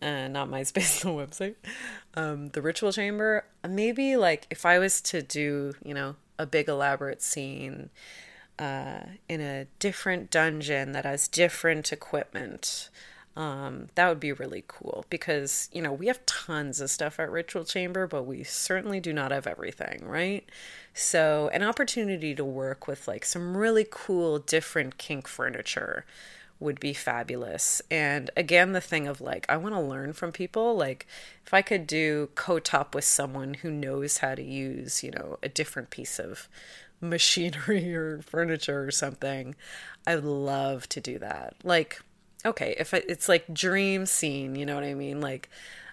uh, 0.00 0.28
not 0.28 0.48
MySpace, 0.48 1.00
the 1.02 1.08
website, 1.08 1.56
um, 2.14 2.48
the 2.50 2.62
Ritual 2.62 2.92
Chamber. 2.92 3.44
Maybe 3.68 4.16
like 4.16 4.46
if 4.50 4.64
I 4.66 4.78
was 4.78 5.00
to 5.02 5.22
do, 5.22 5.74
you 5.84 5.94
know, 5.94 6.16
a 6.38 6.46
big 6.46 6.68
elaborate 6.68 7.22
scene 7.22 7.90
uh, 8.58 9.00
in 9.28 9.40
a 9.40 9.66
different 9.78 10.30
dungeon 10.30 10.92
that 10.92 11.04
has 11.04 11.28
different 11.28 11.92
equipment. 11.92 12.90
Um, 13.38 13.88
that 13.94 14.08
would 14.08 14.18
be 14.18 14.32
really 14.32 14.64
cool 14.66 15.04
because 15.10 15.70
you 15.72 15.80
know 15.80 15.92
we 15.92 16.08
have 16.08 16.26
tons 16.26 16.80
of 16.80 16.90
stuff 16.90 17.20
at 17.20 17.30
Ritual 17.30 17.64
Chamber, 17.64 18.08
but 18.08 18.24
we 18.24 18.42
certainly 18.42 18.98
do 18.98 19.12
not 19.12 19.30
have 19.30 19.46
everything, 19.46 20.04
right? 20.04 20.44
So, 20.92 21.48
an 21.52 21.62
opportunity 21.62 22.34
to 22.34 22.44
work 22.44 22.88
with 22.88 23.06
like 23.06 23.24
some 23.24 23.56
really 23.56 23.86
cool, 23.88 24.40
different 24.40 24.98
kink 24.98 25.28
furniture 25.28 26.04
would 26.58 26.80
be 26.80 26.92
fabulous. 26.92 27.80
And 27.88 28.28
again, 28.36 28.72
the 28.72 28.80
thing 28.80 29.06
of 29.06 29.20
like, 29.20 29.46
I 29.48 29.56
want 29.56 29.76
to 29.76 29.80
learn 29.80 30.14
from 30.14 30.32
people. 30.32 30.76
Like, 30.76 31.06
if 31.46 31.54
I 31.54 31.62
could 31.62 31.86
do 31.86 32.30
co 32.34 32.58
top 32.58 32.92
with 32.92 33.04
someone 33.04 33.54
who 33.54 33.70
knows 33.70 34.18
how 34.18 34.34
to 34.34 34.42
use, 34.42 35.04
you 35.04 35.12
know, 35.12 35.38
a 35.44 35.48
different 35.48 35.90
piece 35.90 36.18
of 36.18 36.48
machinery 37.00 37.94
or 37.94 38.20
furniture 38.22 38.82
or 38.82 38.90
something, 38.90 39.54
I 40.08 40.16
would 40.16 40.24
love 40.24 40.88
to 40.88 41.00
do 41.00 41.20
that. 41.20 41.54
Like, 41.62 42.00
okay, 42.44 42.74
if 42.78 42.94
it's 42.94 43.28
like 43.28 43.52
dream 43.52 44.06
scene, 44.06 44.54
you 44.54 44.64
know 44.66 44.74
what 44.74 44.84
I 44.84 44.94
mean? 44.94 45.20
Like, 45.20 45.48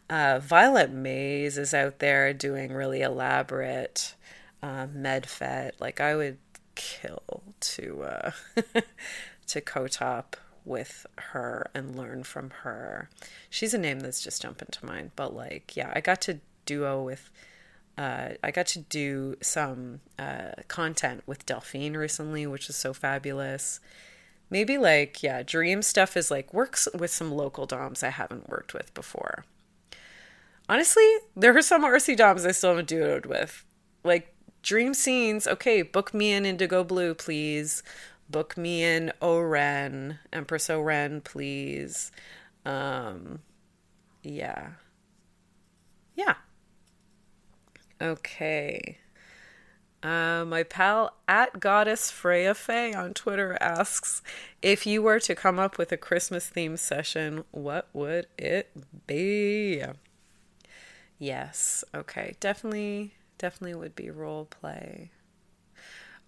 uh, 0.09 0.39
Violet 0.39 0.91
Mays 0.91 1.57
is 1.57 1.73
out 1.73 1.99
there 1.99 2.33
doing 2.33 2.71
really 2.71 3.01
elaborate 3.01 4.15
uh, 4.61 4.87
medfet. 4.87 5.71
Like 5.79 5.99
I 5.99 6.15
would 6.15 6.37
kill 6.75 7.43
to 7.59 8.03
uh, 8.03 8.31
to 9.47 9.61
co-top 9.61 10.37
with 10.63 11.05
her 11.17 11.69
and 11.73 11.95
learn 11.95 12.23
from 12.23 12.51
her. 12.61 13.09
She's 13.49 13.73
a 13.73 13.77
name 13.77 13.99
that's 13.99 14.21
just 14.21 14.41
jumping 14.41 14.69
to 14.71 14.85
mind, 14.85 15.11
but 15.15 15.33
like 15.35 15.75
yeah, 15.75 15.91
I 15.95 16.01
got 16.01 16.21
to 16.21 16.39
duo 16.65 17.03
with. 17.03 17.29
Uh, 17.97 18.31
I 18.43 18.51
got 18.51 18.67
to 18.67 18.79
do 18.79 19.37
some 19.41 20.01
uh, 20.19 20.51
content 20.67 21.23
with 21.25 21.45
Delphine 21.45 21.95
recently, 21.95 22.45
which 22.45 22.69
is 22.69 22.75
so 22.75 22.93
fabulous. 22.93 23.79
Maybe 24.49 24.77
like 24.77 25.23
yeah, 25.23 25.43
dream 25.43 25.81
stuff 25.81 26.15
is 26.15 26.29
like 26.31 26.53
works 26.53 26.87
with 26.97 27.11
some 27.11 27.31
local 27.31 27.65
doms 27.65 28.03
I 28.03 28.09
haven't 28.09 28.49
worked 28.49 28.73
with 28.73 28.93
before. 28.93 29.45
Honestly, 30.67 31.07
there 31.35 31.55
are 31.55 31.61
some 31.61 31.83
RC 31.83 32.17
doms 32.17 32.45
I 32.45 32.51
still 32.51 32.71
haven't 32.71 32.89
duoed 32.89 33.25
with. 33.25 33.65
Like 34.03 34.33
dream 34.61 34.93
scenes. 34.93 35.47
Okay, 35.47 35.81
book 35.81 36.13
me 36.13 36.31
in 36.31 36.45
Indigo 36.45 36.83
Blue, 36.83 37.13
please. 37.13 37.83
Book 38.29 38.57
me 38.57 38.83
in 38.83 39.11
O-Ren, 39.21 40.17
Empress 40.33 40.69
O-Ren, 40.69 41.21
please. 41.21 42.11
Um, 42.65 43.39
yeah. 44.23 44.69
Yeah. 46.15 46.33
Okay. 48.01 48.97
Uh, 50.06 50.45
my 50.45 50.62
pal 50.62 51.16
at 51.28 51.60
Goddess 51.60 52.12
Freya 52.12 52.53
Faye 52.53 52.93
on 52.93 53.16
Twitter 53.16 53.58
asks 53.60 54.22
if 54.62 54.86
you 54.86 55.01
were 55.01 55.20
to 55.22 55.34
come 55.34 55.58
up 55.58 55.80
with 55.80 55.91
a 55.91 55.97
Christmas 55.97 56.47
theme 56.47 56.78
session, 56.78 57.43
what 57.49 57.88
would 57.91 58.28
it 58.38 58.70
be? 59.08 59.82
Yes. 61.18 61.84
Okay. 61.95 62.36
Definitely 62.39 63.16
definitely 63.39 63.74
would 63.74 63.95
be 63.95 64.12
role 64.12 64.45
play. 64.45 65.10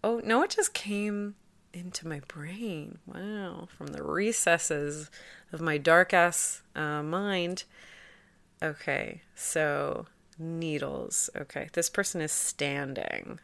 Oh, 0.04 0.22
no, 0.24 0.42
it 0.42 0.50
just 0.50 0.74
came 0.74 1.36
into 1.72 2.08
my 2.08 2.22
brain. 2.28 2.98
Wow, 3.06 3.68
from 3.78 3.88
the 3.88 4.02
recesses 4.02 5.12
of 5.52 5.62
my 5.62 5.78
dark 5.78 6.16
ass 6.16 6.64
uh, 6.76 7.04
mind. 7.04 7.66
Okay, 8.64 9.22
so 9.36 10.08
needles. 10.40 11.30
Okay, 11.36 11.70
this 11.74 11.92
person 11.92 12.22
is 12.22 12.32
standing. 12.32 13.40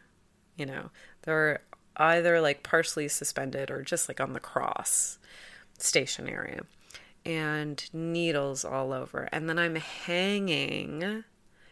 You 0.55 0.65
know, 0.65 0.91
they're 1.23 1.61
either 1.97 2.41
like 2.41 2.63
partially 2.63 3.07
suspended 3.07 3.69
or 3.71 3.81
just 3.81 4.07
like 4.07 4.19
on 4.19 4.33
the 4.33 4.39
cross, 4.39 5.17
stationary, 5.77 6.59
and 7.25 7.89
needles 7.93 8.65
all 8.65 8.93
over. 8.93 9.29
And 9.31 9.49
then 9.49 9.59
I'm 9.59 9.75
hanging 9.75 11.23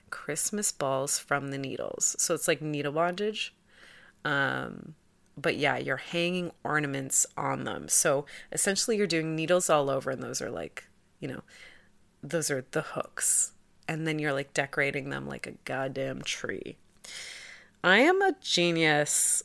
Christmas 0.09 0.71
balls 0.71 1.17
from 1.17 1.49
the 1.49 1.57
needles. 1.57 2.15
So 2.19 2.33
it's 2.35 2.47
like 2.47 2.61
needle 2.61 2.93
bondage. 2.93 3.53
Um, 4.23 4.95
but 5.37 5.57
yeah, 5.57 5.77
you're 5.77 5.97
hanging 5.97 6.51
ornaments 6.63 7.25
on 7.37 7.63
them. 7.63 7.87
So 7.87 8.25
essentially, 8.51 8.97
you're 8.97 9.07
doing 9.07 9.35
needles 9.35 9.69
all 9.69 9.89
over, 9.89 10.11
and 10.11 10.21
those 10.21 10.41
are 10.41 10.51
like, 10.51 10.87
you 11.19 11.27
know, 11.27 11.41
those 12.21 12.51
are 12.51 12.65
the 12.71 12.81
hooks. 12.81 13.53
And 13.87 14.05
then 14.05 14.19
you're 14.19 14.33
like 14.33 14.53
decorating 14.53 15.09
them 15.09 15.27
like 15.27 15.47
a 15.47 15.53
goddamn 15.65 16.21
tree. 16.21 16.77
I 17.83 17.99
am 17.99 18.21
a 18.21 18.35
genius. 18.41 19.43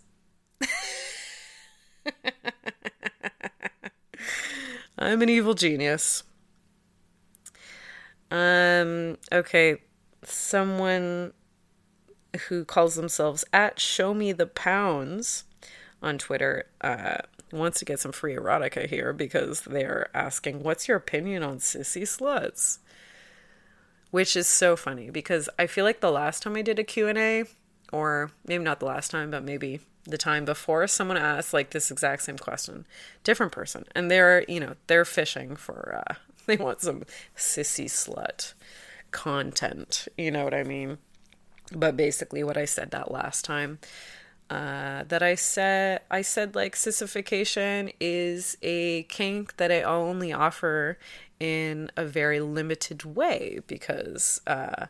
I'm 4.99 5.23
an 5.23 5.29
evil 5.29 5.55
genius. 5.55 6.23
Um, 8.31 9.17
okay, 9.33 9.83
someone 10.23 11.33
who 12.49 12.65
calls 12.65 12.95
themselves 12.95 13.45
at 13.53 13.81
show 13.81 14.13
me 14.13 14.33
the 14.33 14.47
pounds 14.47 15.45
on 16.03 16.19
Twitter 16.19 16.67
uh, 16.81 17.19
wants 17.53 17.79
to 17.79 17.85
get 17.85 18.01
some 18.01 18.13
free 18.13 18.35
erotica 18.35 18.89
here 18.89 19.13
because 19.13 19.63
they're 19.63 20.11
asking, 20.15 20.63
What's 20.63 20.89
your 20.89 20.97
opinion 20.97 21.43
on 21.43 21.59
sissy 21.59 22.03
sluts? 22.03 22.79
Which 24.11 24.37
is 24.37 24.47
so 24.47 24.77
funny 24.77 25.11
because 25.11 25.49
I 25.59 25.67
feel 25.67 25.85
like 25.85 26.01
the 26.01 26.13
last 26.13 26.43
time 26.43 26.57
I 26.57 26.63
did 26.63 26.79
a 26.79 26.85
Q&A, 26.85 27.45
or 27.93 28.31
maybe 28.47 28.65
not 28.65 28.81
the 28.81 28.87
last 28.87 29.11
time, 29.11 29.31
but 29.31 29.45
maybe 29.45 29.81
the 30.05 30.19
time 30.19 30.45
before, 30.45 30.87
someone 30.87 31.17
asked 31.17 31.53
like 31.53 31.71
this 31.71 31.91
exact 31.91 32.23
same 32.23 32.39
question. 32.39 32.87
Different 33.25 33.53
person. 33.53 33.85
And 33.95 34.11
they're, 34.11 34.45
you 34.49 34.61
know, 34.61 34.75
they're 34.87 35.05
fishing 35.05 35.57
for, 35.57 36.03
uh, 36.07 36.15
they 36.47 36.57
want 36.57 36.81
some 36.81 37.03
sissy 37.37 37.87
slut 37.87 38.55
content. 39.11 40.09
You 40.17 40.31
know 40.31 40.45
what 40.45 40.55
I 40.55 40.63
mean? 40.63 40.99
But 41.73 41.97
basically, 41.97 42.45
what 42.45 42.57
I 42.57 42.65
said 42.65 42.93
that 42.93 43.11
last 43.11 43.45
time 43.45 43.81
uh, 44.49 45.03
that 45.05 45.23
I 45.23 45.35
said 45.35 46.03
I 46.11 46.23
said 46.23 46.55
like 46.55 46.77
sissification 46.77 47.91
is 48.01 48.57
a 48.63 49.03
kink 49.05 49.57
that 49.57 49.73
I 49.73 49.83
only 49.83 50.33
offer 50.33 50.99
in 51.41 51.91
a 51.97 52.05
very 52.05 52.41
limited 52.41 53.05
way 53.05 53.61
because 53.67 54.41
uh, 54.47 54.87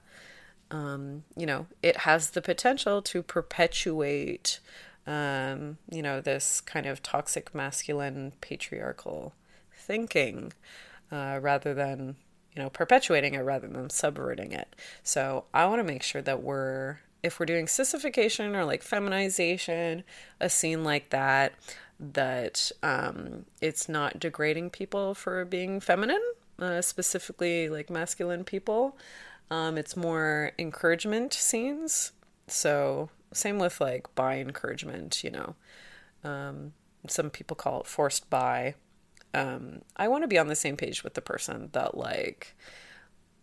um, 0.70 1.24
you 1.36 1.46
know 1.46 1.66
it 1.82 1.98
has 1.98 2.30
the 2.30 2.42
potential 2.42 3.02
to 3.02 3.22
perpetuate 3.22 4.60
um, 5.06 5.78
you 5.90 6.02
know 6.02 6.20
this 6.20 6.60
kind 6.60 6.86
of 6.86 7.02
toxic 7.02 7.54
masculine 7.54 8.32
patriarchal 8.40 9.32
thinking 9.72 10.52
uh, 11.12 11.38
rather 11.40 11.74
than 11.74 12.16
you 12.54 12.62
know 12.62 12.70
perpetuating 12.70 13.34
it 13.34 13.40
rather 13.40 13.68
than 13.68 13.90
subverting 13.90 14.52
it. 14.52 14.74
So 15.02 15.44
I 15.54 15.66
want 15.66 15.80
to 15.80 15.84
make 15.84 16.02
sure 16.02 16.22
that 16.22 16.42
we're 16.42 16.98
if 17.22 17.40
we're 17.40 17.46
doing 17.46 17.66
sissification 17.66 18.54
or 18.54 18.64
like 18.64 18.82
feminization, 18.82 20.04
a 20.40 20.48
scene 20.48 20.84
like 20.84 21.10
that, 21.10 21.52
that 21.98 22.70
um, 22.82 23.46
it's 23.60 23.88
not 23.88 24.20
degrading 24.20 24.70
people 24.70 25.14
for 25.14 25.44
being 25.44 25.80
feminine, 25.80 26.22
uh, 26.58 26.80
specifically 26.80 27.68
like 27.68 27.90
masculine 27.90 28.44
people. 28.44 28.96
Um, 29.50 29.78
it's 29.78 29.96
more 29.96 30.52
encouragement 30.58 31.32
scenes. 31.32 32.12
So, 32.48 33.10
same 33.32 33.58
with 33.58 33.80
like 33.80 34.12
bi 34.14 34.38
encouragement, 34.38 35.22
you 35.22 35.30
know. 35.30 35.54
Um, 36.24 36.72
some 37.08 37.30
people 37.30 37.54
call 37.56 37.80
it 37.80 37.86
forced 37.86 38.28
bi. 38.30 38.74
Um, 39.34 39.82
I 39.96 40.08
want 40.08 40.24
to 40.24 40.28
be 40.28 40.38
on 40.38 40.48
the 40.48 40.56
same 40.56 40.76
page 40.76 41.04
with 41.04 41.14
the 41.14 41.20
person 41.20 41.68
that 41.72 41.96
like 41.96 42.56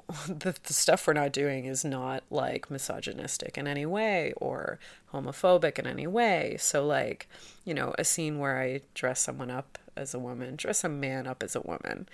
the, 0.27 0.55
the 0.63 0.73
stuff 0.73 1.07
we're 1.07 1.13
not 1.13 1.31
doing 1.31 1.65
is 1.65 1.85
not 1.85 2.23
like 2.29 2.69
misogynistic 2.69 3.57
in 3.57 3.67
any 3.67 3.85
way 3.85 4.33
or 4.37 4.79
homophobic 5.13 5.79
in 5.79 5.87
any 5.87 6.07
way. 6.07 6.57
So, 6.59 6.85
like, 6.85 7.27
you 7.65 7.73
know, 7.73 7.93
a 7.97 8.03
scene 8.03 8.39
where 8.39 8.59
I 8.61 8.81
dress 8.93 9.21
someone 9.21 9.51
up 9.51 9.77
as 9.95 10.13
a 10.13 10.19
woman, 10.19 10.55
dress 10.55 10.83
a 10.83 10.89
man 10.89 11.27
up 11.27 11.43
as 11.43 11.55
a 11.55 11.61
woman, 11.61 12.09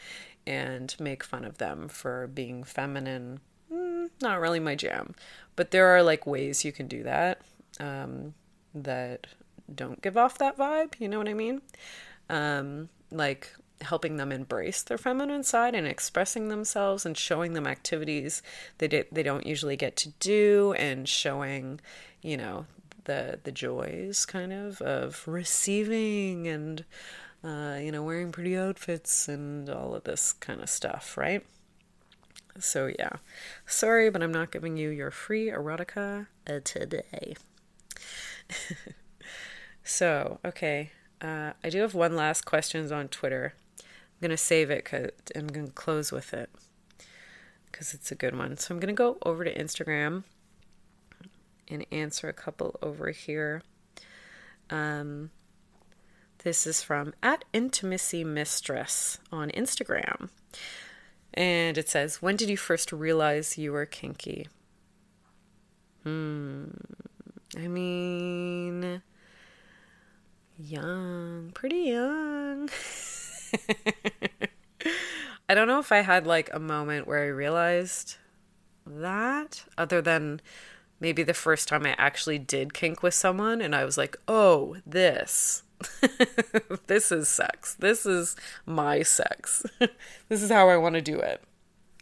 and 0.46 0.96
make 1.00 1.24
fun 1.24 1.46
of 1.46 1.58
them 1.58 1.88
for 1.88 2.28
being 2.28 2.64
feminine, 2.64 3.40
not 4.22 4.40
really 4.40 4.60
my 4.60 4.76
jam. 4.76 5.16
But 5.56 5.72
there 5.72 5.88
are 5.88 6.04
like 6.04 6.26
ways 6.26 6.64
you 6.64 6.72
can 6.72 6.88
do 6.88 7.04
that 7.04 7.42
um, 7.80 8.34
that 8.74 9.28
don't 9.74 10.02
give 10.02 10.18
off 10.18 10.38
that 10.38 10.58
vibe. 10.58 11.00
You 11.00 11.08
know 11.08 11.18
what 11.18 11.28
I 11.28 11.34
mean? 11.34 11.62
Um, 12.30 12.90
like 13.12 13.54
helping 13.82 14.18
them 14.18 14.32
embrace 14.32 14.84
their 14.84 14.98
feminine 14.98 15.44
side 15.44 15.74
and 15.74 15.88
expressing 15.88 16.50
themselves 16.50 17.06
and 17.06 17.18
showing 17.18 17.54
them 17.54 17.66
activities 17.66 18.42
they 18.78 18.88
d- 18.88 19.06
they 19.12 19.24
don't 19.24 19.46
usually 19.46 19.78
get 19.78 19.96
to 19.96 20.10
do 20.20 20.74
and 20.78 21.08
showing 21.08 21.80
you 22.22 22.36
know 22.36 22.66
the 23.06 23.40
the 23.44 23.52
joys 23.52 24.26
kind 24.26 24.52
of 24.52 24.82
of 24.82 25.26
receiving 25.26 26.48
and 26.48 26.84
uh, 27.44 27.78
you 27.82 27.92
know 27.92 28.04
wearing 28.04 28.32
pretty 28.32 28.58
outfits 28.58 29.30
and 29.30 29.70
all 29.70 29.96
of 29.96 30.04
this 30.04 30.34
kind 30.34 30.62
of 30.62 30.70
stuff 30.70 31.18
right 31.18 31.46
so 32.60 32.92
yeah 33.00 33.14
sorry 33.66 34.10
but 34.10 34.22
i'm 34.22 34.32
not 34.32 34.52
giving 34.52 34.78
you 34.78 34.90
your 34.90 35.12
free 35.12 35.48
erotica 35.48 36.28
uh, 36.48 36.60
today 36.64 37.36
so 39.84 40.40
okay 40.44 40.92
uh, 41.22 41.52
I 41.64 41.70
do 41.70 41.82
have 41.82 41.94
one 41.94 42.16
last 42.16 42.46
questions 42.46 42.94
on 42.94 43.10
Twitter 43.10 43.54
I'm 43.82 43.86
going 44.22 44.32
to 44.32 44.38
save 44.38 44.70
it 44.70 44.86
cause 44.86 45.10
I'm 45.36 45.48
going 45.48 45.68
to 45.68 45.74
close 45.74 46.12
with 46.12 46.34
it 46.34 46.50
because 47.72 47.94
it's 47.94 48.12
a 48.12 48.16
good 48.16 48.38
one. 48.38 48.58
So 48.58 48.74
I'm 48.74 48.80
going 48.80 48.94
to 48.94 48.98
go 48.98 49.18
over 49.26 49.44
to 49.44 49.54
Instagram 49.54 50.24
and 51.68 51.86
answer 51.92 52.28
a 52.28 52.34
couple 52.34 52.78
over 52.82 53.12
here. 53.12 53.62
Um, 54.70 55.32
this 56.44 56.66
is 56.66 56.82
from 56.82 57.14
at 57.22 57.46
intimacy 57.54 58.24
mistress 58.24 59.20
on 59.32 59.50
Instagram. 59.52 60.30
And 61.34 61.78
it 61.78 61.90
says, 61.90 62.22
When 62.22 62.36
did 62.36 62.50
you 62.50 62.58
first 62.58 62.92
realize 62.92 63.58
you 63.58 63.72
were 63.72 63.86
kinky? 63.86 64.48
Hmm. 66.04 66.66
I 67.58 67.68
mean, 67.68 69.02
young, 70.58 71.52
pretty 71.54 71.82
young. 71.82 72.70
I 75.50 75.56
don't 75.56 75.68
know 75.68 75.80
if 75.80 75.92
I 75.92 76.02
had 76.02 76.28
like 76.28 76.50
a 76.54 76.60
moment 76.60 77.08
where 77.08 77.24
I 77.24 77.28
realized 77.28 78.18
that, 78.86 79.66
other 79.78 80.02
than 80.02 80.42
maybe 81.00 81.24
the 81.24 81.34
first 81.34 81.68
time 81.68 81.86
I 81.86 81.96
actually 81.98 82.38
did 82.38 82.74
kink 82.74 83.02
with 83.02 83.14
someone 83.14 83.62
and 83.62 83.76
I 83.76 83.86
was 83.86 83.98
like, 83.98 84.18
oh, 84.28 84.78
this. 84.86 85.64
this 86.88 87.12
is 87.12 87.28
sex. 87.28 87.76
This 87.76 88.06
is 88.06 88.36
my 88.66 89.04
sex. 89.04 89.66
this 90.30 90.42
is 90.42 90.52
how 90.52 90.70
I 90.70 90.78
want 90.78 90.96
to 90.96 91.02
do 91.02 91.20
it. 91.20 91.44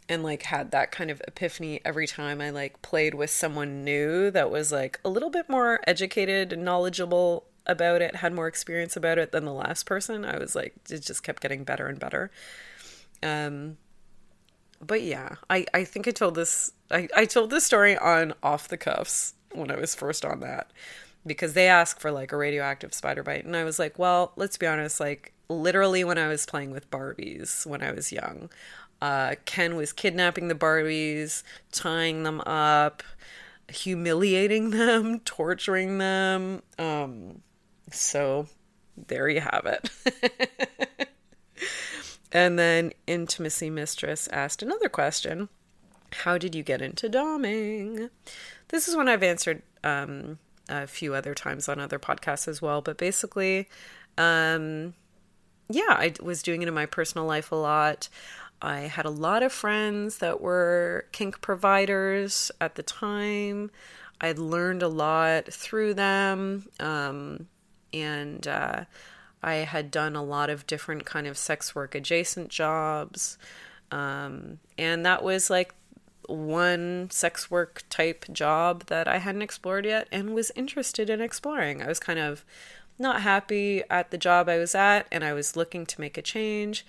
And 0.10 0.24
like 0.24 0.44
had 0.44 0.72
that 0.72 0.92
kind 0.92 1.12
of 1.12 1.22
epiphany 1.28 1.82
every 1.84 2.08
time 2.08 2.40
I 2.40 2.50
like 2.50 2.82
played 2.82 3.14
with 3.14 3.30
someone 3.30 3.84
new 3.84 4.32
that 4.32 4.50
was 4.50 4.72
like 4.72 5.00
a 5.04 5.10
little 5.10 5.30
bit 5.30 5.50
more 5.50 5.82
educated 5.86 6.54
and 6.54 6.64
knowledgeable 6.64 7.46
about 7.66 8.02
it, 8.02 8.18
had 8.18 8.34
more 8.34 8.48
experience 8.48 8.96
about 8.96 9.18
it 9.18 9.34
than 9.34 9.44
the 9.44 9.54
last 9.54 9.86
person. 9.86 10.24
I 10.24 10.38
was 10.38 10.56
like, 10.56 10.74
it 10.90 11.00
just 11.00 11.24
kept 11.24 11.42
getting 11.42 11.66
better 11.66 11.88
and 11.88 12.00
better. 12.00 12.32
Um, 13.22 13.78
but 14.80 15.02
yeah, 15.02 15.36
I, 15.50 15.66
I 15.74 15.84
think 15.84 16.08
I 16.08 16.12
told 16.12 16.36
this 16.36 16.72
I, 16.90 17.08
I 17.16 17.26
told 17.26 17.50
this 17.50 17.66
story 17.66 17.98
on 17.98 18.34
off 18.42 18.68
the 18.68 18.78
cuffs 18.78 19.34
when 19.52 19.72
I 19.72 19.76
was 19.78 19.96
first 19.96 20.24
on 20.24 20.40
that 20.42 20.72
because 21.28 21.54
they 21.54 21.68
asked 21.68 22.00
for 22.00 22.12
like 22.12 22.32
a 22.32 22.38
radioactive 22.38 22.94
spider 22.94 23.24
bite 23.24 23.46
and 23.46 23.56
I 23.56 23.64
was 23.64 23.78
like, 23.78 24.00
well, 24.00 24.32
let's 24.36 24.58
be 24.58 24.66
honest, 24.66 25.00
like 25.00 25.34
literally 25.50 26.04
when 26.04 26.18
I 26.18 26.28
was 26.28 26.46
playing 26.46 26.72
with 26.72 26.90
Barbies 26.90 27.66
when 27.66 27.84
I 27.84 27.92
was 27.92 28.12
young, 28.12 28.50
uh, 29.02 29.36
Ken 29.46 29.76
was 29.76 29.94
kidnapping 29.94 30.48
the 30.48 30.56
Barbies, 30.56 31.44
tying 31.72 32.24
them 32.24 32.42
up, 32.42 33.04
humiliating 33.70 34.72
them, 34.72 35.20
torturing 35.26 35.98
them. 35.98 36.64
Um, 36.80 37.42
so 37.92 38.48
there 39.08 39.30
you 39.30 39.42
have 39.42 39.66
it. 39.66 41.10
and 42.32 42.58
then 42.58 42.94
Intimacy 43.06 43.70
Mistress 43.70 44.28
asked 44.30 44.64
another 44.64 44.90
question 44.90 45.50
How 46.24 46.38
did 46.38 46.56
you 46.56 46.64
get 46.64 46.82
into 46.82 47.10
doming? 47.10 48.10
This 48.70 48.88
is 48.88 48.96
one 48.96 49.08
I've 49.08 49.24
answered 49.24 49.62
um, 49.84 50.40
a 50.70 50.88
few 50.88 51.14
other 51.14 51.34
times 51.34 51.70
on 51.70 51.80
other 51.80 52.00
podcasts 52.00 52.48
as 52.48 52.62
well. 52.62 52.82
But 52.82 52.98
basically, 52.98 53.68
um, 54.18 54.94
yeah, 55.70 55.90
I 55.90 56.14
was 56.22 56.42
doing 56.42 56.62
it 56.62 56.68
in 56.68 56.74
my 56.74 56.86
personal 56.86 57.26
life 57.26 57.52
a 57.52 57.56
lot. 57.56 58.10
I 58.62 58.82
had 58.82 59.06
a 59.06 59.12
lot 59.12 59.44
of 59.44 59.52
friends 59.52 60.18
that 60.18 60.42
were 60.42 61.06
kink 61.12 61.42
providers 61.42 62.52
at 62.60 62.76
the 62.76 62.84
time. 62.84 63.70
I'd 64.20 64.40
learned 64.40 64.82
a 64.82 64.88
lot 64.88 65.54
through 65.54 65.94
them. 65.94 66.68
Um, 66.80 67.48
and 67.94 68.48
uh, 68.48 68.86
I 69.44 69.56
had 69.56 69.92
done 69.92 70.16
a 70.16 70.24
lot 70.24 70.50
of 70.50 70.66
different 70.66 71.06
kind 71.06 71.28
of 71.28 71.38
sex 71.38 71.76
work 71.76 71.94
adjacent 71.94 72.50
jobs. 72.50 73.38
Um, 73.92 74.60
and 74.78 75.06
that 75.06 75.24
was 75.24 75.50
like 75.50 75.74
one 76.28 77.10
sex 77.10 77.50
work 77.50 77.84
type 77.90 78.26
job 78.32 78.86
that 78.88 79.08
I 79.08 79.18
hadn't 79.18 79.42
explored 79.42 79.86
yet 79.86 80.08
and 80.12 80.34
was 80.34 80.52
interested 80.56 81.10
in 81.10 81.22
exploring. 81.22 81.82
I 81.82 81.88
was 81.88 82.00
kind 82.00 82.20
of 82.20 82.46
not 83.00 83.22
happy 83.22 83.84
at 83.90 84.12
the 84.12 84.18
job 84.18 84.50
I 84.50 84.58
was 84.58 84.76
at 84.76 85.08
and 85.12 85.24
I 85.24 85.34
was 85.34 85.56
looking 85.56 85.86
to 85.86 86.02
make 86.02 86.18
a 86.18 86.22
change. 86.22 86.86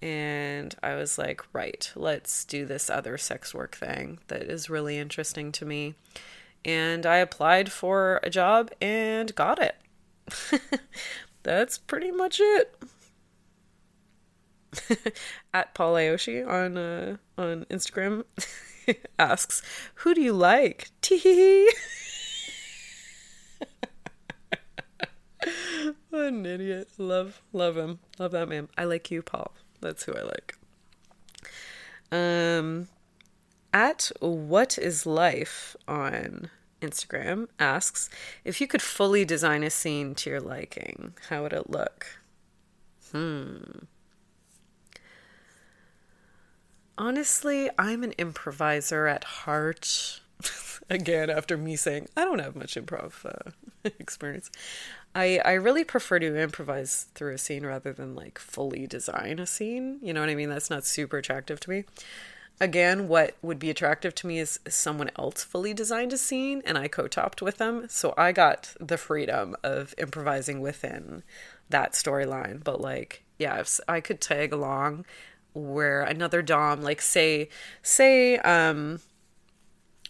And 0.00 0.74
I 0.82 0.96
was 0.96 1.16
like, 1.16 1.42
right, 1.52 1.90
let's 1.94 2.44
do 2.44 2.66
this 2.66 2.90
other 2.90 3.16
sex 3.16 3.54
work 3.54 3.76
thing 3.76 4.18
that 4.26 4.42
is 4.42 4.68
really 4.68 4.98
interesting 4.98 5.52
to 5.52 5.64
me. 5.64 5.94
And 6.64 7.06
I 7.06 7.18
applied 7.18 7.70
for 7.70 8.20
a 8.22 8.30
job 8.30 8.70
and 8.80 9.34
got 9.34 9.60
it. 9.60 9.76
That's 11.44 11.78
pretty 11.78 12.10
much 12.10 12.40
it. 12.40 12.74
At 15.54 15.74
Paul 15.74 15.94
Aoshi 15.94 16.48
on 16.48 16.76
uh, 16.76 17.16
on 17.36 17.66
Instagram 17.66 18.24
asks, 19.18 19.62
"Who 19.96 20.14
do 20.14 20.20
you 20.20 20.32
like?" 20.32 20.90
Tee. 21.00 21.70
what 26.10 26.24
an 26.24 26.46
idiot! 26.46 26.88
Love, 26.98 27.42
love 27.52 27.76
him. 27.76 27.98
Love 28.18 28.32
that 28.32 28.48
man. 28.48 28.68
I 28.76 28.84
like 28.84 29.10
you, 29.10 29.22
Paul. 29.22 29.52
That's 29.80 30.04
who 30.04 30.14
I 30.14 30.22
like. 30.22 30.56
Um, 32.12 32.88
at 33.72 34.12
what 34.20 34.78
is 34.78 35.06
life 35.06 35.74
on 35.88 36.50
Instagram 36.82 37.48
asks 37.58 38.10
if 38.44 38.60
you 38.60 38.66
could 38.66 38.82
fully 38.82 39.24
design 39.24 39.62
a 39.62 39.70
scene 39.70 40.14
to 40.16 40.30
your 40.30 40.40
liking, 40.40 41.14
how 41.28 41.42
would 41.42 41.52
it 41.52 41.70
look? 41.70 42.18
Hmm. 43.12 43.86
Honestly, 47.02 47.68
I'm 47.76 48.04
an 48.04 48.12
improviser 48.16 49.08
at 49.08 49.24
heart. 49.24 50.20
Again, 50.88 51.30
after 51.30 51.56
me 51.56 51.74
saying 51.74 52.06
I 52.16 52.24
don't 52.24 52.38
have 52.38 52.54
much 52.54 52.76
improv 52.76 53.26
uh, 53.26 53.50
experience, 53.98 54.52
I 55.12 55.40
I 55.44 55.54
really 55.54 55.82
prefer 55.82 56.20
to 56.20 56.40
improvise 56.40 57.08
through 57.16 57.34
a 57.34 57.38
scene 57.38 57.66
rather 57.66 57.92
than 57.92 58.14
like 58.14 58.38
fully 58.38 58.86
design 58.86 59.40
a 59.40 59.48
scene. 59.48 59.98
You 60.00 60.12
know 60.12 60.20
what 60.20 60.30
I 60.30 60.36
mean? 60.36 60.48
That's 60.48 60.70
not 60.70 60.86
super 60.86 61.18
attractive 61.18 61.58
to 61.58 61.70
me. 61.70 61.84
Again, 62.60 63.08
what 63.08 63.34
would 63.42 63.58
be 63.58 63.70
attractive 63.70 64.14
to 64.16 64.28
me 64.28 64.38
is 64.38 64.60
someone 64.68 65.10
else 65.18 65.42
fully 65.42 65.74
designed 65.74 66.12
a 66.12 66.18
scene 66.18 66.62
and 66.64 66.78
I 66.78 66.86
co 66.86 67.08
topped 67.08 67.42
with 67.42 67.58
them. 67.58 67.86
So 67.88 68.14
I 68.16 68.30
got 68.30 68.76
the 68.78 68.96
freedom 68.96 69.56
of 69.64 69.92
improvising 69.98 70.60
within 70.60 71.24
that 71.68 71.94
storyline. 71.94 72.62
But, 72.62 72.80
like, 72.80 73.24
yeah, 73.40 73.58
if 73.58 73.80
I 73.88 74.00
could 74.00 74.20
tag 74.20 74.52
along 74.52 75.04
where 75.54 76.02
another 76.02 76.42
Dom, 76.42 76.82
like, 76.82 77.00
say, 77.00 77.48
say, 77.82 78.38
um, 78.38 79.00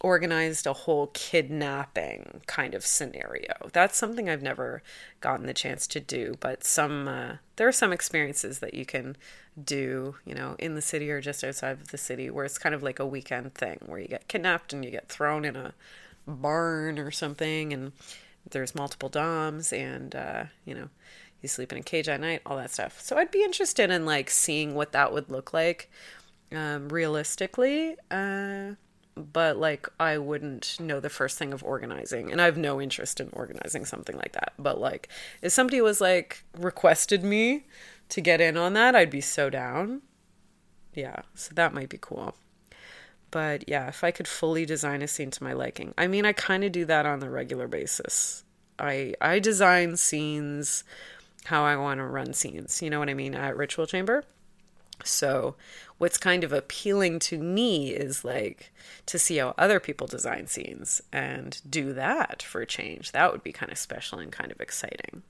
organized 0.03 0.67
a 0.67 0.73
whole 0.73 1.07
kidnapping 1.07 2.41
kind 2.45 2.75
of 2.75 2.85
scenario. 2.85 3.53
That's 3.71 3.97
something 3.97 4.29
I've 4.29 4.41
never 4.41 4.83
gotten 5.21 5.45
the 5.45 5.53
chance 5.53 5.87
to 5.87 5.99
do, 6.01 6.35
but 6.41 6.63
some 6.63 7.07
uh, 7.07 7.37
there 7.55 7.67
are 7.67 7.73
some 7.73 7.93
experiences 7.93 8.59
that 8.59 8.73
you 8.73 8.85
can 8.85 9.15
do, 9.63 10.15
you 10.25 10.35
know, 10.35 10.55
in 10.59 10.75
the 10.75 10.81
city 10.81 11.09
or 11.09 11.21
just 11.21 11.43
outside 11.43 11.79
of 11.79 11.87
the 11.89 11.97
city 11.97 12.29
where 12.29 12.43
it's 12.43 12.57
kind 12.57 12.75
of 12.75 12.83
like 12.83 12.99
a 12.99 13.07
weekend 13.07 13.55
thing 13.55 13.79
where 13.85 13.99
you 13.99 14.07
get 14.07 14.27
kidnapped 14.27 14.73
and 14.73 14.83
you 14.83 14.91
get 14.91 15.07
thrown 15.07 15.45
in 15.45 15.55
a 15.55 15.73
barn 16.27 16.99
or 16.99 17.11
something 17.11 17.71
and 17.71 17.93
there's 18.49 18.75
multiple 18.75 19.09
doms 19.09 19.71
and 19.71 20.15
uh, 20.15 20.43
you 20.65 20.75
know, 20.75 20.89
you 21.43 21.49
sleep 21.49 21.71
in 21.71 21.77
a 21.77 21.83
cage 21.83 22.09
at 22.09 22.19
night, 22.19 22.41
all 22.45 22.57
that 22.57 22.71
stuff. 22.71 22.99
So 23.01 23.17
I'd 23.17 23.29
be 23.29 23.43
interested 23.43 23.91
in 23.91 24.05
like 24.05 24.29
seeing 24.29 24.73
what 24.73 24.93
that 24.93 25.13
would 25.13 25.29
look 25.29 25.53
like 25.53 25.91
um, 26.51 26.89
realistically. 26.89 27.95
Uh, 28.09 28.71
but 29.15 29.57
like 29.57 29.87
I 29.99 30.17
wouldn't 30.17 30.77
know 30.79 30.99
the 30.99 31.09
first 31.09 31.37
thing 31.37 31.53
of 31.53 31.63
organizing 31.63 32.31
and 32.31 32.41
I 32.41 32.45
have 32.45 32.57
no 32.57 32.81
interest 32.81 33.19
in 33.19 33.29
organizing 33.33 33.85
something 33.85 34.17
like 34.17 34.31
that. 34.31 34.53
But 34.57 34.79
like 34.79 35.09
if 35.41 35.51
somebody 35.51 35.81
was 35.81 36.01
like 36.01 36.43
requested 36.57 37.23
me 37.23 37.65
to 38.09 38.21
get 38.21 38.41
in 38.41 38.57
on 38.57 38.73
that, 38.73 38.95
I'd 38.95 39.11
be 39.11 39.21
so 39.21 39.49
down. 39.49 40.01
Yeah, 40.95 41.21
so 41.35 41.51
that 41.55 41.73
might 41.73 41.89
be 41.89 41.99
cool. 41.99 42.35
But 43.31 43.67
yeah, 43.67 43.87
if 43.87 44.03
I 44.03 44.11
could 44.11 44.27
fully 44.27 44.65
design 44.65 45.01
a 45.01 45.07
scene 45.07 45.31
to 45.31 45.43
my 45.43 45.53
liking. 45.53 45.93
I 45.97 46.07
mean, 46.07 46.25
I 46.25 46.33
kind 46.33 46.63
of 46.63 46.71
do 46.71 46.85
that 46.85 47.05
on 47.05 47.21
a 47.23 47.29
regular 47.29 47.67
basis. 47.67 48.43
I 48.79 49.13
I 49.21 49.39
design 49.39 49.97
scenes 49.97 50.83
how 51.45 51.63
I 51.63 51.75
want 51.75 51.99
to 51.99 52.05
run 52.05 52.33
scenes. 52.33 52.81
You 52.81 52.89
know 52.89 52.99
what 52.99 53.09
I 53.09 53.13
mean 53.13 53.35
at 53.35 53.57
Ritual 53.57 53.87
Chamber. 53.87 54.23
So, 55.03 55.55
what's 55.97 56.17
kind 56.17 56.43
of 56.43 56.53
appealing 56.53 57.19
to 57.19 57.37
me 57.37 57.89
is 57.89 58.23
like 58.23 58.71
to 59.07 59.19
see 59.19 59.37
how 59.37 59.53
other 59.57 59.79
people 59.79 60.07
design 60.07 60.47
scenes 60.47 61.01
and 61.11 61.59
do 61.69 61.93
that 61.93 62.41
for 62.41 62.61
a 62.61 62.65
change. 62.65 63.11
That 63.11 63.31
would 63.31 63.43
be 63.43 63.51
kind 63.51 63.71
of 63.71 63.77
special 63.77 64.19
and 64.19 64.31
kind 64.31 64.51
of 64.51 64.61
exciting. 64.61 65.23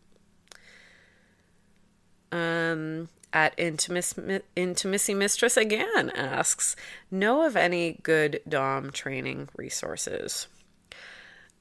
Um, 2.32 3.10
at 3.32 3.54
Intimacy, 3.58 4.42
Intimacy 4.56 5.14
Mistress 5.14 5.58
again 5.58 6.12
asks, 6.12 6.76
know 7.10 7.46
of 7.46 7.56
any 7.56 8.00
good 8.04 8.42
Dom 8.48 8.92
training 8.92 9.50
resources? 9.56 10.48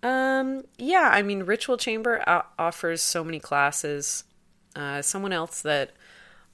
Um, 0.03 0.64
yeah, 0.78 1.11
I 1.12 1.22
mean, 1.22 1.44
Ritual 1.44 1.76
Chamber 1.76 2.22
offers 2.59 3.00
so 3.03 3.22
many 3.22 3.38
classes. 3.38 4.24
Uh, 4.74 5.02
someone 5.02 5.32
else 5.32 5.62
that 5.62 5.90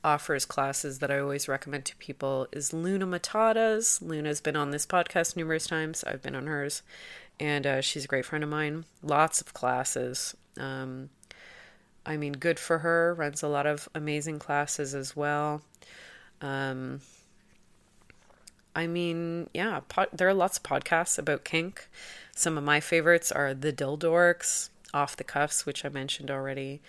offers 0.05 0.45
classes 0.45 0.99
that 1.01 1.11
I 1.11 1.19
always 1.19 1.49
recommend 1.49 1.85
to 1.87 1.97
people 1.97 2.47
is 2.53 2.73
Luna 2.73 3.07
Matatas. 3.07 4.01
Luna's 4.01 4.41
been 4.41 4.57
on 4.57 4.71
this 4.71 4.87
podcast 4.87 5.37
numerous 5.37 5.67
times. 5.67 6.05
I've 6.05 6.23
been 6.23 6.35
on 6.35 6.47
hers, 6.47 6.83
and 7.39 7.67
uh, 7.67 7.81
she's 7.81 8.05
a 8.05 8.09
great 8.09 8.25
friend 8.25 8.45
of 8.45 8.51
mine. 8.51 8.85
Lots 9.03 9.41
of 9.41 9.55
classes. 9.55 10.37
Um, 10.59 11.11
I 12.07 12.17
mean, 12.17 12.33
good 12.33 12.59
for 12.59 12.79
her. 12.79 13.15
Runs 13.15 13.43
a 13.43 13.49
lot 13.49 13.67
of 13.67 13.89
amazing 13.95 14.39
classes 14.39 14.95
as 14.95 15.15
well. 15.15 15.63
Um, 16.41 17.01
I 18.75 18.87
mean, 18.87 19.51
yeah, 19.53 19.81
there 20.13 20.29
are 20.29 20.35
lots 20.35 20.59
of 20.59 20.63
podcasts 20.63 21.19
about 21.19 21.45
kink. 21.45 21.89
Some 22.35 22.57
of 22.57 22.65
my 22.65 22.79
favorites 22.79 23.33
are 23.33 23.53
The 23.53 23.73
Dildorks, 23.73 24.71
Off 24.95 25.17
the 25.17 25.25
Cuffs, 25.25 25.67
which 25.67 25.85
I 25.85 25.89
mentioned 25.89 26.31
already. 26.31 26.81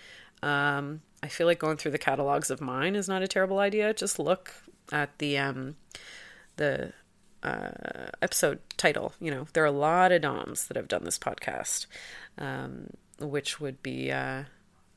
Um, 0.42 1.02
I 1.22 1.28
feel 1.28 1.46
like 1.46 1.58
going 1.58 1.76
through 1.76 1.90
the 1.90 1.98
catalogs 1.98 2.50
of 2.50 2.60
mine 2.60 2.96
is 2.96 3.08
not 3.08 3.22
a 3.22 3.28
terrible 3.28 3.58
idea. 3.58 3.92
Just 3.92 4.18
look 4.18 4.54
at 4.90 5.18
the 5.18 5.38
um, 5.38 5.76
the 6.56 6.92
uh, 7.42 7.70
episode 8.22 8.60
title. 8.76 9.14
You 9.20 9.30
know, 9.30 9.46
there 9.52 9.62
are 9.62 9.66
a 9.66 9.72
lot 9.72 10.12
of 10.12 10.22
DOMs 10.22 10.66
that 10.66 10.76
have 10.76 10.88
done 10.88 11.04
this 11.04 11.18
podcast, 11.18 11.86
um, 12.38 12.90
which 13.18 13.60
would 13.60 13.82
be 13.82 14.10
uh, 14.10 14.44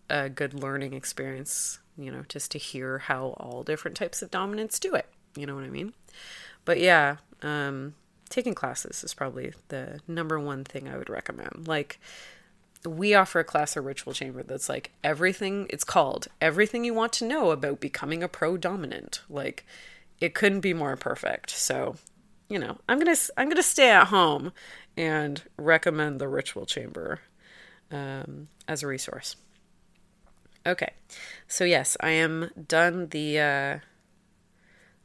a 0.10 0.30
good 0.30 0.54
learning 0.54 0.94
experience. 0.94 1.80
You 1.98 2.12
know, 2.12 2.24
just 2.28 2.52
to 2.52 2.58
hear 2.58 3.00
how 3.00 3.36
all 3.38 3.64
different 3.64 3.98
types 3.98 4.22
of 4.22 4.32
dominance 4.32 4.80
do 4.80 4.96
it. 4.96 5.08
You 5.36 5.46
know 5.46 5.56
what 5.56 5.64
I 5.64 5.70
mean? 5.70 5.94
But 6.66 6.80
yeah, 6.80 7.18
um, 7.42 7.96
taking 8.30 8.56
classes 8.56 9.04
is 9.04 9.14
probably 9.14 9.54
the 9.68 10.00
number 10.08 10.40
one 10.40 10.64
thing 10.64 10.88
I 10.88 10.98
would 10.98 11.10
recommend. 11.10 11.68
Like 11.68 12.00
we 12.86 13.14
offer 13.14 13.40
a 13.40 13.44
class 13.44 13.78
or 13.78 13.82
ritual 13.82 14.14
chamber 14.14 14.44
that's 14.44 14.70
like 14.70 14.92
everything 15.04 15.68
it's 15.70 15.84
called 15.84 16.28
everything 16.42 16.84
you 16.84 16.94
want 16.94 17.14
to 17.14 17.26
know 17.26 17.52
about 17.52 17.80
becoming 17.80 18.24
a 18.24 18.28
pro 18.28 18.58
dominant. 18.58 19.22
Like 19.30 19.66
it 20.20 20.34
couldn't 20.34 20.62
be 20.62 20.74
more 20.74 20.96
perfect. 20.96 21.50
So 21.52 21.96
you 22.50 22.60
know 22.60 22.78
i'm 22.88 23.00
gonna 23.00 23.16
i'm 23.38 23.50
gonna 23.50 23.64
stay 23.64 23.90
at 23.90 24.08
home 24.08 24.52
and 24.98 25.42
recommend 25.58 26.20
the 26.20 26.28
ritual 26.28 26.66
chamber 26.66 27.20
um, 27.92 28.48
as 28.68 28.84
a 28.84 28.88
resource. 28.88 29.36
Okay. 30.66 30.92
So 31.48 31.64
yes 31.64 31.98
i 32.02 32.12
am 32.12 32.52
done 32.68 33.08
the 33.10 33.40
uh, 33.40 33.80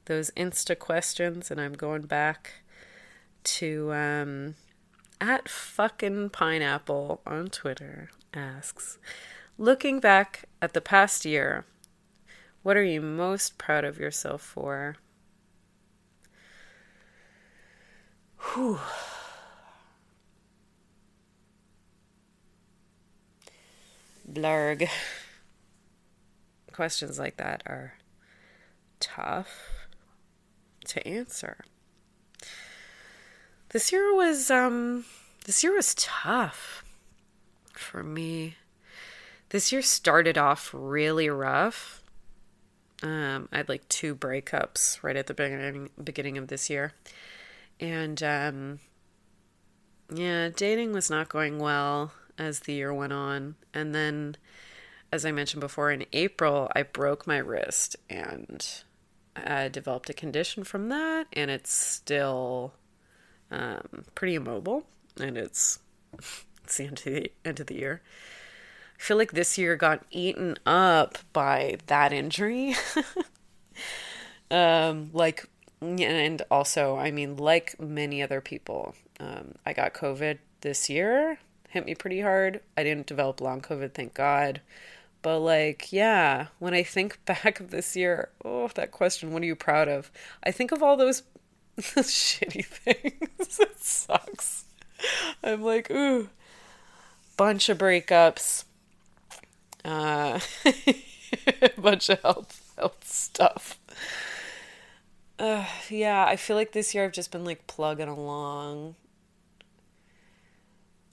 those 0.06 0.30
insta 0.36 0.78
questions 0.78 1.50
and 1.50 1.60
i'm 1.60 1.74
going 1.74 2.02
back 2.02 2.62
to 3.44 3.92
um, 3.92 4.54
at 5.20 5.48
fucking 5.48 6.30
pineapple 6.30 7.20
on 7.26 7.48
Twitter 7.48 8.10
asks, 8.32 8.98
looking 9.56 10.00
back 10.00 10.44
at 10.62 10.72
the 10.72 10.80
past 10.80 11.24
year, 11.24 11.64
what 12.62 12.76
are 12.76 12.84
you 12.84 13.00
most 13.00 13.58
proud 13.58 13.84
of 13.84 13.98
yourself 13.98 14.42
for? 14.42 14.96
Whew. 18.54 18.78
Blarg. 24.30 24.88
Questions 26.72 27.18
like 27.18 27.38
that 27.38 27.62
are 27.66 27.94
tough 29.00 29.88
to 30.86 31.06
answer. 31.06 31.64
This 33.70 33.92
year 33.92 34.14
was 34.14 34.50
um 34.50 35.04
this 35.44 35.62
year 35.62 35.74
was 35.74 35.94
tough 35.94 36.84
for 37.72 38.02
me. 38.02 38.56
This 39.50 39.72
year 39.72 39.82
started 39.82 40.38
off 40.38 40.70
really 40.72 41.28
rough. 41.28 42.02
Um, 43.02 43.48
I 43.52 43.58
had 43.58 43.68
like 43.68 43.88
two 43.88 44.14
breakups 44.14 45.02
right 45.02 45.16
at 45.16 45.26
the 45.26 45.34
beginning 45.34 45.90
beginning 46.02 46.38
of 46.38 46.48
this 46.48 46.68
year, 46.68 46.92
and 47.78 48.22
um, 48.22 48.80
yeah, 50.12 50.48
dating 50.48 50.92
was 50.92 51.10
not 51.10 51.28
going 51.28 51.58
well 51.58 52.12
as 52.38 52.60
the 52.60 52.72
year 52.72 52.92
went 52.92 53.12
on, 53.12 53.54
and 53.72 53.94
then, 53.94 54.36
as 55.12 55.24
I 55.24 55.30
mentioned 55.30 55.60
before, 55.60 55.92
in 55.92 56.06
April 56.12 56.70
I 56.74 56.82
broke 56.82 57.26
my 57.26 57.38
wrist 57.38 57.96
and 58.08 58.66
I 59.36 59.68
developed 59.68 60.10
a 60.10 60.14
condition 60.14 60.64
from 60.64 60.88
that, 60.88 61.26
and 61.34 61.50
it's 61.50 61.72
still 61.72 62.72
um, 63.50 64.04
pretty 64.14 64.34
immobile, 64.34 64.84
and 65.20 65.36
it's 65.36 65.78
it's 66.64 66.76
the 66.76 66.84
end 66.84 66.98
of 66.98 67.04
the 67.04 67.32
end 67.44 67.60
of 67.60 67.66
the 67.66 67.76
year. 67.76 68.02
I 68.98 69.02
feel 69.02 69.16
like 69.16 69.32
this 69.32 69.56
year 69.56 69.76
got 69.76 70.04
eaten 70.10 70.56
up 70.66 71.18
by 71.32 71.78
that 71.86 72.12
injury. 72.12 72.74
um, 74.50 75.10
like, 75.12 75.48
and 75.80 76.42
also, 76.50 76.96
I 76.96 77.10
mean, 77.10 77.36
like 77.36 77.80
many 77.80 78.22
other 78.22 78.40
people, 78.40 78.94
um, 79.20 79.54
I 79.64 79.72
got 79.72 79.94
COVID 79.94 80.38
this 80.62 80.90
year, 80.90 81.38
hit 81.68 81.86
me 81.86 81.94
pretty 81.94 82.20
hard. 82.20 82.60
I 82.76 82.82
didn't 82.82 83.06
develop 83.06 83.40
long 83.40 83.60
COVID, 83.60 83.94
thank 83.94 84.14
God. 84.14 84.60
But, 85.22 85.40
like, 85.40 85.92
yeah, 85.92 86.48
when 86.58 86.74
I 86.74 86.82
think 86.82 87.22
back 87.24 87.60
of 87.60 87.70
this 87.70 87.94
year, 87.94 88.30
oh, 88.44 88.68
that 88.74 88.90
question, 88.90 89.32
what 89.32 89.42
are 89.42 89.46
you 89.46 89.56
proud 89.56 89.88
of? 89.88 90.10
I 90.42 90.50
think 90.50 90.72
of 90.72 90.82
all 90.82 90.96
those 90.96 91.22
shitty 91.82 92.64
things. 92.64 93.58
it 93.60 93.82
sucks. 93.82 94.64
I'm 95.42 95.62
like, 95.62 95.90
ooh, 95.90 96.28
bunch 97.36 97.68
of 97.68 97.78
breakups, 97.78 98.64
uh, 99.84 100.40
bunch 101.78 102.08
of 102.08 102.20
health 102.22 102.72
health 102.76 103.06
stuff. 103.06 103.78
Uh, 105.38 105.64
yeah, 105.88 106.24
I 106.26 106.34
feel 106.34 106.56
like 106.56 106.72
this 106.72 106.94
year 106.94 107.04
I've 107.04 107.12
just 107.12 107.30
been 107.30 107.44
like 107.44 107.66
plugging 107.68 108.08
along. 108.08 108.96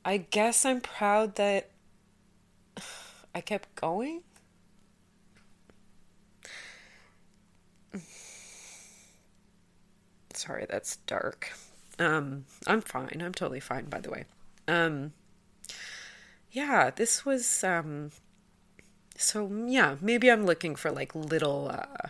I 0.04 0.18
guess 0.18 0.66
I'm 0.66 0.82
proud 0.82 1.36
that 1.36 1.70
I 3.36 3.42
kept 3.42 3.76
going. 3.76 4.22
Sorry, 10.36 10.66
that's 10.70 10.98
dark. 11.08 11.52
Um, 12.00 12.46
I'm 12.68 12.82
fine. 12.82 13.22
I'm 13.24 13.34
totally 13.34 13.60
fine, 13.60 13.86
by 13.86 14.00
the 14.00 14.10
way. 14.10 14.26
Um, 14.68 15.14
yeah, 16.52 16.90
this 16.90 17.26
was 17.26 17.64
um, 17.64 18.12
so 19.18 19.50
yeah, 19.68 19.96
maybe 20.02 20.30
I'm 20.30 20.46
looking 20.46 20.76
for 20.76 20.92
like 20.92 21.16
little 21.16 21.70
uh 21.72 22.10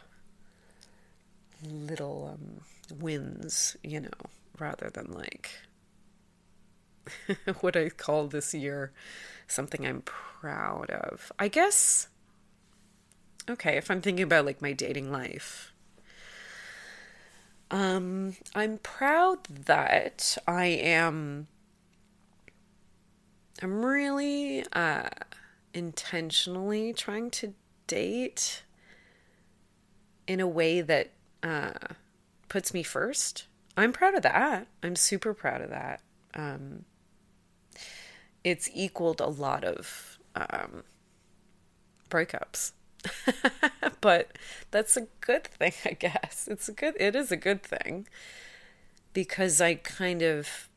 little 1.63 2.33
um 2.33 2.61
wins, 2.99 3.77
you 3.83 3.99
know, 3.99 4.09
rather 4.57 4.89
than 4.89 5.11
like 5.11 5.51
what 7.61 7.75
I 7.75 7.89
call 7.89 8.27
this 8.27 8.53
year 8.53 8.91
something 9.47 9.85
I'm 9.85 10.01
proud 10.01 10.89
of. 10.89 11.31
I 11.37 11.47
guess 11.47 12.07
okay, 13.49 13.77
if 13.77 13.91
I'm 13.91 14.01
thinking 14.01 14.23
about 14.23 14.45
like 14.45 14.61
my 14.61 14.73
dating 14.73 15.11
life. 15.11 15.71
Um 17.71 18.35
I'm 18.53 18.77
proud 18.79 19.43
that 19.65 20.37
I 20.47 20.65
am 20.65 21.47
I'm 23.61 23.85
really 23.85 24.65
uh 24.73 25.09
intentionally 25.73 26.93
trying 26.93 27.29
to 27.29 27.53
date 27.87 28.63
in 30.27 30.39
a 30.39 30.47
way 30.47 30.81
that 30.81 31.11
uh, 31.43 31.73
puts 32.49 32.73
me 32.73 32.83
first. 32.83 33.47
I'm 33.77 33.91
proud 33.91 34.15
of 34.15 34.23
that. 34.23 34.67
I'm 34.81 34.95
super 34.95 35.33
proud 35.33 35.61
of 35.61 35.69
that. 35.69 36.01
Um, 36.33 36.85
it's 38.43 38.69
equaled 38.73 39.19
a 39.19 39.27
lot 39.27 39.63
of 39.63 40.17
um, 40.35 40.83
breakups. 42.09 42.71
but 44.01 44.37
that's 44.71 44.97
a 44.97 45.07
good 45.21 45.45
thing, 45.45 45.73
I 45.85 45.91
guess. 45.91 46.47
It's 46.49 46.69
a 46.69 46.73
good 46.73 46.95
it 46.99 47.15
is 47.15 47.31
a 47.31 47.37
good 47.37 47.63
thing 47.63 48.07
because 49.13 49.61
I 49.61 49.75
kind 49.75 50.21
of 50.21 50.69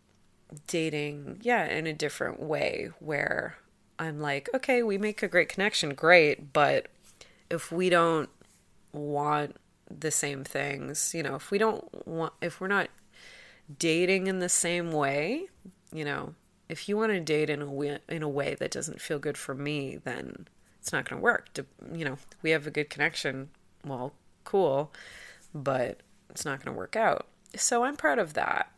dating, 0.66 1.40
yeah, 1.42 1.66
in 1.66 1.86
a 1.86 1.92
different 1.92 2.40
way 2.40 2.90
where 3.00 3.56
I'm 3.98 4.20
like, 4.20 4.48
okay, 4.54 4.82
we 4.82 4.96
make 4.96 5.22
a 5.22 5.28
great 5.28 5.48
connection, 5.48 5.94
great, 5.94 6.52
but 6.52 6.86
if 7.50 7.72
we 7.72 7.90
don't 7.90 8.30
want 8.92 9.56
the 9.90 10.10
same 10.10 10.44
things, 10.44 11.12
you 11.14 11.22
know, 11.22 11.34
if 11.34 11.50
we 11.50 11.58
don't 11.58 12.06
want, 12.06 12.32
if 12.40 12.60
we're 12.60 12.68
not 12.68 12.88
dating 13.78 14.26
in 14.26 14.38
the 14.38 14.48
same 14.48 14.92
way, 14.92 15.48
you 15.92 16.04
know, 16.04 16.34
if 16.68 16.88
you 16.88 16.96
want 16.96 17.12
to 17.12 17.20
date 17.20 17.50
in 17.50 17.62
a 17.62 17.70
way, 17.70 17.98
in 18.08 18.22
a 18.22 18.28
way 18.28 18.54
that 18.54 18.70
doesn't 18.70 19.00
feel 19.00 19.18
good 19.18 19.36
for 19.36 19.54
me, 19.54 19.98
then 20.04 20.46
it's 20.89 20.93
not 20.95 21.07
going 21.07 21.20
to 21.20 21.22
work. 21.22 21.51
You 21.93 22.07
know, 22.07 22.16
we 22.41 22.49
have 22.53 22.66
a 22.66 22.70
good 22.70 22.89
connection, 22.89 23.51
well, 23.84 24.14
cool, 24.45 24.91
but 25.55 26.01
it's 26.30 26.47
not 26.47 26.64
going 26.64 26.74
to 26.74 26.78
work 26.78 26.97
out. 26.97 27.26
So 27.57 27.84
I'm 27.84 27.95
proud 27.95 28.18
of 28.18 28.32
that. 28.32 28.72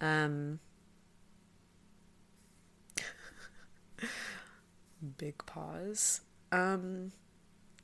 Um, 0.00 0.58
big 5.18 5.36
pause. 5.44 6.22
Um, 6.50 7.12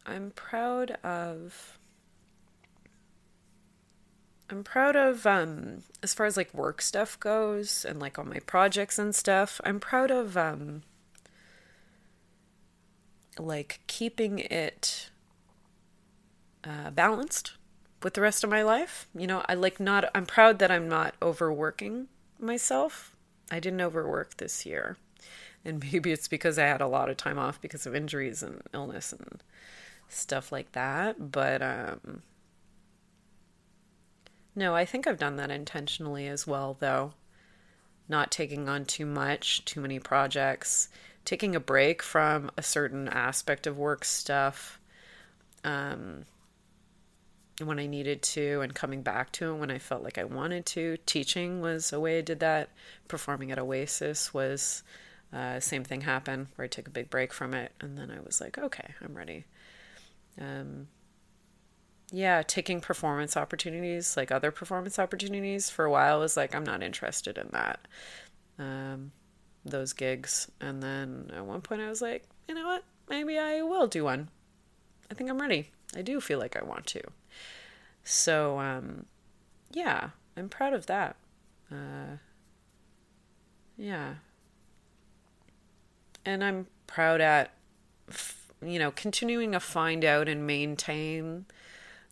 I'm 0.06 0.30
proud 0.30 0.92
of. 1.04 1.78
I'm 4.48 4.64
proud 4.64 4.96
of 4.96 5.26
um 5.26 5.82
as 6.02 6.14
far 6.14 6.24
as 6.24 6.38
like 6.38 6.54
work 6.54 6.80
stuff 6.80 7.20
goes 7.20 7.84
and 7.84 8.00
like 8.00 8.18
all 8.18 8.24
my 8.24 8.38
projects 8.46 8.98
and 8.98 9.14
stuff. 9.14 9.60
I'm 9.64 9.78
proud 9.78 10.10
of 10.10 10.38
um 10.38 10.84
like 13.38 13.80
keeping 13.86 14.38
it 14.38 15.10
uh, 16.64 16.90
balanced 16.90 17.52
with 18.02 18.14
the 18.14 18.20
rest 18.20 18.44
of 18.44 18.50
my 18.50 18.62
life. 18.62 19.08
You 19.14 19.26
know, 19.26 19.44
I 19.48 19.54
like 19.54 19.80
not 19.80 20.10
I'm 20.14 20.26
proud 20.26 20.58
that 20.58 20.70
I'm 20.70 20.88
not 20.88 21.14
overworking 21.22 22.08
myself. 22.38 23.14
I 23.50 23.60
didn't 23.60 23.80
overwork 23.80 24.36
this 24.36 24.66
year 24.66 24.96
and 25.64 25.82
maybe 25.92 26.12
it's 26.12 26.28
because 26.28 26.58
I 26.58 26.64
had 26.64 26.80
a 26.80 26.86
lot 26.86 27.10
of 27.10 27.16
time 27.16 27.38
off 27.38 27.60
because 27.60 27.86
of 27.86 27.94
injuries 27.94 28.42
and 28.42 28.62
illness 28.72 29.12
and 29.12 29.42
stuff 30.08 30.50
like 30.50 30.72
that. 30.72 31.30
But 31.30 31.62
um, 31.62 32.22
no, 34.54 34.74
I 34.74 34.84
think 34.84 35.06
I've 35.06 35.18
done 35.18 35.36
that 35.36 35.50
intentionally 35.50 36.26
as 36.26 36.46
well, 36.46 36.76
though. 36.78 37.12
Not 38.08 38.30
taking 38.30 38.68
on 38.68 38.86
too 38.86 39.04
much, 39.04 39.64
too 39.66 39.80
many 39.80 39.98
projects, 39.98 40.88
taking 41.28 41.54
a 41.54 41.60
break 41.60 42.02
from 42.02 42.50
a 42.56 42.62
certain 42.62 43.06
aspect 43.06 43.66
of 43.66 43.76
work 43.76 44.02
stuff 44.02 44.80
um, 45.62 46.24
when 47.62 47.78
I 47.78 47.84
needed 47.84 48.22
to, 48.22 48.62
and 48.62 48.74
coming 48.74 49.02
back 49.02 49.30
to 49.32 49.50
it 49.50 49.58
when 49.58 49.70
I 49.70 49.78
felt 49.78 50.02
like 50.02 50.16
I 50.16 50.24
wanted 50.24 50.64
to. 50.66 50.96
Teaching 51.04 51.60
was 51.60 51.92
a 51.92 52.00
way 52.00 52.16
I 52.16 52.22
did 52.22 52.40
that. 52.40 52.70
Performing 53.08 53.52
at 53.52 53.58
Oasis 53.58 54.32
was 54.32 54.82
uh, 55.30 55.60
same 55.60 55.84
thing 55.84 56.00
happened 56.00 56.46
where 56.56 56.64
I 56.64 56.68
took 56.68 56.88
a 56.88 56.90
big 56.90 57.10
break 57.10 57.34
from 57.34 57.52
it, 57.52 57.72
and 57.78 57.98
then 57.98 58.10
I 58.10 58.20
was 58.24 58.40
like, 58.40 58.56
okay, 58.56 58.94
I'm 59.02 59.14
ready. 59.14 59.44
Um, 60.40 60.88
yeah, 62.10 62.42
taking 62.42 62.80
performance 62.80 63.36
opportunities, 63.36 64.16
like 64.16 64.32
other 64.32 64.50
performance 64.50 64.98
opportunities, 64.98 65.68
for 65.68 65.84
a 65.84 65.90
while 65.90 66.20
was 66.20 66.38
like, 66.38 66.54
I'm 66.54 66.64
not 66.64 66.82
interested 66.82 67.36
in 67.36 67.50
that. 67.52 67.80
Um, 68.58 69.12
those 69.70 69.92
gigs. 69.92 70.50
And 70.60 70.82
then 70.82 71.30
at 71.34 71.44
one 71.44 71.60
point 71.60 71.80
I 71.80 71.88
was 71.88 72.02
like, 72.02 72.24
you 72.48 72.54
know 72.54 72.66
what? 72.66 72.84
Maybe 73.08 73.38
I 73.38 73.62
will 73.62 73.86
do 73.86 74.04
one. 74.04 74.28
I 75.10 75.14
think 75.14 75.30
I'm 75.30 75.40
ready. 75.40 75.70
I 75.96 76.02
do 76.02 76.20
feel 76.20 76.38
like 76.38 76.56
I 76.56 76.64
want 76.64 76.86
to. 76.86 77.02
So, 78.04 78.58
um, 78.58 79.06
yeah, 79.72 80.10
I'm 80.36 80.48
proud 80.48 80.74
of 80.74 80.86
that. 80.86 81.16
Uh, 81.70 82.16
yeah, 83.76 84.14
and 86.24 86.44
I'm 86.44 86.66
proud 86.86 87.20
at 87.20 87.52
you 88.62 88.78
know 88.78 88.90
continuing 88.90 89.52
to 89.52 89.60
find 89.60 90.04
out 90.04 90.28
and 90.28 90.46
maintain 90.46 91.46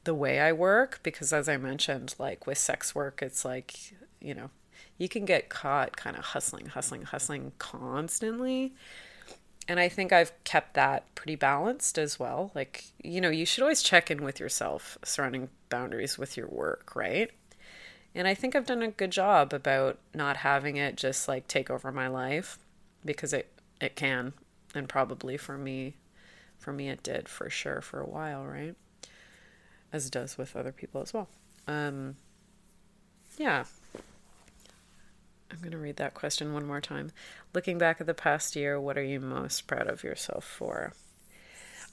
the 0.04 0.14
way 0.14 0.40
I 0.40 0.52
work 0.52 1.00
because 1.02 1.32
as 1.32 1.48
I 1.48 1.56
mentioned 1.56 2.14
like 2.18 2.46
with 2.46 2.58
sex 2.58 2.94
work 2.94 3.20
it's 3.20 3.44
like 3.44 3.94
you 4.20 4.34
know 4.34 4.50
you 4.98 5.08
can 5.08 5.24
get 5.24 5.48
caught 5.48 5.96
kind 5.96 6.16
of 6.16 6.24
hustling 6.24 6.66
hustling 6.66 7.02
hustling 7.02 7.52
constantly 7.58 8.72
and 9.68 9.80
I 9.80 9.88
think 9.88 10.12
I've 10.12 10.32
kept 10.44 10.74
that 10.74 11.12
pretty 11.14 11.34
balanced 11.34 11.98
as 11.98 12.18
well. 12.18 12.52
Like, 12.54 12.84
you 13.02 13.20
know, 13.20 13.30
you 13.30 13.44
should 13.44 13.62
always 13.62 13.82
check 13.82 14.10
in 14.10 14.22
with 14.22 14.38
yourself 14.38 14.96
surrounding 15.04 15.48
boundaries 15.68 16.16
with 16.16 16.36
your 16.36 16.46
work, 16.46 16.94
right? 16.94 17.30
And 18.14 18.28
I 18.28 18.34
think 18.34 18.54
I've 18.54 18.66
done 18.66 18.82
a 18.82 18.90
good 18.90 19.10
job 19.10 19.52
about 19.52 19.98
not 20.14 20.38
having 20.38 20.76
it 20.76 20.96
just 20.96 21.26
like 21.28 21.48
take 21.48 21.68
over 21.68 21.90
my 21.92 22.06
life 22.06 22.58
because 23.04 23.32
it 23.32 23.52
it 23.80 23.94
can 23.94 24.32
and 24.74 24.88
probably 24.88 25.36
for 25.36 25.58
me 25.58 25.96
for 26.58 26.72
me 26.72 26.88
it 26.88 27.02
did 27.02 27.28
for 27.28 27.50
sure 27.50 27.80
for 27.80 28.00
a 28.00 28.06
while, 28.06 28.46
right? 28.46 28.74
As 29.92 30.06
it 30.06 30.12
does 30.12 30.38
with 30.38 30.56
other 30.56 30.72
people 30.72 31.02
as 31.02 31.12
well. 31.12 31.28
Um 31.66 32.16
yeah. 33.36 33.64
I'm 35.50 35.58
going 35.58 35.72
to 35.72 35.78
read 35.78 35.96
that 35.96 36.14
question 36.14 36.52
one 36.52 36.66
more 36.66 36.80
time. 36.80 37.12
Looking 37.54 37.78
back 37.78 38.00
at 38.00 38.06
the 38.06 38.14
past 38.14 38.56
year, 38.56 38.80
what 38.80 38.98
are 38.98 39.04
you 39.04 39.20
most 39.20 39.66
proud 39.66 39.86
of 39.88 40.02
yourself 40.02 40.44
for? 40.44 40.92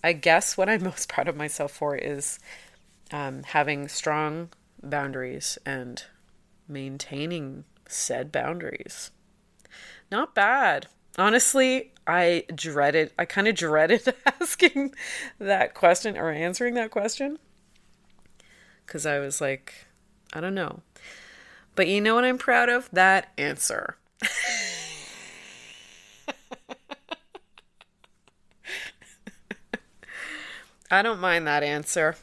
I 0.03 0.13
guess 0.13 0.57
what 0.57 0.69
I'm 0.69 0.83
most 0.85 1.09
proud 1.09 1.27
of 1.27 1.35
myself 1.35 1.71
for 1.71 1.95
is 1.95 2.39
um, 3.11 3.43
having 3.43 3.87
strong 3.87 4.49
boundaries 4.81 5.57
and 5.65 6.03
maintaining 6.67 7.65
said 7.87 8.31
boundaries. 8.31 9.11
Not 10.11 10.35
bad. 10.35 10.87
Honestly, 11.17 11.91
I 12.07 12.45
dreaded, 12.53 13.11
I 13.19 13.25
kind 13.25 13.47
of 13.47 13.55
dreaded 13.55 14.13
asking 14.41 14.95
that 15.39 15.73
question 15.73 16.17
or 16.17 16.31
answering 16.31 16.73
that 16.73 16.91
question 16.91 17.37
because 18.85 19.05
I 19.05 19.19
was 19.19 19.39
like, 19.39 19.73
I 20.33 20.41
don't 20.41 20.55
know. 20.55 20.81
But 21.75 21.87
you 21.87 22.01
know 22.01 22.15
what 22.15 22.25
I'm 22.25 22.37
proud 22.37 22.69
of? 22.69 22.89
That 22.91 23.31
answer. 23.37 23.97
I 30.91 31.01
don't 31.01 31.19
mind 31.19 31.47
that 31.47 31.63
answer. 31.63 32.15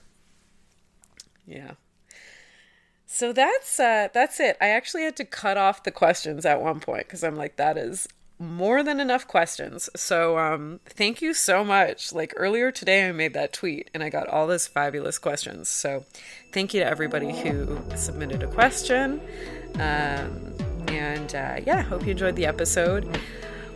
Yeah. 1.44 1.72
So 3.06 3.32
that's 3.32 3.80
uh 3.80 4.08
that's 4.14 4.38
it. 4.38 4.56
I 4.60 4.68
actually 4.68 5.02
had 5.02 5.16
to 5.16 5.24
cut 5.24 5.56
off 5.56 5.82
the 5.82 5.90
questions 5.90 6.46
at 6.46 6.62
one 6.62 6.78
point 6.78 7.06
because 7.08 7.24
I'm 7.24 7.34
like 7.36 7.56
that 7.56 7.76
is 7.76 8.06
more 8.40 8.82
than 8.82 8.98
enough 8.98 9.28
questions. 9.28 9.88
So 9.94 10.38
um 10.38 10.80
thank 10.86 11.20
you 11.22 11.34
so 11.34 11.62
much. 11.62 12.12
Like 12.12 12.32
earlier 12.36 12.72
today 12.72 13.08
I 13.08 13.12
made 13.12 13.34
that 13.34 13.52
tweet 13.52 13.90
and 13.94 14.02
I 14.02 14.08
got 14.08 14.26
all 14.28 14.46
those 14.46 14.66
fabulous 14.66 15.18
questions. 15.18 15.68
So 15.68 16.04
thank 16.52 16.74
you 16.74 16.80
to 16.80 16.86
everybody 16.86 17.38
who 17.38 17.78
submitted 17.94 18.42
a 18.42 18.48
question. 18.48 19.20
Um 19.74 20.54
and 20.88 21.34
uh, 21.34 21.60
yeah, 21.64 21.82
hope 21.82 22.04
you 22.04 22.10
enjoyed 22.10 22.34
the 22.34 22.46
episode. 22.46 23.20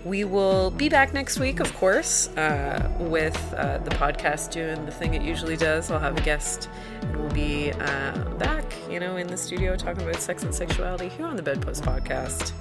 We 0.04 0.24
will 0.24 0.70
be 0.70 0.90
back 0.90 1.14
next 1.14 1.38
week, 1.38 1.60
of 1.60 1.72
course, 1.76 2.28
uh, 2.36 2.90
with 2.98 3.54
uh, 3.56 3.78
the 3.78 3.90
podcast 3.90 4.50
doing 4.50 4.84
the 4.84 4.92
thing 4.92 5.14
it 5.14 5.22
usually 5.22 5.56
does. 5.56 5.90
I'll 5.90 5.98
have 5.98 6.18
a 6.18 6.20
guest, 6.20 6.68
and 7.00 7.16
we'll 7.16 7.30
be 7.30 7.72
uh, 7.72 8.24
back, 8.34 8.64
you 8.90 9.00
know, 9.00 9.16
in 9.16 9.26
the 9.28 9.36
studio 9.36 9.76
talking 9.76 10.02
about 10.02 10.16
sex 10.16 10.42
and 10.42 10.54
sexuality 10.54 11.08
here 11.08 11.24
on 11.24 11.36
the 11.36 11.42
Bedpost 11.42 11.84
Podcast. 11.84 12.52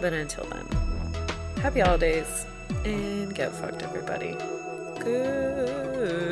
But 0.00 0.12
until 0.12 0.44
then, 0.46 0.95
happy 1.66 1.80
holidays 1.80 2.46
and 2.84 3.34
get 3.34 3.50
fucked, 3.50 3.82
everybody. 3.82 4.36
Goodbye. 5.00 6.30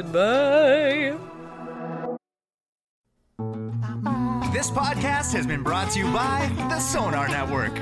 This 4.52 4.70
podcast 4.70 5.32
has 5.32 5.44
been 5.44 5.64
brought 5.64 5.90
to 5.90 5.98
you 5.98 6.12
by 6.12 6.48
the 6.68 6.78
Sonar 6.78 7.26
Network. 7.26 7.74